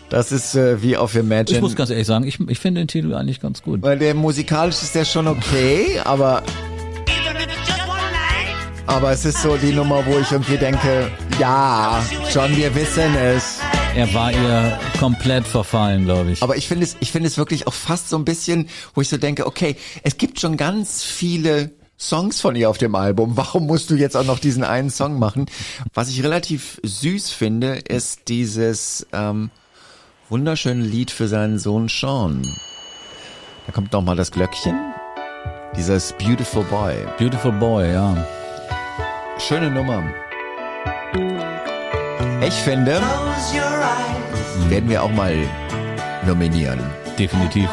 Das 0.09 0.31
ist 0.31 0.55
äh, 0.55 0.83
wie 0.83 0.97
auf 0.97 1.15
Imagine. 1.15 1.57
Ich 1.57 1.63
muss 1.63 1.75
ganz 1.75 1.91
ehrlich 1.91 2.07
sagen, 2.07 2.27
ich, 2.27 2.39
ich 2.49 2.59
finde 2.59 2.83
den 2.83 2.89
Titel 2.89 3.15
eigentlich 3.15 3.41
ganz 3.41 3.63
gut. 3.63 3.81
weil 3.83 3.99
der 3.99 4.15
musikalisch 4.15 4.83
ist 4.83 4.95
der 4.95 5.07
schon 5.07 5.27
okay, 5.27 6.01
aber 6.05 6.43
aber 8.87 9.13
es 9.13 9.25
ist 9.25 9.43
so 9.43 9.57
die 9.57 9.73
Nummer, 9.73 10.05
wo 10.07 10.19
ich 10.19 10.31
irgendwie 10.31 10.57
denke, 10.57 11.11
ja, 11.39 12.03
John, 12.33 12.57
wir 12.57 12.75
wissen 12.75 13.15
es. 13.17 13.61
Er 13.95 14.13
war 14.15 14.33
ihr 14.33 14.79
komplett 14.99 15.47
verfallen, 15.47 16.05
glaube 16.05 16.33
ich. 16.33 16.43
Aber 16.43 16.57
ich 16.57 16.67
finde 16.67 16.85
es, 16.85 16.97
ich 17.01 17.13
finde 17.13 17.29
es 17.29 17.39
wirklich 17.39 17.67
auch 17.67 17.75
fast 17.75 18.09
so 18.09 18.17
ein 18.17 18.25
bisschen, 18.25 18.69
wo 18.95 19.01
ich 19.01 19.09
so 19.09 19.19
denke, 19.19 19.47
okay, 19.47 19.77
es 20.03 20.17
gibt 20.17 20.41
schon 20.41 20.57
ganz 20.57 21.05
viele 21.05 21.73
Songs 21.99 22.41
von 22.41 22.57
ihr 22.57 22.69
auf 22.69 22.79
dem 22.79 22.95
Album. 22.95 23.37
Warum 23.37 23.67
musst 23.67 23.91
du 23.91 23.95
jetzt 23.95 24.17
auch 24.17 24.25
noch 24.25 24.39
diesen 24.39 24.65
einen 24.65 24.91
Song 24.91 25.19
machen? 25.19 25.47
Was 25.95 26.09
ich 26.09 26.23
relativ 26.23 26.81
süß 26.83 27.31
finde, 27.31 27.75
ist 27.77 28.29
dieses 28.29 29.07
ähm, 29.13 29.51
wunderschöne 30.29 30.83
Lied 30.83 31.11
für 31.11 31.29
seinen 31.29 31.59
Sohn 31.59 31.89
Sean. 31.89 32.43
Da 33.67 33.73
kommt 33.73 33.93
noch 33.93 34.03
mal 34.03 34.17
das 34.17 34.33
Glöckchen. 34.33 34.75
Dieses 35.77 36.13
Beautiful 36.15 36.65
Boy. 36.65 36.97
Beautiful 37.19 37.53
Boy, 37.53 37.93
ja. 37.93 38.42
Schöne 39.39 39.71
Nummer. 39.71 40.05
Ich 42.47 42.55
finde, 42.55 43.01
werden 44.69 44.89
wir 44.89 45.03
auch 45.03 45.11
mal 45.11 45.37
nominieren. 46.27 46.81
Definitiv. 47.19 47.69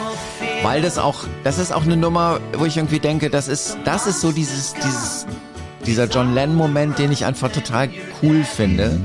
Weil 0.64 0.82
das 0.82 0.98
auch, 0.98 1.26
das 1.44 1.58
ist 1.58 1.74
auch 1.74 1.84
eine 1.84 1.98
Nummer, 1.98 2.40
wo 2.54 2.66
ich 2.66 2.78
irgendwie 2.78 3.00
denke, 3.00 3.30
das 3.30 3.48
ist, 3.48 3.78
das 3.86 4.08
ist 4.08 4.22
so 4.22 4.32
dieses, 4.32 4.74
dieses, 4.74 5.26
dieser 5.86 6.06
John 6.06 6.34
Lennon 6.34 6.56
Moment, 6.56 7.00
den 7.00 7.12
ich 7.12 7.26
einfach 7.26 7.52
total 7.52 7.90
cool 8.22 8.44
finde. 8.44 9.00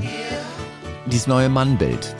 Dieses 1.05 1.27
neue 1.27 1.49
Mannbild. 1.49 2.15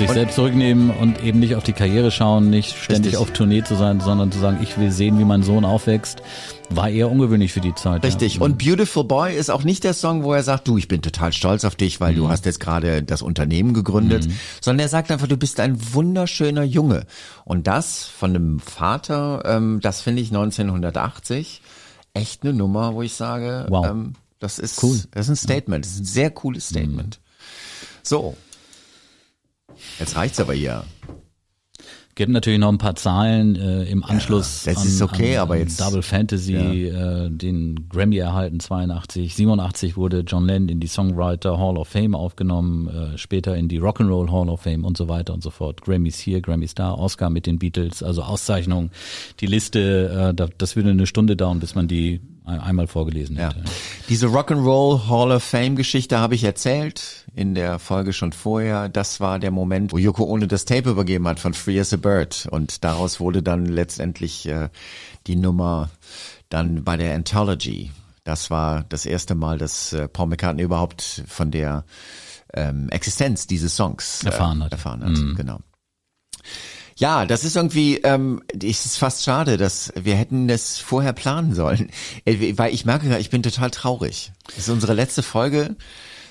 Sich 0.00 0.10
selbst 0.10 0.34
zurücknehmen 0.36 0.90
und 0.90 1.22
eben 1.22 1.40
nicht 1.40 1.54
auf 1.56 1.62
die 1.62 1.72
Karriere 1.74 2.10
schauen, 2.10 2.48
nicht 2.48 2.76
ständig 2.76 3.12
Richtig. 3.12 3.18
auf 3.18 3.32
Tournee 3.32 3.62
zu 3.62 3.74
sein, 3.74 4.00
sondern 4.00 4.32
zu 4.32 4.38
sagen, 4.38 4.58
ich 4.62 4.78
will 4.78 4.90
sehen, 4.90 5.18
wie 5.18 5.24
mein 5.24 5.42
Sohn 5.42 5.64
aufwächst, 5.64 6.22
war 6.70 6.88
eher 6.88 7.10
ungewöhnlich 7.10 7.52
für 7.52 7.60
die 7.60 7.74
Zeit. 7.74 8.02
Richtig. 8.04 8.36
Ja. 8.36 8.40
Und 8.40 8.56
Beautiful 8.58 9.04
Boy 9.04 9.34
ist 9.36 9.50
auch 9.50 9.62
nicht 9.62 9.84
der 9.84 9.92
Song, 9.92 10.24
wo 10.24 10.32
er 10.32 10.42
sagt, 10.42 10.68
du, 10.68 10.78
ich 10.78 10.88
bin 10.88 11.02
total 11.02 11.32
stolz 11.32 11.64
auf 11.64 11.74
dich, 11.74 12.00
weil 12.00 12.14
du 12.14 12.28
hast 12.28 12.46
jetzt 12.46 12.60
gerade 12.60 13.02
das 13.02 13.20
Unternehmen 13.22 13.74
gegründet, 13.74 14.26
sondern 14.60 14.84
er 14.86 14.88
sagt 14.88 15.10
einfach, 15.10 15.26
du 15.26 15.36
bist 15.36 15.60
ein 15.60 15.78
wunderschöner 15.94 16.62
Junge. 16.62 17.04
Und 17.44 17.66
das 17.66 18.04
von 18.04 18.30
einem 18.30 18.60
Vater, 18.60 19.42
ähm, 19.44 19.80
das 19.82 20.00
finde 20.00 20.22
ich 20.22 20.28
1980 20.28 21.60
echt 22.14 22.42
eine 22.42 22.52
Nummer, 22.54 22.94
wo 22.94 23.02
ich 23.02 23.12
sage, 23.14 23.66
Wow. 23.68 23.86
ähm, 23.86 24.14
das 24.38 24.58
ist 24.58 24.82
Cool. 24.82 24.98
Das 25.10 25.26
ist 25.26 25.30
ein 25.30 25.36
Statement. 25.36 25.84
Das 25.84 25.92
ist 25.92 26.00
ein 26.00 26.04
sehr 26.06 26.30
cooles 26.30 26.68
Statement. 26.68 27.20
So. 28.02 28.36
Jetzt 29.98 30.16
reicht's 30.16 30.40
aber 30.40 30.54
hier. 30.54 30.84
Gibt 32.16 32.32
natürlich 32.32 32.58
noch 32.58 32.68
ein 32.70 32.76
paar 32.76 32.96
Zahlen 32.96 33.56
äh, 33.56 33.84
im 33.84 34.02
Anschluss 34.04 34.64
das 34.64 34.78
an, 34.78 34.86
ist 34.86 35.00
okay, 35.00 35.36
an, 35.36 35.42
aber 35.42 35.56
jetzt- 35.56 35.80
Double 35.80 36.02
Fantasy, 36.02 36.54
äh, 36.88 37.30
den 37.30 37.88
Grammy 37.88 38.18
erhalten 38.18 38.60
82, 38.60 39.34
87 39.36 39.96
wurde 39.96 40.20
John 40.26 40.44
Lennon 40.44 40.68
in 40.68 40.80
die 40.80 40.88
Songwriter 40.88 41.56
Hall 41.56 41.78
of 41.78 41.88
Fame 41.88 42.14
aufgenommen, 42.14 42.88
äh, 42.88 43.16
später 43.16 43.56
in 43.56 43.68
die 43.68 43.80
Rock'n'Roll 43.80 44.30
Hall 44.30 44.50
of 44.50 44.60
Fame 44.60 44.84
und 44.84 44.98
so 44.98 45.08
weiter 45.08 45.32
und 45.32 45.42
so 45.42 45.50
fort. 45.50 45.80
Grammys 45.82 46.18
hier, 46.18 46.42
Grammys 46.42 46.74
da, 46.74 46.92
Oscar 46.92 47.30
mit 47.30 47.46
den 47.46 47.58
Beatles, 47.58 48.02
also 48.02 48.22
Auszeichnungen. 48.22 48.90
Die 49.38 49.46
Liste, 49.46 50.30
äh, 50.30 50.34
da, 50.34 50.48
das 50.58 50.76
würde 50.76 50.90
eine 50.90 51.06
Stunde 51.06 51.36
dauern, 51.36 51.60
bis 51.60 51.74
man 51.74 51.88
die 51.88 52.20
einmal 52.58 52.86
vorgelesen 52.86 53.36
Ja. 53.36 53.48
hätte. 53.50 53.64
Diese 54.08 54.26
Rock'n'Roll 54.26 55.08
Hall 55.08 55.30
of 55.32 55.42
Fame 55.42 55.76
Geschichte 55.76 56.18
habe 56.18 56.34
ich 56.34 56.44
erzählt 56.44 57.26
in 57.34 57.54
der 57.54 57.78
Folge 57.78 58.12
schon 58.12 58.32
vorher. 58.32 58.88
Das 58.88 59.20
war 59.20 59.38
der 59.38 59.50
Moment, 59.50 59.92
wo 59.92 59.98
Yoko 59.98 60.24
Ono 60.24 60.46
das 60.46 60.64
Tape 60.64 60.90
übergeben 60.90 61.28
hat 61.28 61.38
von 61.40 61.54
Free 61.54 61.78
as 61.78 61.92
a 61.92 61.96
Bird 61.96 62.48
und 62.50 62.82
daraus 62.84 63.20
wurde 63.20 63.42
dann 63.42 63.66
letztendlich 63.66 64.46
äh, 64.46 64.68
die 65.26 65.36
Nummer 65.36 65.90
dann 66.48 66.82
bei 66.82 66.96
der 66.96 67.14
Anthology. 67.14 67.90
Das 68.24 68.50
war 68.50 68.84
das 68.88 69.06
erste 69.06 69.34
Mal, 69.34 69.58
dass 69.58 69.92
äh, 69.92 70.08
Paul 70.08 70.26
McCartney 70.26 70.62
überhaupt 70.62 71.22
von 71.26 71.50
der 71.50 71.84
ähm, 72.52 72.88
Existenz 72.90 73.46
dieses 73.46 73.76
Songs 73.76 74.22
äh, 74.24 74.26
Erfahren 74.26 74.62
hat. 74.62 74.72
Erfahren 74.72 75.04
hat. 75.04 75.36
Genau. 75.36 75.60
Ja, 77.00 77.24
das 77.24 77.44
ist 77.44 77.56
irgendwie, 77.56 77.96
ähm, 78.02 78.42
es 78.62 78.84
ist 78.84 78.98
fast 78.98 79.24
schade, 79.24 79.56
dass 79.56 79.90
wir 79.96 80.14
hätten 80.16 80.48
das 80.48 80.76
vorher 80.78 81.14
planen 81.14 81.54
sollen, 81.54 81.90
Äh, 82.26 82.58
weil 82.58 82.74
ich 82.74 82.84
merke, 82.84 83.16
ich 83.18 83.30
bin 83.30 83.42
total 83.42 83.70
traurig. 83.70 84.32
Das 84.46 84.58
ist 84.58 84.68
unsere 84.68 84.92
letzte 84.92 85.22
Folge 85.22 85.76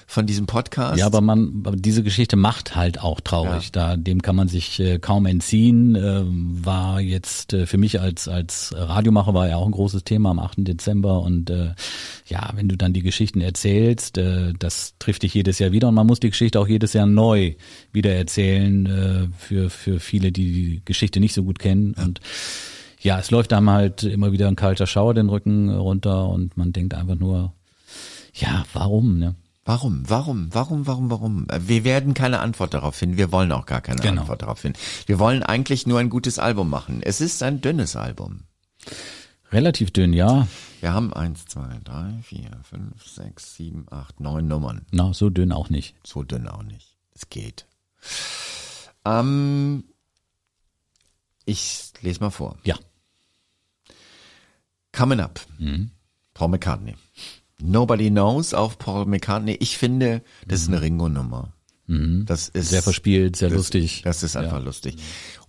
von 0.10 0.26
diesem 0.26 0.48
Podcast. 0.48 0.98
Ja, 0.98 1.06
aber 1.06 1.22
man, 1.22 1.64
diese 1.76 2.02
Geschichte 2.02 2.36
macht 2.36 2.76
halt 2.76 3.00
auch 3.00 3.22
traurig. 3.22 3.72
Da, 3.72 3.96
dem 3.96 4.24
kann 4.24 4.36
man 4.36 4.48
sich 4.48 4.80
äh, 4.80 4.98
kaum 4.98 5.28
entziehen. 5.28 5.94
Ähm, 5.94 6.66
war 6.66 7.00
jetzt 7.00 7.54
äh, 7.54 7.68
für 7.68 7.78
mich 7.78 8.02
als 8.02 8.28
als 8.28 8.74
Radiomacher 8.76 9.36
war 9.36 9.48
ja 9.48 9.58
auch 9.58 9.68
ein 9.68 9.72
großes 9.72 10.06
Thema 10.06 10.32
am 10.32 10.40
8. 10.40 10.68
Dezember 10.68 11.22
und 11.22 11.52
äh, 11.52 11.76
ja, 12.26 12.50
wenn 12.56 12.68
du 12.68 12.76
dann 12.76 12.92
die 12.92 13.04
Geschichten 13.04 13.40
erzählst, 13.40 14.18
äh, 14.18 14.54
das 14.58 14.96
trifft 14.98 15.22
dich 15.22 15.36
jedes 15.36 15.60
Jahr 15.60 15.72
wieder 15.72 15.90
und 15.90 15.94
man 15.94 16.08
muss 16.08 16.20
die 16.20 16.32
Geschichte 16.32 16.60
auch 16.60 16.68
jedes 16.68 16.94
Jahr 16.94 17.06
neu 17.06 17.54
wieder 17.92 18.12
erzählen 18.12 18.86
äh, 18.88 19.28
für 19.38 19.70
für 19.70 20.00
viele, 20.00 20.32
die 20.32 20.52
die 20.52 20.82
Geschichte 20.86 21.20
nicht 21.20 21.36
so 21.36 21.44
gut 21.44 21.60
kennen 21.60 21.94
und 21.94 22.20
ja, 23.00 23.20
es 23.20 23.30
läuft 23.30 23.54
einem 23.54 23.70
halt 23.70 24.02
immer 24.02 24.32
wieder 24.32 24.48
ein 24.48 24.56
kalter 24.56 24.88
Schauer 24.88 25.14
den 25.14 25.30
Rücken 25.30 25.70
runter 25.70 26.28
und 26.28 26.58
man 26.58 26.74
denkt 26.74 26.96
einfach 26.96 27.16
nur, 27.16 27.54
warum, 28.74 29.20
ne? 29.20 29.36
Warum, 29.66 30.10
warum, 30.10 30.54
warum, 30.54 30.88
warum, 30.88 31.12
warum? 31.12 31.48
Wir 31.60 31.84
werden 31.84 32.14
keine 32.14 32.40
Antwort 32.40 32.74
darauf 32.74 32.96
finden. 32.96 33.18
Wir 33.18 33.32
wollen 33.32 33.52
auch 33.52 33.66
gar 33.66 33.82
keine 33.82 34.02
Genau. 34.02 34.22
Antwort 34.22 34.42
darauf 34.42 34.60
finden. 34.60 34.80
Wir 35.06 35.20
wollen 35.20 35.44
eigentlich 35.44 35.86
nur 35.86 36.00
ein 36.00 36.10
gutes 36.10 36.40
Album 36.40 36.70
machen. 36.70 37.02
Es 37.04 37.22
ist 37.22 37.44
ein 37.44 37.62
dünnes 37.62 37.96
Album. 37.96 38.46
Relativ 39.52 39.92
dünn, 39.92 40.14
ja. 40.14 40.48
Wir 40.80 40.94
haben 40.94 41.14
eins, 41.14 41.46
zwei, 41.46 41.80
drei, 41.84 42.20
vier, 42.24 42.50
fünf, 42.64 43.06
sechs, 43.06 43.56
sieben, 43.56 43.86
acht, 43.92 44.20
neun 44.20 44.48
Nummern. 44.48 44.86
Na, 44.92 45.14
so 45.14 45.30
dünn 45.30 45.52
auch 45.52 45.70
nicht. 45.70 45.96
So 46.06 46.24
dünn 46.24 46.48
auch 46.48 46.64
nicht. 46.64 46.96
Es 47.14 47.30
geht. 47.30 47.66
Ähm, 49.06 49.84
ich 51.46 51.92
lese 52.02 52.22
mal 52.22 52.30
vor. 52.30 52.58
Ja. 52.64 52.76
Coming 54.94 55.20
Up. 55.20 55.40
Paul 56.34 56.48
McCartney. 56.50 56.96
Nobody 57.62 58.10
Knows 58.10 58.54
auf 58.54 58.78
Paul 58.78 59.06
McCartney. 59.06 59.58
Ich 59.60 59.78
finde, 59.78 60.22
das 60.48 60.62
ist 60.62 60.68
eine 60.70 60.82
Ringo-Nummer. 60.82 61.54
Das 61.88 62.50
ist 62.50 62.70
Sehr 62.70 62.84
verspielt, 62.84 63.36
sehr 63.36 63.50
das, 63.50 63.58
lustig. 63.58 64.04
Das 64.04 64.22
ist 64.22 64.36
einfach 64.38 64.64
lustig. 64.64 64.96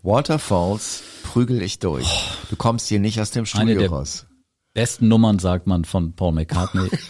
Waterfalls 0.02 1.02
prügel 1.22 1.61
ich 1.61 1.80
durch. 1.80 2.06
Du 2.48 2.56
kommst 2.56 2.88
hier 2.88 2.98
nicht 2.98 3.20
aus 3.20 3.30
dem 3.30 3.40
Eine 3.40 3.46
Studio 3.46 3.78
der- 3.80 3.90
raus. 3.90 4.24
Besten 4.72 5.08
Nummern, 5.08 5.38
sagt 5.38 5.66
man 5.66 5.84
von 5.84 6.14
Paul 6.14 6.32
McCartney. 6.32 6.88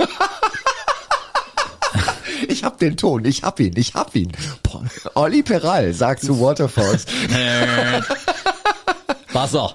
Ich 2.49 2.65
hab 2.65 2.79
den 2.79 2.97
Ton, 2.97 3.25
ich 3.25 3.43
hab 3.45 3.61
ihn, 3.61 3.75
ich 3.77 3.95
hab 3.95 4.15
ihn. 4.17 4.33
Paul, 4.65 4.85
Olli 5.15 5.43
Peral 5.43 5.95
sagt 5.95 6.23
zu 6.23 6.41
Waterfalls. 6.41 7.07
Wasser. 9.33 9.73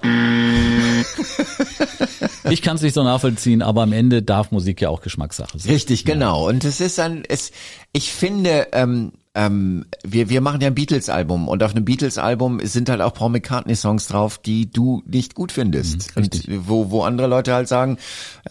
Ich 2.50 2.62
kann 2.62 2.76
es 2.76 2.82
nicht 2.82 2.94
so 2.94 3.02
nachvollziehen, 3.02 3.62
aber 3.62 3.82
am 3.82 3.92
Ende 3.92 4.22
darf 4.22 4.50
Musik 4.50 4.80
ja 4.80 4.88
auch 4.88 5.00
Geschmackssache 5.00 5.58
sein. 5.58 5.72
Richtig, 5.72 6.04
genau. 6.04 6.48
Und 6.48 6.64
es 6.64 6.80
ist 6.80 6.98
ein, 7.00 7.22
es, 7.28 7.52
ich 7.92 8.12
finde, 8.12 8.68
ähm, 8.72 9.12
ähm, 9.36 9.84
wir, 10.02 10.30
wir 10.30 10.40
machen 10.40 10.62
ja 10.62 10.68
ein 10.68 10.74
Beatles-Album 10.74 11.46
und 11.46 11.62
auf 11.62 11.72
einem 11.72 11.84
Beatles-Album 11.84 12.60
sind 12.64 12.88
halt 12.88 13.02
auch 13.02 13.12
Paul 13.12 13.28
McCartney-Songs 13.30 14.08
drauf, 14.08 14.38
die 14.38 14.70
du 14.70 15.02
nicht 15.06 15.34
gut 15.34 15.52
findest. 15.52 16.16
und 16.16 16.44
wo, 16.66 16.90
wo 16.90 17.02
andere 17.02 17.26
Leute 17.26 17.52
halt 17.52 17.68
sagen, 17.68 17.98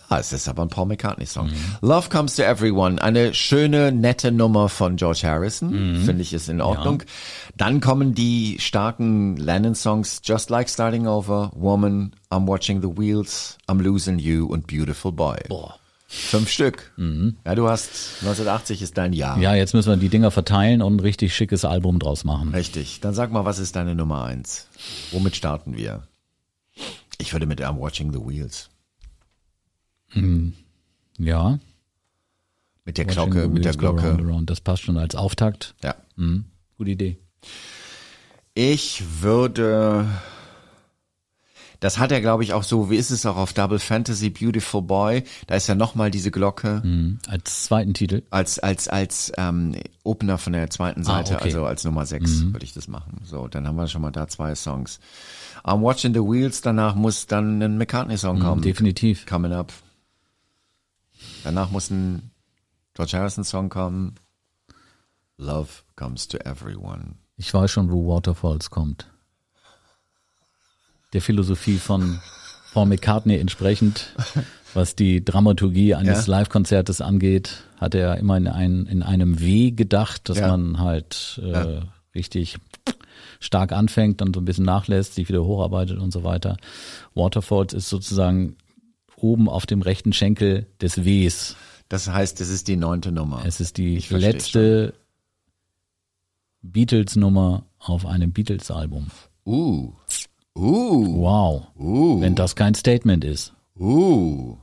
ja, 0.09 0.19
es 0.19 0.31
ist 0.31 0.47
aber 0.47 0.61
ein 0.61 0.69
Paul 0.69 0.85
McCartney-Song. 0.85 1.49
Love 1.81 2.09
Comes 2.09 2.35
to 2.35 2.43
Everyone, 2.43 3.01
eine 3.01 3.33
schöne, 3.33 3.91
nette 3.91 4.31
Nummer 4.31 4.69
von 4.69 4.95
George 4.95 5.21
Harrison, 5.23 6.01
finde 6.05 6.21
ich 6.21 6.33
ist 6.33 6.49
in 6.49 6.61
Ordnung. 6.61 7.01
Dann 7.57 7.81
kommen 7.81 8.13
die 8.13 8.57
starken 8.59 9.37
Lennon-Songs, 9.37 10.21
Just 10.23 10.51
Like 10.51 10.69
Starting 10.69 11.07
Over, 11.07 11.51
Woman, 11.55 12.15
I'm 12.29 12.45
Watching 12.47 12.81
the 12.81 12.89
Wheels, 12.95 13.57
I'm 13.67 13.81
Losing 13.81 14.19
You 14.19 14.45
und 14.45 14.67
Beautiful 14.67 15.11
Boy. 15.11 15.37
Boah. 15.49 15.79
Fünf 16.07 16.49
Stück. 16.49 16.93
Ja, 16.97 17.55
du 17.55 17.67
hast 17.67 18.17
1980 18.21 18.81
ist 18.81 18.97
dein 18.97 19.11
Jahr. 19.13 19.39
Ja, 19.39 19.55
jetzt 19.55 19.73
müssen 19.73 19.89
wir 19.89 19.97
die 19.97 20.09
Dinger 20.09 20.29
verteilen 20.31 20.81
und 20.81 20.97
ein 20.97 20.99
richtig 20.99 21.35
schickes 21.35 21.65
Album 21.65 21.97
draus 21.99 22.23
machen. 22.23 22.49
Richtig. 22.53 22.99
Dann 23.01 23.13
sag 23.13 23.31
mal, 23.31 23.43
was 23.45 23.57
ist 23.59 23.75
deine 23.75 23.95
Nummer 23.95 24.23
eins? 24.23 24.67
Womit 25.11 25.35
starten 25.35 25.75
wir? 25.75 26.07
Ich 27.17 27.33
würde 27.33 27.45
mit 27.47 27.59
I'm 27.61 27.79
Watching 27.79 28.11
the 28.13 28.19
Wheels. 28.19 28.69
Ja. 31.17 31.59
Mit 32.85 32.97
der 32.97 33.05
Watching 33.07 33.31
Glocke, 33.31 33.47
mit 33.49 33.65
der 33.65 33.73
Glocke. 33.73 34.03
round 34.03 34.19
and 34.21 34.29
round. 34.29 34.49
Das 34.49 34.61
passt 34.61 34.83
schon 34.83 34.97
als 34.97 35.15
Auftakt. 35.15 35.73
Ja. 35.83 35.95
Mhm. 36.15 36.45
Gute 36.77 36.91
Idee. 36.91 37.17
Ich 38.53 39.03
würde, 39.21 40.07
das 41.79 41.97
hat 41.99 42.11
er 42.11 42.21
glaube 42.21 42.43
ich 42.43 42.53
auch 42.53 42.63
so, 42.63 42.89
wie 42.89 42.95
ist 42.95 43.11
es 43.11 43.25
auch 43.25 43.37
auf 43.37 43.53
Double 43.53 43.79
Fantasy 43.79 44.29
Beautiful 44.29 44.81
Boy? 44.81 45.23
Da 45.47 45.55
ist 45.55 45.67
ja 45.67 45.75
nochmal 45.75 46.11
diese 46.11 46.31
Glocke 46.31 46.81
Mhm. 46.83 47.19
Als 47.27 47.63
zweiten 47.65 47.93
Titel. 47.93 48.23
als, 48.29 48.59
als, 48.59 48.87
als 48.87 49.31
ähm, 49.37 49.75
Opener 50.03 50.37
von 50.37 50.53
der 50.53 50.69
zweiten 50.69 51.01
Ah, 51.01 51.03
Seite, 51.23 51.35
okay. 51.35 51.49
Mhm. 51.49 51.55
also 51.55 51.65
als 51.65 51.83
Nummer 51.83 52.05
sechs 52.05 52.43
würde 52.51 52.63
ich 52.65 52.73
das 52.73 52.87
machen. 52.87 53.21
So, 53.23 53.47
dann 53.47 53.67
haben 53.67 53.75
wir 53.75 53.87
schon 53.87 54.01
mal 54.01 54.11
da 54.11 54.27
zwei 54.27 54.53
Songs. 54.55 54.99
I'm 55.63 55.81
Watching 55.81 56.13
the 56.13 56.19
Wheels, 56.21 56.61
danach 56.61 56.95
muss 56.95 57.25
dann 57.27 57.61
ein 57.61 57.77
McCartney-Song 57.77 58.39
kommen. 58.39 58.59
Mhm, 58.59 58.65
Definitiv. 58.65 59.25
Coming 59.25 59.51
Up. 59.53 59.73
Danach 61.43 61.71
muss 61.71 61.89
ein 61.89 62.31
George 62.93 63.17
Harrison-Song 63.17 63.69
kommen. 63.69 64.15
Love 65.37 65.69
Comes 65.95 66.27
to 66.27 66.37
Everyone. 66.37 67.15
Ich 67.37 67.53
weiß 67.53 67.69
schon, 67.71 67.91
wo 67.91 68.07
Waterfalls 68.13 68.69
kommt. 68.69 69.07
Der 71.15 71.21
Philosophie 71.21 71.77
von 71.77 72.19
Paul 72.73 72.87
McCartney 72.87 73.37
entsprechend, 73.37 74.13
was 74.73 74.95
die 74.97 75.23
Dramaturgie 75.23 75.95
eines 75.95 76.27
Ja. 76.27 76.31
Live-Konzertes 76.39 76.99
angeht, 76.99 77.63
hat 77.77 77.95
er 77.95 78.17
immer 78.17 78.35
in, 78.35 78.49
ein, 78.49 78.85
in 78.85 79.01
einem 79.01 79.39
W 79.39 79.71
gedacht, 79.71 80.27
dass 80.27 80.39
Ja. 80.39 80.49
man 80.49 80.77
halt 80.79 81.39
äh, 81.41 81.79
richtig 82.13 82.57
stark 83.39 83.71
anfängt, 83.71 84.19
dann 84.19 84.33
so 84.33 84.41
ein 84.41 84.45
bisschen 84.45 84.65
nachlässt, 84.65 85.15
sich 85.15 85.29
wieder 85.29 85.45
hocharbeitet 85.45 85.99
und 85.99 86.11
so 86.11 86.25
weiter. 86.25 86.57
Waterfalls 87.13 87.73
ist 87.73 87.87
sozusagen 87.87 88.57
oben 89.15 89.47
auf 89.47 89.65
dem 89.65 89.81
rechten 89.81 90.11
Schenkel 90.11 90.67
des 90.81 91.05
Ws. 91.05 91.55
Das 91.87 92.09
heißt, 92.09 92.41
es 92.41 92.49
ist 92.49 92.67
die 92.67 92.75
neunte 92.75 93.13
Nummer. 93.13 93.41
Es 93.45 93.61
ist 93.61 93.77
die 93.77 93.99
letzte 94.09 94.93
Beatles-Nummer 96.61 97.63
auf 97.79 98.05
einem 98.05 98.33
Beatles-Album. 98.33 99.07
Uh. 99.45 99.93
Uh. 100.55 101.21
Wow. 101.21 101.67
Uh. 101.77 102.21
Wenn 102.21 102.35
das 102.35 102.55
kein 102.55 102.75
Statement 102.75 103.23
ist. 103.23 103.53
Uh. 103.77 104.57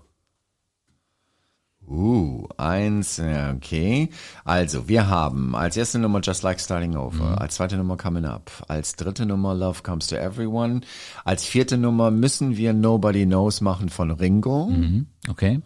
Uh, 1.93 2.49
eins, 2.57 3.21
okay. 3.21 4.09
Also, 4.45 4.89
wir 4.89 5.09
haben 5.09 5.55
als 5.55 5.77
erste 5.77 5.99
Nummer 5.99 6.21
Just 6.23 6.43
Like 6.43 6.59
Starting 6.59 6.97
Over, 6.97 7.39
als 7.41 7.57
zweite 7.57 7.77
Nummer 7.77 7.99
Coming 7.99 8.25
Up, 8.25 8.51
als 8.69 8.97
dritte 8.97 9.27
Nummer 9.27 9.55
Love 9.55 9.83
Comes 9.83 10.07
to 10.07 10.17
Everyone, 10.17 10.81
als 11.25 11.45
vierte 11.45 11.77
Nummer 11.77 12.11
müssen 12.11 12.57
wir 12.57 12.73
Nobody 12.73 13.27
Knows 13.27 13.61
machen 13.61 13.91
von 13.91 14.11
Ringo. 14.11 14.69
Mhm. 14.69 15.07
Okay. 15.29 15.61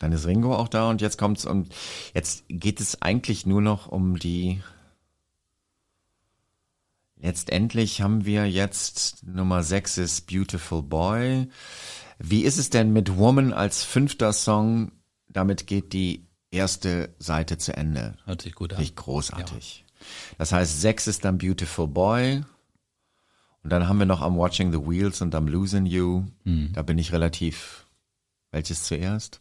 Dann 0.00 0.12
ist 0.12 0.26
Ringo 0.26 0.54
auch 0.54 0.68
da 0.68 0.88
und 0.88 1.02
jetzt 1.02 1.18
kommt's 1.18 1.44
und 1.44 1.68
jetzt 2.14 2.44
geht 2.48 2.80
es 2.80 3.02
eigentlich 3.02 3.44
nur 3.44 3.60
noch 3.60 3.88
um 3.88 4.18
die. 4.18 4.62
Letztendlich 7.24 8.02
haben 8.02 8.26
wir 8.26 8.50
jetzt 8.50 9.26
Nummer 9.26 9.62
6 9.62 9.96
ist 9.96 10.26
Beautiful 10.26 10.82
Boy. 10.82 11.48
Wie 12.18 12.42
ist 12.42 12.58
es 12.58 12.68
denn 12.68 12.92
mit 12.92 13.16
Woman 13.16 13.54
als 13.54 13.82
fünfter 13.82 14.34
Song? 14.34 14.92
Damit 15.28 15.66
geht 15.66 15.94
die 15.94 16.28
erste 16.50 17.14
Seite 17.18 17.56
zu 17.56 17.74
Ende. 17.74 18.18
Hört 18.26 18.42
sich 18.42 18.54
gut 18.54 18.74
an. 18.74 18.78
Richtig 18.78 18.96
großartig. 18.96 19.86
Das 20.36 20.52
heißt, 20.52 20.82
6 20.82 21.06
ist 21.06 21.24
dann 21.24 21.38
Beautiful 21.38 21.88
Boy. 21.88 22.44
Und 23.62 23.70
dann 23.70 23.88
haben 23.88 23.98
wir 23.98 24.04
noch 24.04 24.20
I'm 24.20 24.36
Watching 24.36 24.70
the 24.70 24.86
Wheels 24.86 25.22
und 25.22 25.34
I'm 25.34 25.48
Losing 25.48 25.86
You. 25.86 26.26
Da 26.44 26.82
bin 26.82 26.98
ich 26.98 27.10
relativ. 27.10 27.86
Welches 28.50 28.82
zuerst? 28.82 29.40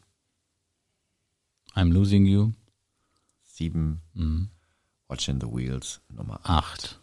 I'm 1.75 1.91
losing 1.91 2.25
you. 2.25 2.53
Sieben. 3.43 4.01
Watching 5.09 5.41
the 5.41 5.47
Wheels, 5.47 5.99
Nummer 6.07 6.39
acht. 6.43 6.47
Acht. 6.47 6.99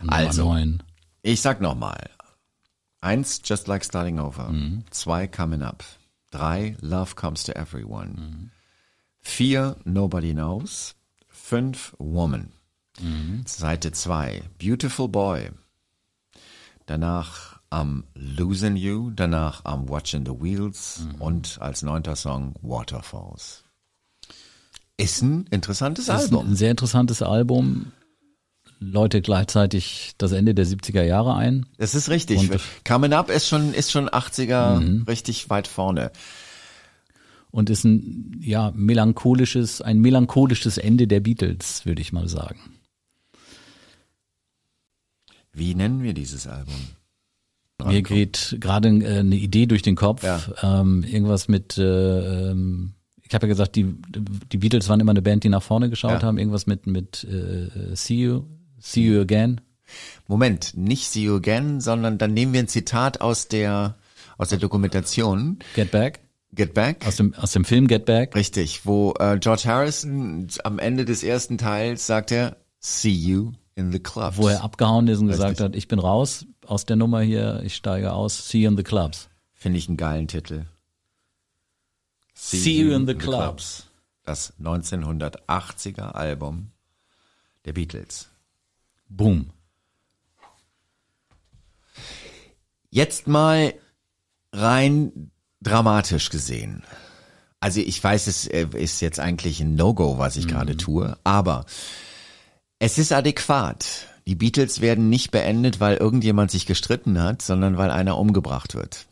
Nummer 0.00 0.12
Also. 0.12 0.44
Neun. 0.44 0.82
Ich 1.22 1.40
sag 1.40 1.60
nochmal. 1.60 2.10
Eins, 3.00 3.40
Just 3.44 3.68
Like 3.68 3.84
Starting 3.84 4.18
Over. 4.18 4.52
Zwei, 4.90 5.26
Coming 5.26 5.62
Up. 5.62 5.84
Drei, 6.30 6.76
Love 6.80 7.14
Comes 7.14 7.44
to 7.44 7.52
Everyone. 7.52 8.50
Vier, 9.20 9.76
Nobody 9.84 10.32
Knows. 10.32 10.94
Fünf, 11.28 11.94
Woman. 11.98 12.52
Seite 13.46 13.92
zwei, 13.92 14.42
Beautiful 14.58 15.08
Boy. 15.08 15.50
Danach 16.86 17.60
I'm 17.70 18.04
Losing 18.14 18.76
You. 18.76 19.10
Danach 19.14 19.64
I'm 19.64 19.88
Watching 19.88 20.24
the 20.24 20.32
Wheels. 20.40 21.06
Und 21.18 21.58
als 21.60 21.82
neunter 21.82 22.16
Song 22.16 22.54
Waterfalls. 22.62 23.64
Ist 24.96 25.22
ein 25.22 25.46
interessantes 25.50 26.04
ist 26.08 26.10
Album. 26.10 26.50
ein 26.52 26.56
sehr 26.56 26.70
interessantes 26.70 27.20
Album. 27.22 27.92
Läutet 28.78 29.24
gleichzeitig 29.24 30.12
das 30.18 30.32
Ende 30.32 30.54
der 30.54 30.66
70er 30.66 31.02
Jahre 31.02 31.34
ein. 31.34 31.66
Das 31.78 31.94
ist 31.94 32.10
richtig. 32.10 32.38
Und- 32.50 32.60
Coming 32.86 33.12
Up 33.14 33.30
ist 33.30 33.48
schon, 33.48 33.72
ist 33.72 33.90
schon 33.90 34.08
80er 34.08 35.06
richtig 35.08 35.48
weit 35.48 35.66
vorne. 35.66 36.10
Und 37.50 37.70
ist 37.70 37.84
ein, 37.84 38.38
ja, 38.42 38.70
melancholisches, 38.74 39.80
ein 39.80 39.98
melancholisches 40.00 40.76
Ende 40.76 41.06
der 41.06 41.20
Beatles, 41.20 41.86
würde 41.86 42.02
ich 42.02 42.12
mal 42.12 42.28
sagen. 42.28 42.60
Wie 45.52 45.74
nennen 45.74 46.02
wir 46.02 46.12
dieses 46.12 46.46
Album? 46.46 46.74
Mir 47.84 48.02
geht 48.02 48.56
gerade 48.60 48.88
äh, 48.88 49.18
eine 49.20 49.36
Idee 49.36 49.66
durch 49.66 49.82
den 49.82 49.96
Kopf. 49.96 50.22
Ja. 50.22 50.40
Ähm, 50.62 51.02
irgendwas 51.04 51.48
mit, 51.48 51.78
äh, 51.78 52.50
ähm, 52.50 52.92
ich 53.22 53.34
habe 53.34 53.46
ja 53.46 53.48
gesagt, 53.48 53.76
die, 53.76 53.86
die 54.52 54.58
Beatles 54.58 54.88
waren 54.88 55.00
immer 55.00 55.10
eine 55.12 55.22
Band, 55.22 55.44
die 55.44 55.48
nach 55.48 55.62
vorne 55.62 55.90
geschaut 55.90 56.22
Ja. 56.22 56.26
haben. 56.26 56.38
Irgendwas 56.38 56.66
mit, 56.66 56.86
mit 56.86 57.24
äh, 57.24 57.94
See 57.94 58.22
You, 58.24 58.44
See 58.78 59.02
You 59.02 59.20
Again. 59.20 59.60
Moment, 60.26 60.76
nicht 60.76 61.08
See 61.08 61.24
You 61.24 61.36
Again, 61.36 61.80
sondern 61.80 62.18
dann 62.18 62.34
nehmen 62.34 62.52
wir 62.52 62.60
ein 62.60 62.68
Zitat 62.68 63.20
aus 63.20 63.48
der, 63.48 63.96
aus 64.38 64.48
der 64.48 64.58
Dokumentation. 64.58 65.58
Get 65.74 65.90
Back. 65.90 66.20
Get 66.52 66.74
Back. 66.74 67.06
Aus 67.06 67.16
dem, 67.16 67.34
aus 67.34 67.52
dem 67.52 67.64
Film 67.64 67.86
Get 67.86 68.06
Back. 68.06 68.34
Richtig, 68.34 68.86
wo 68.86 69.14
äh, 69.18 69.38
George 69.38 69.64
Harrison 69.66 70.48
am 70.64 70.78
Ende 70.78 71.04
des 71.04 71.22
ersten 71.22 71.58
Teils 71.58 72.06
sagt 72.06 72.32
er, 72.32 72.56
see 72.80 73.10
you 73.10 73.52
in 73.74 73.92
the 73.92 73.98
clubs. 74.00 74.38
Wo 74.38 74.48
er 74.48 74.64
abgehauen 74.64 75.06
ist 75.08 75.20
und 75.20 75.28
gesagt 75.28 75.50
Richtig. 75.50 75.64
hat, 75.64 75.76
ich 75.76 75.86
bin 75.88 75.98
raus 75.98 76.46
aus 76.66 76.86
der 76.86 76.96
Nummer 76.96 77.20
hier, 77.20 77.60
ich 77.64 77.76
steige 77.76 78.12
aus, 78.12 78.48
see 78.48 78.62
you 78.62 78.70
in 78.70 78.76
the 78.76 78.82
clubs. 78.82 79.28
Finde 79.52 79.78
ich 79.78 79.88
einen 79.88 79.96
geilen 79.96 80.28
Titel. 80.28 80.64
See, 82.34 82.82
you 82.82 82.94
in 82.94 83.06
the 83.06 83.14
clubs. 83.14 83.86
Das 84.22 84.52
1980er 84.60 86.12
Album 86.12 86.70
der 87.64 87.72
Beatles. 87.72 88.28
Boom. 89.08 89.50
Jetzt 92.90 93.26
mal 93.26 93.74
rein 94.52 95.30
dramatisch 95.60 96.30
gesehen. 96.30 96.82
Also 97.60 97.80
ich 97.80 98.02
weiß, 98.02 98.26
es 98.26 98.46
äh, 98.46 98.66
ist 98.74 99.00
jetzt 99.00 99.18
eigentlich 99.20 99.60
ein 99.60 99.74
No-Go, 99.74 100.18
was 100.18 100.36
ich 100.36 100.46
gerade 100.46 100.76
tue, 100.76 101.16
aber 101.24 101.66
es 102.78 102.98
ist 102.98 103.12
adäquat. 103.12 104.08
Die 104.26 104.34
Beatles 104.34 104.80
werden 104.80 105.08
nicht 105.08 105.30
beendet, 105.30 105.80
weil 105.80 105.96
irgendjemand 105.96 106.50
sich 106.50 106.66
gestritten 106.66 107.22
hat, 107.22 107.42
sondern 107.42 107.76
weil 107.76 107.90
einer 107.90 108.18
umgebracht 108.18 108.74
wird. 108.74 109.06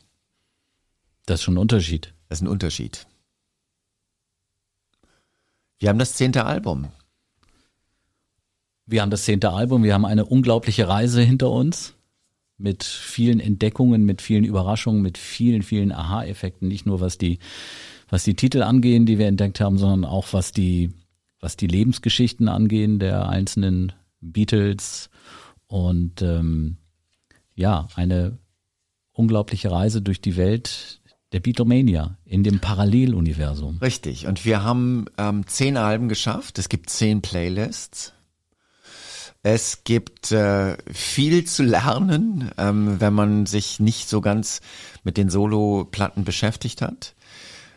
Das 1.27 1.41
ist 1.41 1.45
schon 1.45 1.55
ein 1.55 1.59
Unterschied. 1.59 2.15
Das 2.29 2.39
ist 2.39 2.43
ein 2.43 2.49
Unterschied. 2.49 3.07
Wir 5.79 5.89
haben 5.89 5.99
das 5.99 6.15
zehnte 6.15 6.45
Album. 6.45 6.89
Wir 8.87 9.03
haben 9.03 9.11
das 9.11 9.24
zehnte 9.24 9.51
Album, 9.51 9.82
wir 9.82 9.95
haben 9.95 10.05
eine 10.05 10.26
unglaubliche 10.26 10.89
Reise 10.89 11.22
hinter 11.22 11.51
uns 11.51 11.95
mit 12.59 12.85
vielen 12.85 13.41
Entdeckungen, 13.41 14.05
mit 14.05 14.22
vielen 14.22 14.45
Überraschungen, 14.45 15.03
mit 15.03 15.18
vielen, 15.18 15.62
vielen 15.62 15.91
Aha-Effekten, 15.91 16.68
nicht 16.68 16.87
nur 16.87 17.01
was 17.01 17.18
die, 17.18 17.39
was 18.09 18.24
die 18.24 18.35
Titel 18.35 18.62
angehen, 18.62 19.07
die 19.07 19.18
wir 19.18 19.26
entdeckt 19.26 19.61
haben, 19.61 19.78
sondern 19.78 20.05
auch 20.05 20.32
was 20.32 20.53
die, 20.53 20.93
was 21.41 21.57
die 21.57 21.66
Lebensgeschichten 21.66 22.49
angehen 22.49 22.99
der 22.99 23.28
einzelnen 23.28 23.93
Beatles 24.20 25.11
und 25.66 26.22
ähm, 26.22 26.76
ja, 27.55 27.89
eine 27.95 28.39
unglaubliche 29.12 29.70
Reise 29.70 30.03
durch 30.03 30.20
die 30.20 30.37
Welt 30.37 31.01
der 31.32 31.41
Beatlemania 31.41 32.16
in 32.24 32.45
dem 32.45 32.61
Paralleluniversum. 32.61 33.78
Richtig. 33.78 34.26
Und 34.26 34.45
wir 34.45 34.62
haben 34.62 35.07
ähm, 35.18 35.47
zehn 35.47 35.76
Alben 35.76 36.09
geschafft. 36.09 36.59
Es 36.59 36.68
gibt 36.68 36.91
zehn 36.91 37.22
Playlists. 37.22 38.12
Es 39.47 39.85
gibt 39.85 40.33
äh, 40.33 40.75
viel 40.91 41.45
zu 41.45 41.65
lernen, 41.65 42.51
ähm, 42.57 42.99
wenn 42.99 43.13
man 43.13 43.45
sich 43.45 43.79
nicht 43.79 44.09
so 44.09 44.23
ganz 44.23 44.63
mit 45.05 45.19
den 45.19 45.29
Solo-Platten 45.29 46.25
beschäftigt 46.25 46.81
hat. 46.81 47.13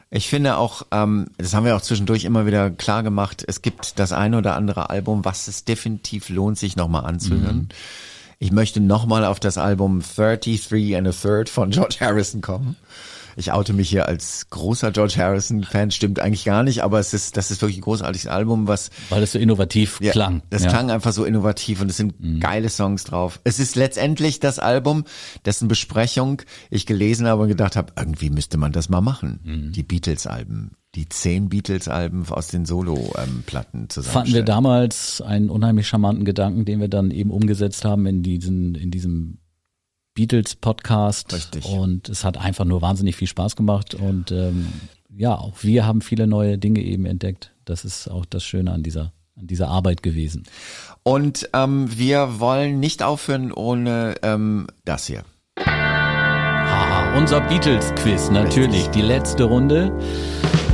Ich 0.09 0.29
finde 0.29 0.55
auch, 0.55 0.83
ähm, 0.91 1.27
das 1.37 1.53
haben 1.53 1.65
wir 1.65 1.75
auch 1.75 1.81
zwischendurch 1.81 2.23
immer 2.23 2.45
wieder 2.45 2.71
klar 2.71 3.03
gemacht, 3.03 3.43
es 3.45 3.61
gibt 3.61 3.99
das 3.99 4.13
eine 4.13 4.37
oder 4.37 4.55
andere 4.55 4.89
Album, 4.89 5.25
was 5.25 5.49
es 5.49 5.65
definitiv 5.65 6.29
lohnt, 6.29 6.57
sich 6.57 6.77
nochmal 6.77 7.03
anzuhören. 7.03 7.67
Ich 8.39 8.53
möchte 8.53 8.79
nochmal 8.79 9.25
auf 9.25 9.41
das 9.41 9.57
Album 9.57 10.01
33 10.01 10.95
and 10.95 11.09
a 11.09 11.11
Third 11.11 11.49
von 11.49 11.71
George 11.71 11.97
Harrison 11.99 12.39
kommen. 12.39 12.77
Ich 13.37 13.51
oute 13.51 13.71
mich 13.73 13.87
hier 13.87 14.07
als 14.07 14.49
großer 14.49 14.91
George 14.91 15.13
Harrison-Fan, 15.17 15.91
stimmt 15.91 16.19
eigentlich 16.19 16.43
gar 16.43 16.63
nicht, 16.63 16.83
aber 16.83 16.99
es 16.99 17.13
ist, 17.13 17.37
das 17.37 17.51
ist 17.51 17.61
wirklich 17.61 17.77
ein 17.77 17.81
großartiges 17.81 18.25
Album, 18.25 18.67
was 18.67 18.89
Weil 19.09 19.21
es 19.21 19.31
so 19.31 19.37
innovativ 19.37 20.01
ja, 20.01 20.11
klang. 20.11 20.41
Das 20.49 20.63
ja. 20.63 20.69
Mhm. 20.69 20.73
klang 20.73 20.91
einfach 20.91 21.11
so 21.11 21.23
innovativ 21.23 21.79
und 21.79 21.91
es 21.91 21.97
sind 21.97 22.15
geile 22.39 22.67
Songs 22.69 23.03
drauf. 23.03 23.39
Es 23.43 23.59
ist 23.59 23.75
letztendlich 23.75 24.39
das 24.39 24.57
Album, 24.57 25.03
dessen 25.45 25.67
Besprechung 25.67 26.41
ich 26.71 26.87
gelesen 26.87 27.27
habe 27.27 27.43
und 27.43 27.47
gedacht 27.47 27.75
habe, 27.75 27.93
irgendwie 27.95 28.31
müsste 28.31 28.57
man 28.57 28.71
das 28.71 28.89
mal 28.89 29.01
machen. 29.01 29.39
Mhm. 29.43 29.71
Die 29.71 29.83
Beatles-Alben, 29.83 30.71
die 30.95 31.07
zehn 31.07 31.49
Beatles-Alben 31.49 32.25
aus 32.29 32.47
den 32.47 32.65
Solo-Platten 32.65 33.91
zusammen. 33.91 34.13
Fanden 34.13 34.33
wir 34.33 34.43
damals 34.43 35.21
einen 35.21 35.51
unheimlich 35.51 35.87
charmanten 35.87 36.25
Gedanken, 36.25 36.65
den 36.65 36.79
wir 36.79 36.87
dann 36.87 37.11
eben 37.11 37.29
umgesetzt 37.29 37.85
haben 37.85 38.07
in 38.07 38.23
diesen, 38.23 38.73
in 38.73 38.89
diesem 38.89 39.37
Beatles-Podcast. 40.17 41.31
Richtig. 41.31 41.65
Und 41.65 42.09
es 42.09 42.23
hat 42.23 42.37
einfach 42.37 42.65
nur 42.65 42.81
wahnsinnig 42.81 43.15
viel 43.15 43.27
Spaß 43.27 43.55
gemacht. 43.55 43.93
Und 43.93 44.31
ähm, 44.31 44.67
ja, 45.15 45.35
auch 45.35 45.61
wir 45.61 45.85
haben 45.85 46.01
viele 46.01 46.25
neue 46.25 46.57
Dinge 46.57 46.81
eben 46.81 47.05
entdeckt. 47.05 47.51
Das 47.65 47.85
ist 47.85 48.07
auch 48.09 48.25
das 48.25 48.43
Schöne 48.43 48.71
an 48.71 48.81
dieser, 48.81 49.13
an 49.39 49.45
dieser 49.45 49.67
Arbeit 49.67 50.01
gewesen. 50.01 50.43
Und 51.03 51.49
ähm, 51.53 51.87
wir 51.95 52.39
wollen 52.39 52.79
nicht 52.79 53.03
aufhören 53.03 53.51
ohne 53.51 54.15
ähm, 54.23 54.65
das 54.85 55.05
hier. 55.05 55.23
Haha, 55.59 57.15
unser 57.15 57.41
Beatles-Quiz, 57.41 58.31
natürlich. 58.31 58.87
Die 58.87 59.03
letzte 59.03 59.43
Runde. 59.43 59.91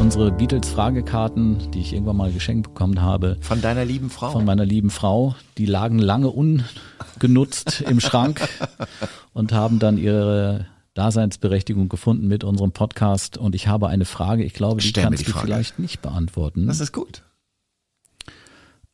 Unsere 0.04 0.34
Beatles-Fragekarten, 0.34 1.72
die 1.72 1.80
ich 1.80 1.93
irgendwann 1.93 2.18
mal 2.18 2.34
geschenkt 2.34 2.68
bekommen 2.68 3.01
habe. 3.01 3.38
Von 3.39 3.62
deiner 3.62 3.86
lieben 3.86 4.10
Frau. 4.10 4.32
von 4.32 4.43
meiner 4.43 4.66
lieben 4.66 4.89
Frau. 4.89 5.34
Die 5.58 5.66
lagen 5.66 5.97
lange 5.97 6.30
ungenutzt 6.30 7.80
im 7.80 8.01
Schrank 8.01 8.45
und 9.34 9.54
haben 9.54 9.80
dann 9.80 9.97
ihre 9.97 10.68
Daseinsberechtigung 10.93 11.88
gefunden 11.88 12.28
mit 12.28 12.43
unserem 12.43 12.74
Podcast. 12.74 13.38
Und 13.38 13.56
ich 13.56 13.68
habe 13.70 13.88
eine 13.88 14.04
Frage, 14.04 14.43
ich 14.43 14.54
glaube, 14.54 14.82
die 14.82 14.89
Stell 14.89 15.06
kannst 15.06 15.26
die 15.26 15.32
du 15.32 15.39
vielleicht 15.39 15.80
nicht 15.80 16.01
beantworten. 16.01 16.68
das 16.68 16.82
ist 16.82 16.91
gut. 16.91 17.24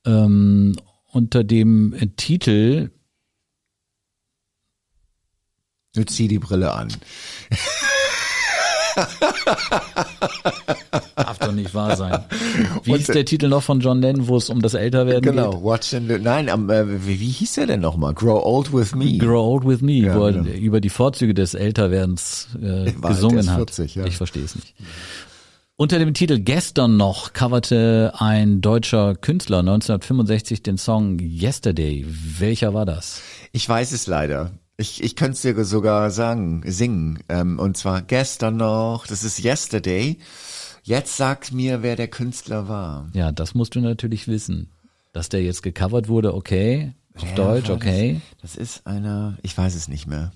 ähm, 0.05 0.75
unter 1.11 1.43
dem 1.43 1.95
Titel, 2.17 2.91
Du 5.95 6.05
zieh 6.05 6.27
die 6.27 6.37
Brille 6.37 6.71
an. 6.71 6.89
darf 11.15 11.39
doch 11.39 11.51
nicht 11.51 11.73
wahr 11.73 11.95
sein. 11.95 12.23
Wie 12.83 12.91
Und- 12.91 12.97
hieß 12.97 13.07
der 13.07 13.25
Titel 13.25 13.47
noch 13.47 13.63
von 13.63 13.79
John 13.79 14.01
Lennon, 14.01 14.27
wo 14.27 14.37
es 14.37 14.49
um 14.49 14.61
das 14.61 14.73
Älterwerden 14.73 15.21
Genau, 15.21 15.51
geht? 15.51 15.63
Watch 15.63 15.93
and 15.93 16.23
Nein, 16.23 16.49
am, 16.49 16.69
äh, 16.69 17.05
wie, 17.05 17.19
wie 17.19 17.27
hieß 17.27 17.53
der 17.53 17.67
denn 17.67 17.81
nochmal? 17.81 18.13
Grow 18.13 18.41
Old 18.43 18.73
with 18.73 18.95
Me. 18.95 19.17
Grow 19.17 19.53
Old 19.53 19.67
With 19.67 19.81
Me, 19.81 19.93
Ja, 19.93 20.15
wo 20.17 20.25
er 20.25 20.33
genau. 20.33 20.49
über 20.49 20.81
die 20.81 20.89
Vorzüge 20.89 21.33
des 21.33 21.53
Älterwerdens 21.53 22.47
äh, 22.61 22.91
gesungen 22.91 23.35
der 23.35 23.43
ist 23.45 23.49
hat. 23.49 23.57
40, 23.57 23.95
ja. 23.95 24.05
Ich 24.05 24.17
verstehe 24.17 24.43
es 24.43 24.55
nicht. 24.55 24.73
Unter 25.75 25.97
dem 25.97 26.13
Titel 26.13 26.39
Gestern 26.39 26.97
noch 26.97 27.31
coverte 27.31 28.11
ein 28.17 28.59
deutscher 28.59 29.15
Künstler 29.15 29.59
1965 29.59 30.61
den 30.61 30.77
Song 30.77 31.19
Yesterday. 31.19 32.05
Welcher 32.37 32.73
war 32.73 32.85
das? 32.85 33.21
Ich 33.53 33.67
weiß 33.69 33.93
es 33.93 34.05
leider. 34.07 34.51
Ich, 34.79 35.03
ich 35.03 35.17
könnte 35.17 35.33
es 35.33 35.41
dir 35.41 35.65
sogar 35.65 36.09
sagen, 36.09 36.63
singen. 36.65 37.21
Ähm, 37.27 37.59
und 37.59 37.75
zwar 37.75 38.01
gestern 38.01 38.55
noch, 38.55 39.07
das 39.07 39.25
ist 39.25 39.43
Yesterday. 39.43 40.19
Jetzt 40.83 41.17
sagt 41.17 41.51
mir, 41.51 41.83
wer 41.83 41.97
der 41.97 42.07
Künstler 42.07 42.69
war. 42.69 43.09
Ja, 43.11 43.33
das 43.33 43.53
musst 43.53 43.75
du 43.75 43.81
natürlich 43.81 44.29
wissen. 44.29 44.71
Dass 45.11 45.27
der 45.27 45.43
jetzt 45.43 45.63
gecovert 45.63 46.07
wurde, 46.07 46.33
okay. 46.33 46.93
Auf 47.13 47.25
Wer 47.25 47.35
Deutsch, 47.35 47.69
okay. 47.69 48.21
Das, 48.39 48.53
das 48.53 48.55
ist 48.55 48.87
einer, 48.87 49.37
ich 49.41 49.57
weiß 49.57 49.75
es 49.75 49.89
nicht 49.89 50.07
mehr. 50.07 50.31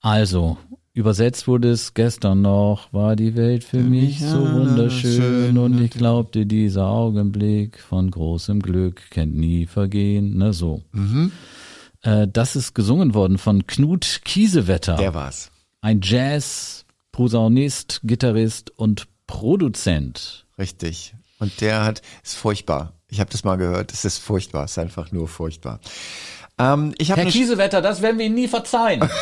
Also, 0.00 0.58
übersetzt 0.98 1.46
wurde 1.46 1.70
es 1.70 1.94
gestern 1.94 2.42
noch, 2.42 2.92
war 2.92 3.14
die 3.14 3.36
Welt 3.36 3.62
für 3.62 3.78
mich 3.78 4.18
so 4.18 4.44
ja, 4.44 4.52
wunderschön 4.52 5.12
schön 5.12 5.58
und 5.58 5.80
ich 5.80 5.92
glaubte, 5.92 6.44
dieser 6.44 6.88
Augenblick 6.88 7.78
von 7.78 8.10
großem 8.10 8.60
Glück 8.60 9.08
kennt 9.10 9.36
nie 9.36 9.66
Vergehen, 9.66 10.36
ne, 10.36 10.52
so. 10.52 10.82
Mhm. 10.90 11.30
Äh, 12.02 12.26
das 12.26 12.56
ist 12.56 12.74
gesungen 12.74 13.14
worden 13.14 13.38
von 13.38 13.68
Knut 13.68 14.22
Kiesewetter, 14.24 14.96
Der 14.96 15.14
war's. 15.14 15.52
ein 15.82 16.00
Jazz, 16.02 16.84
Posaunist, 17.12 18.00
Gitarrist 18.02 18.70
und 18.76 19.06
Produzent. 19.28 20.46
Richtig. 20.58 21.14
Und 21.38 21.60
der 21.60 21.84
hat, 21.84 22.02
ist 22.24 22.34
furchtbar. 22.34 22.92
Ich 23.08 23.20
habe 23.20 23.30
das 23.30 23.44
mal 23.44 23.54
gehört, 23.54 23.92
es 23.92 24.04
ist 24.04 24.18
furchtbar, 24.18 24.64
es 24.64 24.72
ist 24.72 24.78
einfach 24.78 25.12
nur 25.12 25.28
furchtbar. 25.28 25.78
Ähm, 26.58 26.92
ich 26.98 27.12
habe 27.12 27.22
Herr 27.22 27.30
Kiesewetter, 27.30 27.80
das 27.82 28.02
werden 28.02 28.18
wir 28.18 28.26
Ihnen 28.26 28.34
nie 28.34 28.48
verzeihen. 28.48 29.08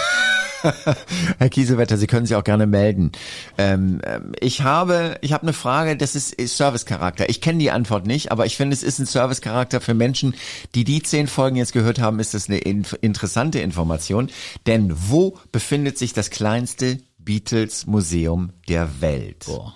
Herr 1.38 1.48
Kiesewetter, 1.48 1.96
Sie 1.96 2.06
können 2.06 2.26
sich 2.26 2.36
auch 2.36 2.44
gerne 2.44 2.66
melden. 2.66 3.12
Ähm, 3.58 4.00
ähm, 4.04 4.32
ich 4.40 4.62
habe, 4.62 5.18
ich 5.20 5.32
habe 5.32 5.42
eine 5.42 5.52
Frage, 5.52 5.96
das 5.96 6.14
ist, 6.14 6.36
Servicecharakter. 6.56 7.28
Ich 7.28 7.40
kenne 7.40 7.58
die 7.58 7.70
Antwort 7.70 8.06
nicht, 8.06 8.32
aber 8.32 8.46
ich 8.46 8.56
finde, 8.56 8.74
es 8.74 8.82
ist 8.82 8.98
ein 8.98 9.06
Servicecharakter 9.06 9.80
für 9.80 9.94
Menschen, 9.94 10.34
die 10.74 10.84
die 10.84 11.02
zehn 11.02 11.26
Folgen 11.26 11.56
jetzt 11.56 11.72
gehört 11.72 11.98
haben, 11.98 12.20
ist 12.20 12.34
das 12.34 12.48
eine 12.48 12.58
inf 12.58 12.96
interessante 13.00 13.60
Information. 13.60 14.30
Denn 14.66 14.92
wo 14.94 15.38
befindet 15.52 15.98
sich 15.98 16.12
das 16.12 16.30
kleinste 16.30 16.98
Beatles-Museum 17.18 18.52
der 18.68 19.00
Welt? 19.00 19.44
Boah, 19.46 19.74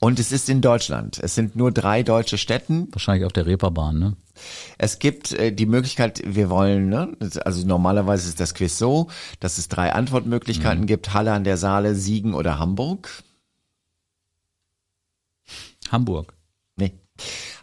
Und 0.00 0.18
es 0.18 0.32
ist 0.32 0.48
in 0.48 0.60
Deutschland. 0.60 1.18
Es 1.22 1.34
sind 1.34 1.56
nur 1.56 1.72
drei 1.72 2.02
deutsche 2.02 2.38
Städten. 2.38 2.88
wahrscheinlich 2.92 3.24
auf 3.24 3.32
der 3.32 3.46
Reeperbahn, 3.46 3.98
ne? 3.98 4.16
Es 4.78 4.98
gibt 4.98 5.32
äh, 5.32 5.52
die 5.52 5.66
Möglichkeit, 5.66 6.22
wir 6.24 6.50
wollen, 6.50 6.88
ne, 6.88 7.16
also 7.44 7.66
normalerweise 7.66 8.28
ist 8.28 8.40
das 8.40 8.54
Quiz 8.54 8.78
so, 8.78 9.08
dass 9.40 9.58
es 9.58 9.68
drei 9.68 9.92
Antwortmöglichkeiten 9.92 10.82
Mhm. 10.82 10.86
gibt, 10.86 11.14
Halle 11.14 11.32
an 11.32 11.44
der 11.44 11.56
Saale, 11.56 11.94
Siegen 11.94 12.34
oder 12.34 12.58
Hamburg. 12.58 13.22
Hamburg. 15.90 16.34
Nee. 16.76 16.92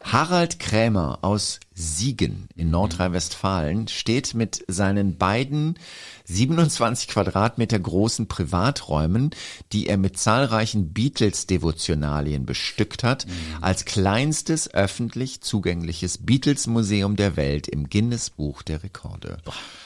Harald 0.04 0.60
Krämer 0.60 1.20
aus 1.22 1.60
Siegen 1.74 2.48
in 2.56 2.70
Nordrhein-Westfalen 2.70 3.88
steht 3.88 4.34
mit 4.34 4.64
seinen 4.68 5.18
beiden 5.18 5.78
27 6.26 7.08
Quadratmeter 7.08 7.80
großen 7.80 8.28
Privaträumen, 8.28 9.32
die 9.72 9.88
er 9.88 9.98
mit 9.98 10.18
zahlreichen 10.18 10.94
Beatles-Devotionalien 10.94 12.46
bestückt 12.46 13.04
hat, 13.04 13.26
als 13.62 13.86
kleinstes 13.86 14.74
öffentlich 14.74 15.42
zugängliches 15.42 16.20
Beatles-Museum 16.20 17.16
der 17.16 17.36
Welt 17.36 17.68
im 17.68 17.90
Guinness-Buch 17.90 18.64
der 18.64 18.84
Rekorde. 18.84 19.38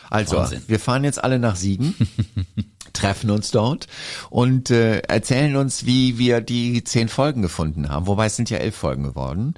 Also, 0.09 0.37
Wahnsinn. 0.37 0.63
wir 0.67 0.79
fahren 0.79 1.03
jetzt 1.03 1.23
alle 1.23 1.39
nach 1.39 1.55
Siegen. 1.55 1.95
treffen 2.93 3.29
uns 3.29 3.51
dort 3.51 3.87
und 4.29 4.71
äh, 4.71 4.99
erzählen 4.99 5.57
uns, 5.57 5.85
wie 5.85 6.17
wir 6.17 6.39
die 6.39 6.83
zehn 6.85 7.09
Folgen 7.09 7.41
gefunden 7.41 7.89
haben. 7.89 8.07
Wobei 8.07 8.27
es 8.27 8.37
sind 8.37 8.49
ja 8.49 8.57
elf 8.57 8.75
Folgen 8.75 9.03
geworden. 9.03 9.53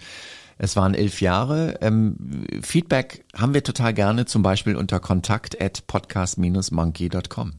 Es 0.58 0.76
waren 0.76 0.94
elf 0.94 1.22
Jahre. 1.22 1.78
Ähm, 1.82 2.46
Feedback 2.62 3.26
haben 3.36 3.54
wir 3.54 3.64
total 3.64 3.94
gerne, 3.94 4.26
zum 4.26 4.42
Beispiel 4.42 4.76
unter 4.76 5.00
kontakt 5.00 5.62
at 5.62 5.86
podcast-monkey.com. 5.88 7.54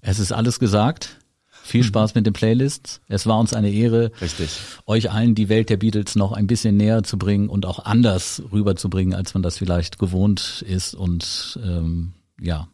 Es 0.00 0.18
ist 0.18 0.32
alles 0.32 0.58
gesagt. 0.58 1.18
Viel 1.62 1.82
Spaß 1.84 2.14
mit 2.14 2.26
den 2.26 2.32
Playlists. 2.32 3.00
Es 3.08 3.26
war 3.26 3.38
uns 3.38 3.54
eine 3.54 3.70
Ehre, 3.70 4.12
Richtig. 4.20 4.58
euch 4.86 5.10
allen 5.10 5.34
die 5.34 5.48
Welt 5.48 5.70
der 5.70 5.78
Beatles 5.78 6.14
noch 6.14 6.32
ein 6.32 6.46
bisschen 6.46 6.76
näher 6.76 7.02
zu 7.02 7.18
bringen 7.18 7.48
und 7.48 7.64
auch 7.66 7.84
anders 7.84 8.42
rüberzubringen, 8.52 9.14
als 9.14 9.34
man 9.34 9.42
das 9.42 9.58
vielleicht 9.58 9.98
gewohnt 9.98 10.62
ist. 10.68 10.94
Und 10.94 11.58
ähm, 11.64 12.12
ja, 12.38 12.68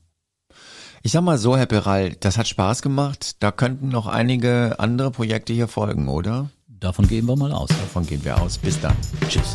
Ich 1.03 1.13
sag 1.13 1.23
mal 1.23 1.39
so, 1.39 1.57
Herr 1.57 1.67
Peral, 1.67 2.17
das 2.21 2.37
hat 2.37 2.49
Spaß 2.49 2.83
gemacht. 2.83 3.37
Da 3.43 3.53
könnten 3.53 3.89
noch 3.89 4.07
einige 4.09 4.75
andere 4.79 5.11
Projekte 5.11 5.53
hier 5.53 5.69
folgen, 5.69 6.09
oder? 6.09 6.51
Davon 6.81 7.07
gehen 7.07 7.27
wir 7.27 7.37
mal 7.37 7.53
aus. 7.53 7.69
Davon 7.69 8.07
gehen 8.07 8.25
wir 8.25 8.41
aus. 8.41 8.59
Bis 8.59 8.81
dann. 8.81 8.97
Tschüss. 9.29 9.55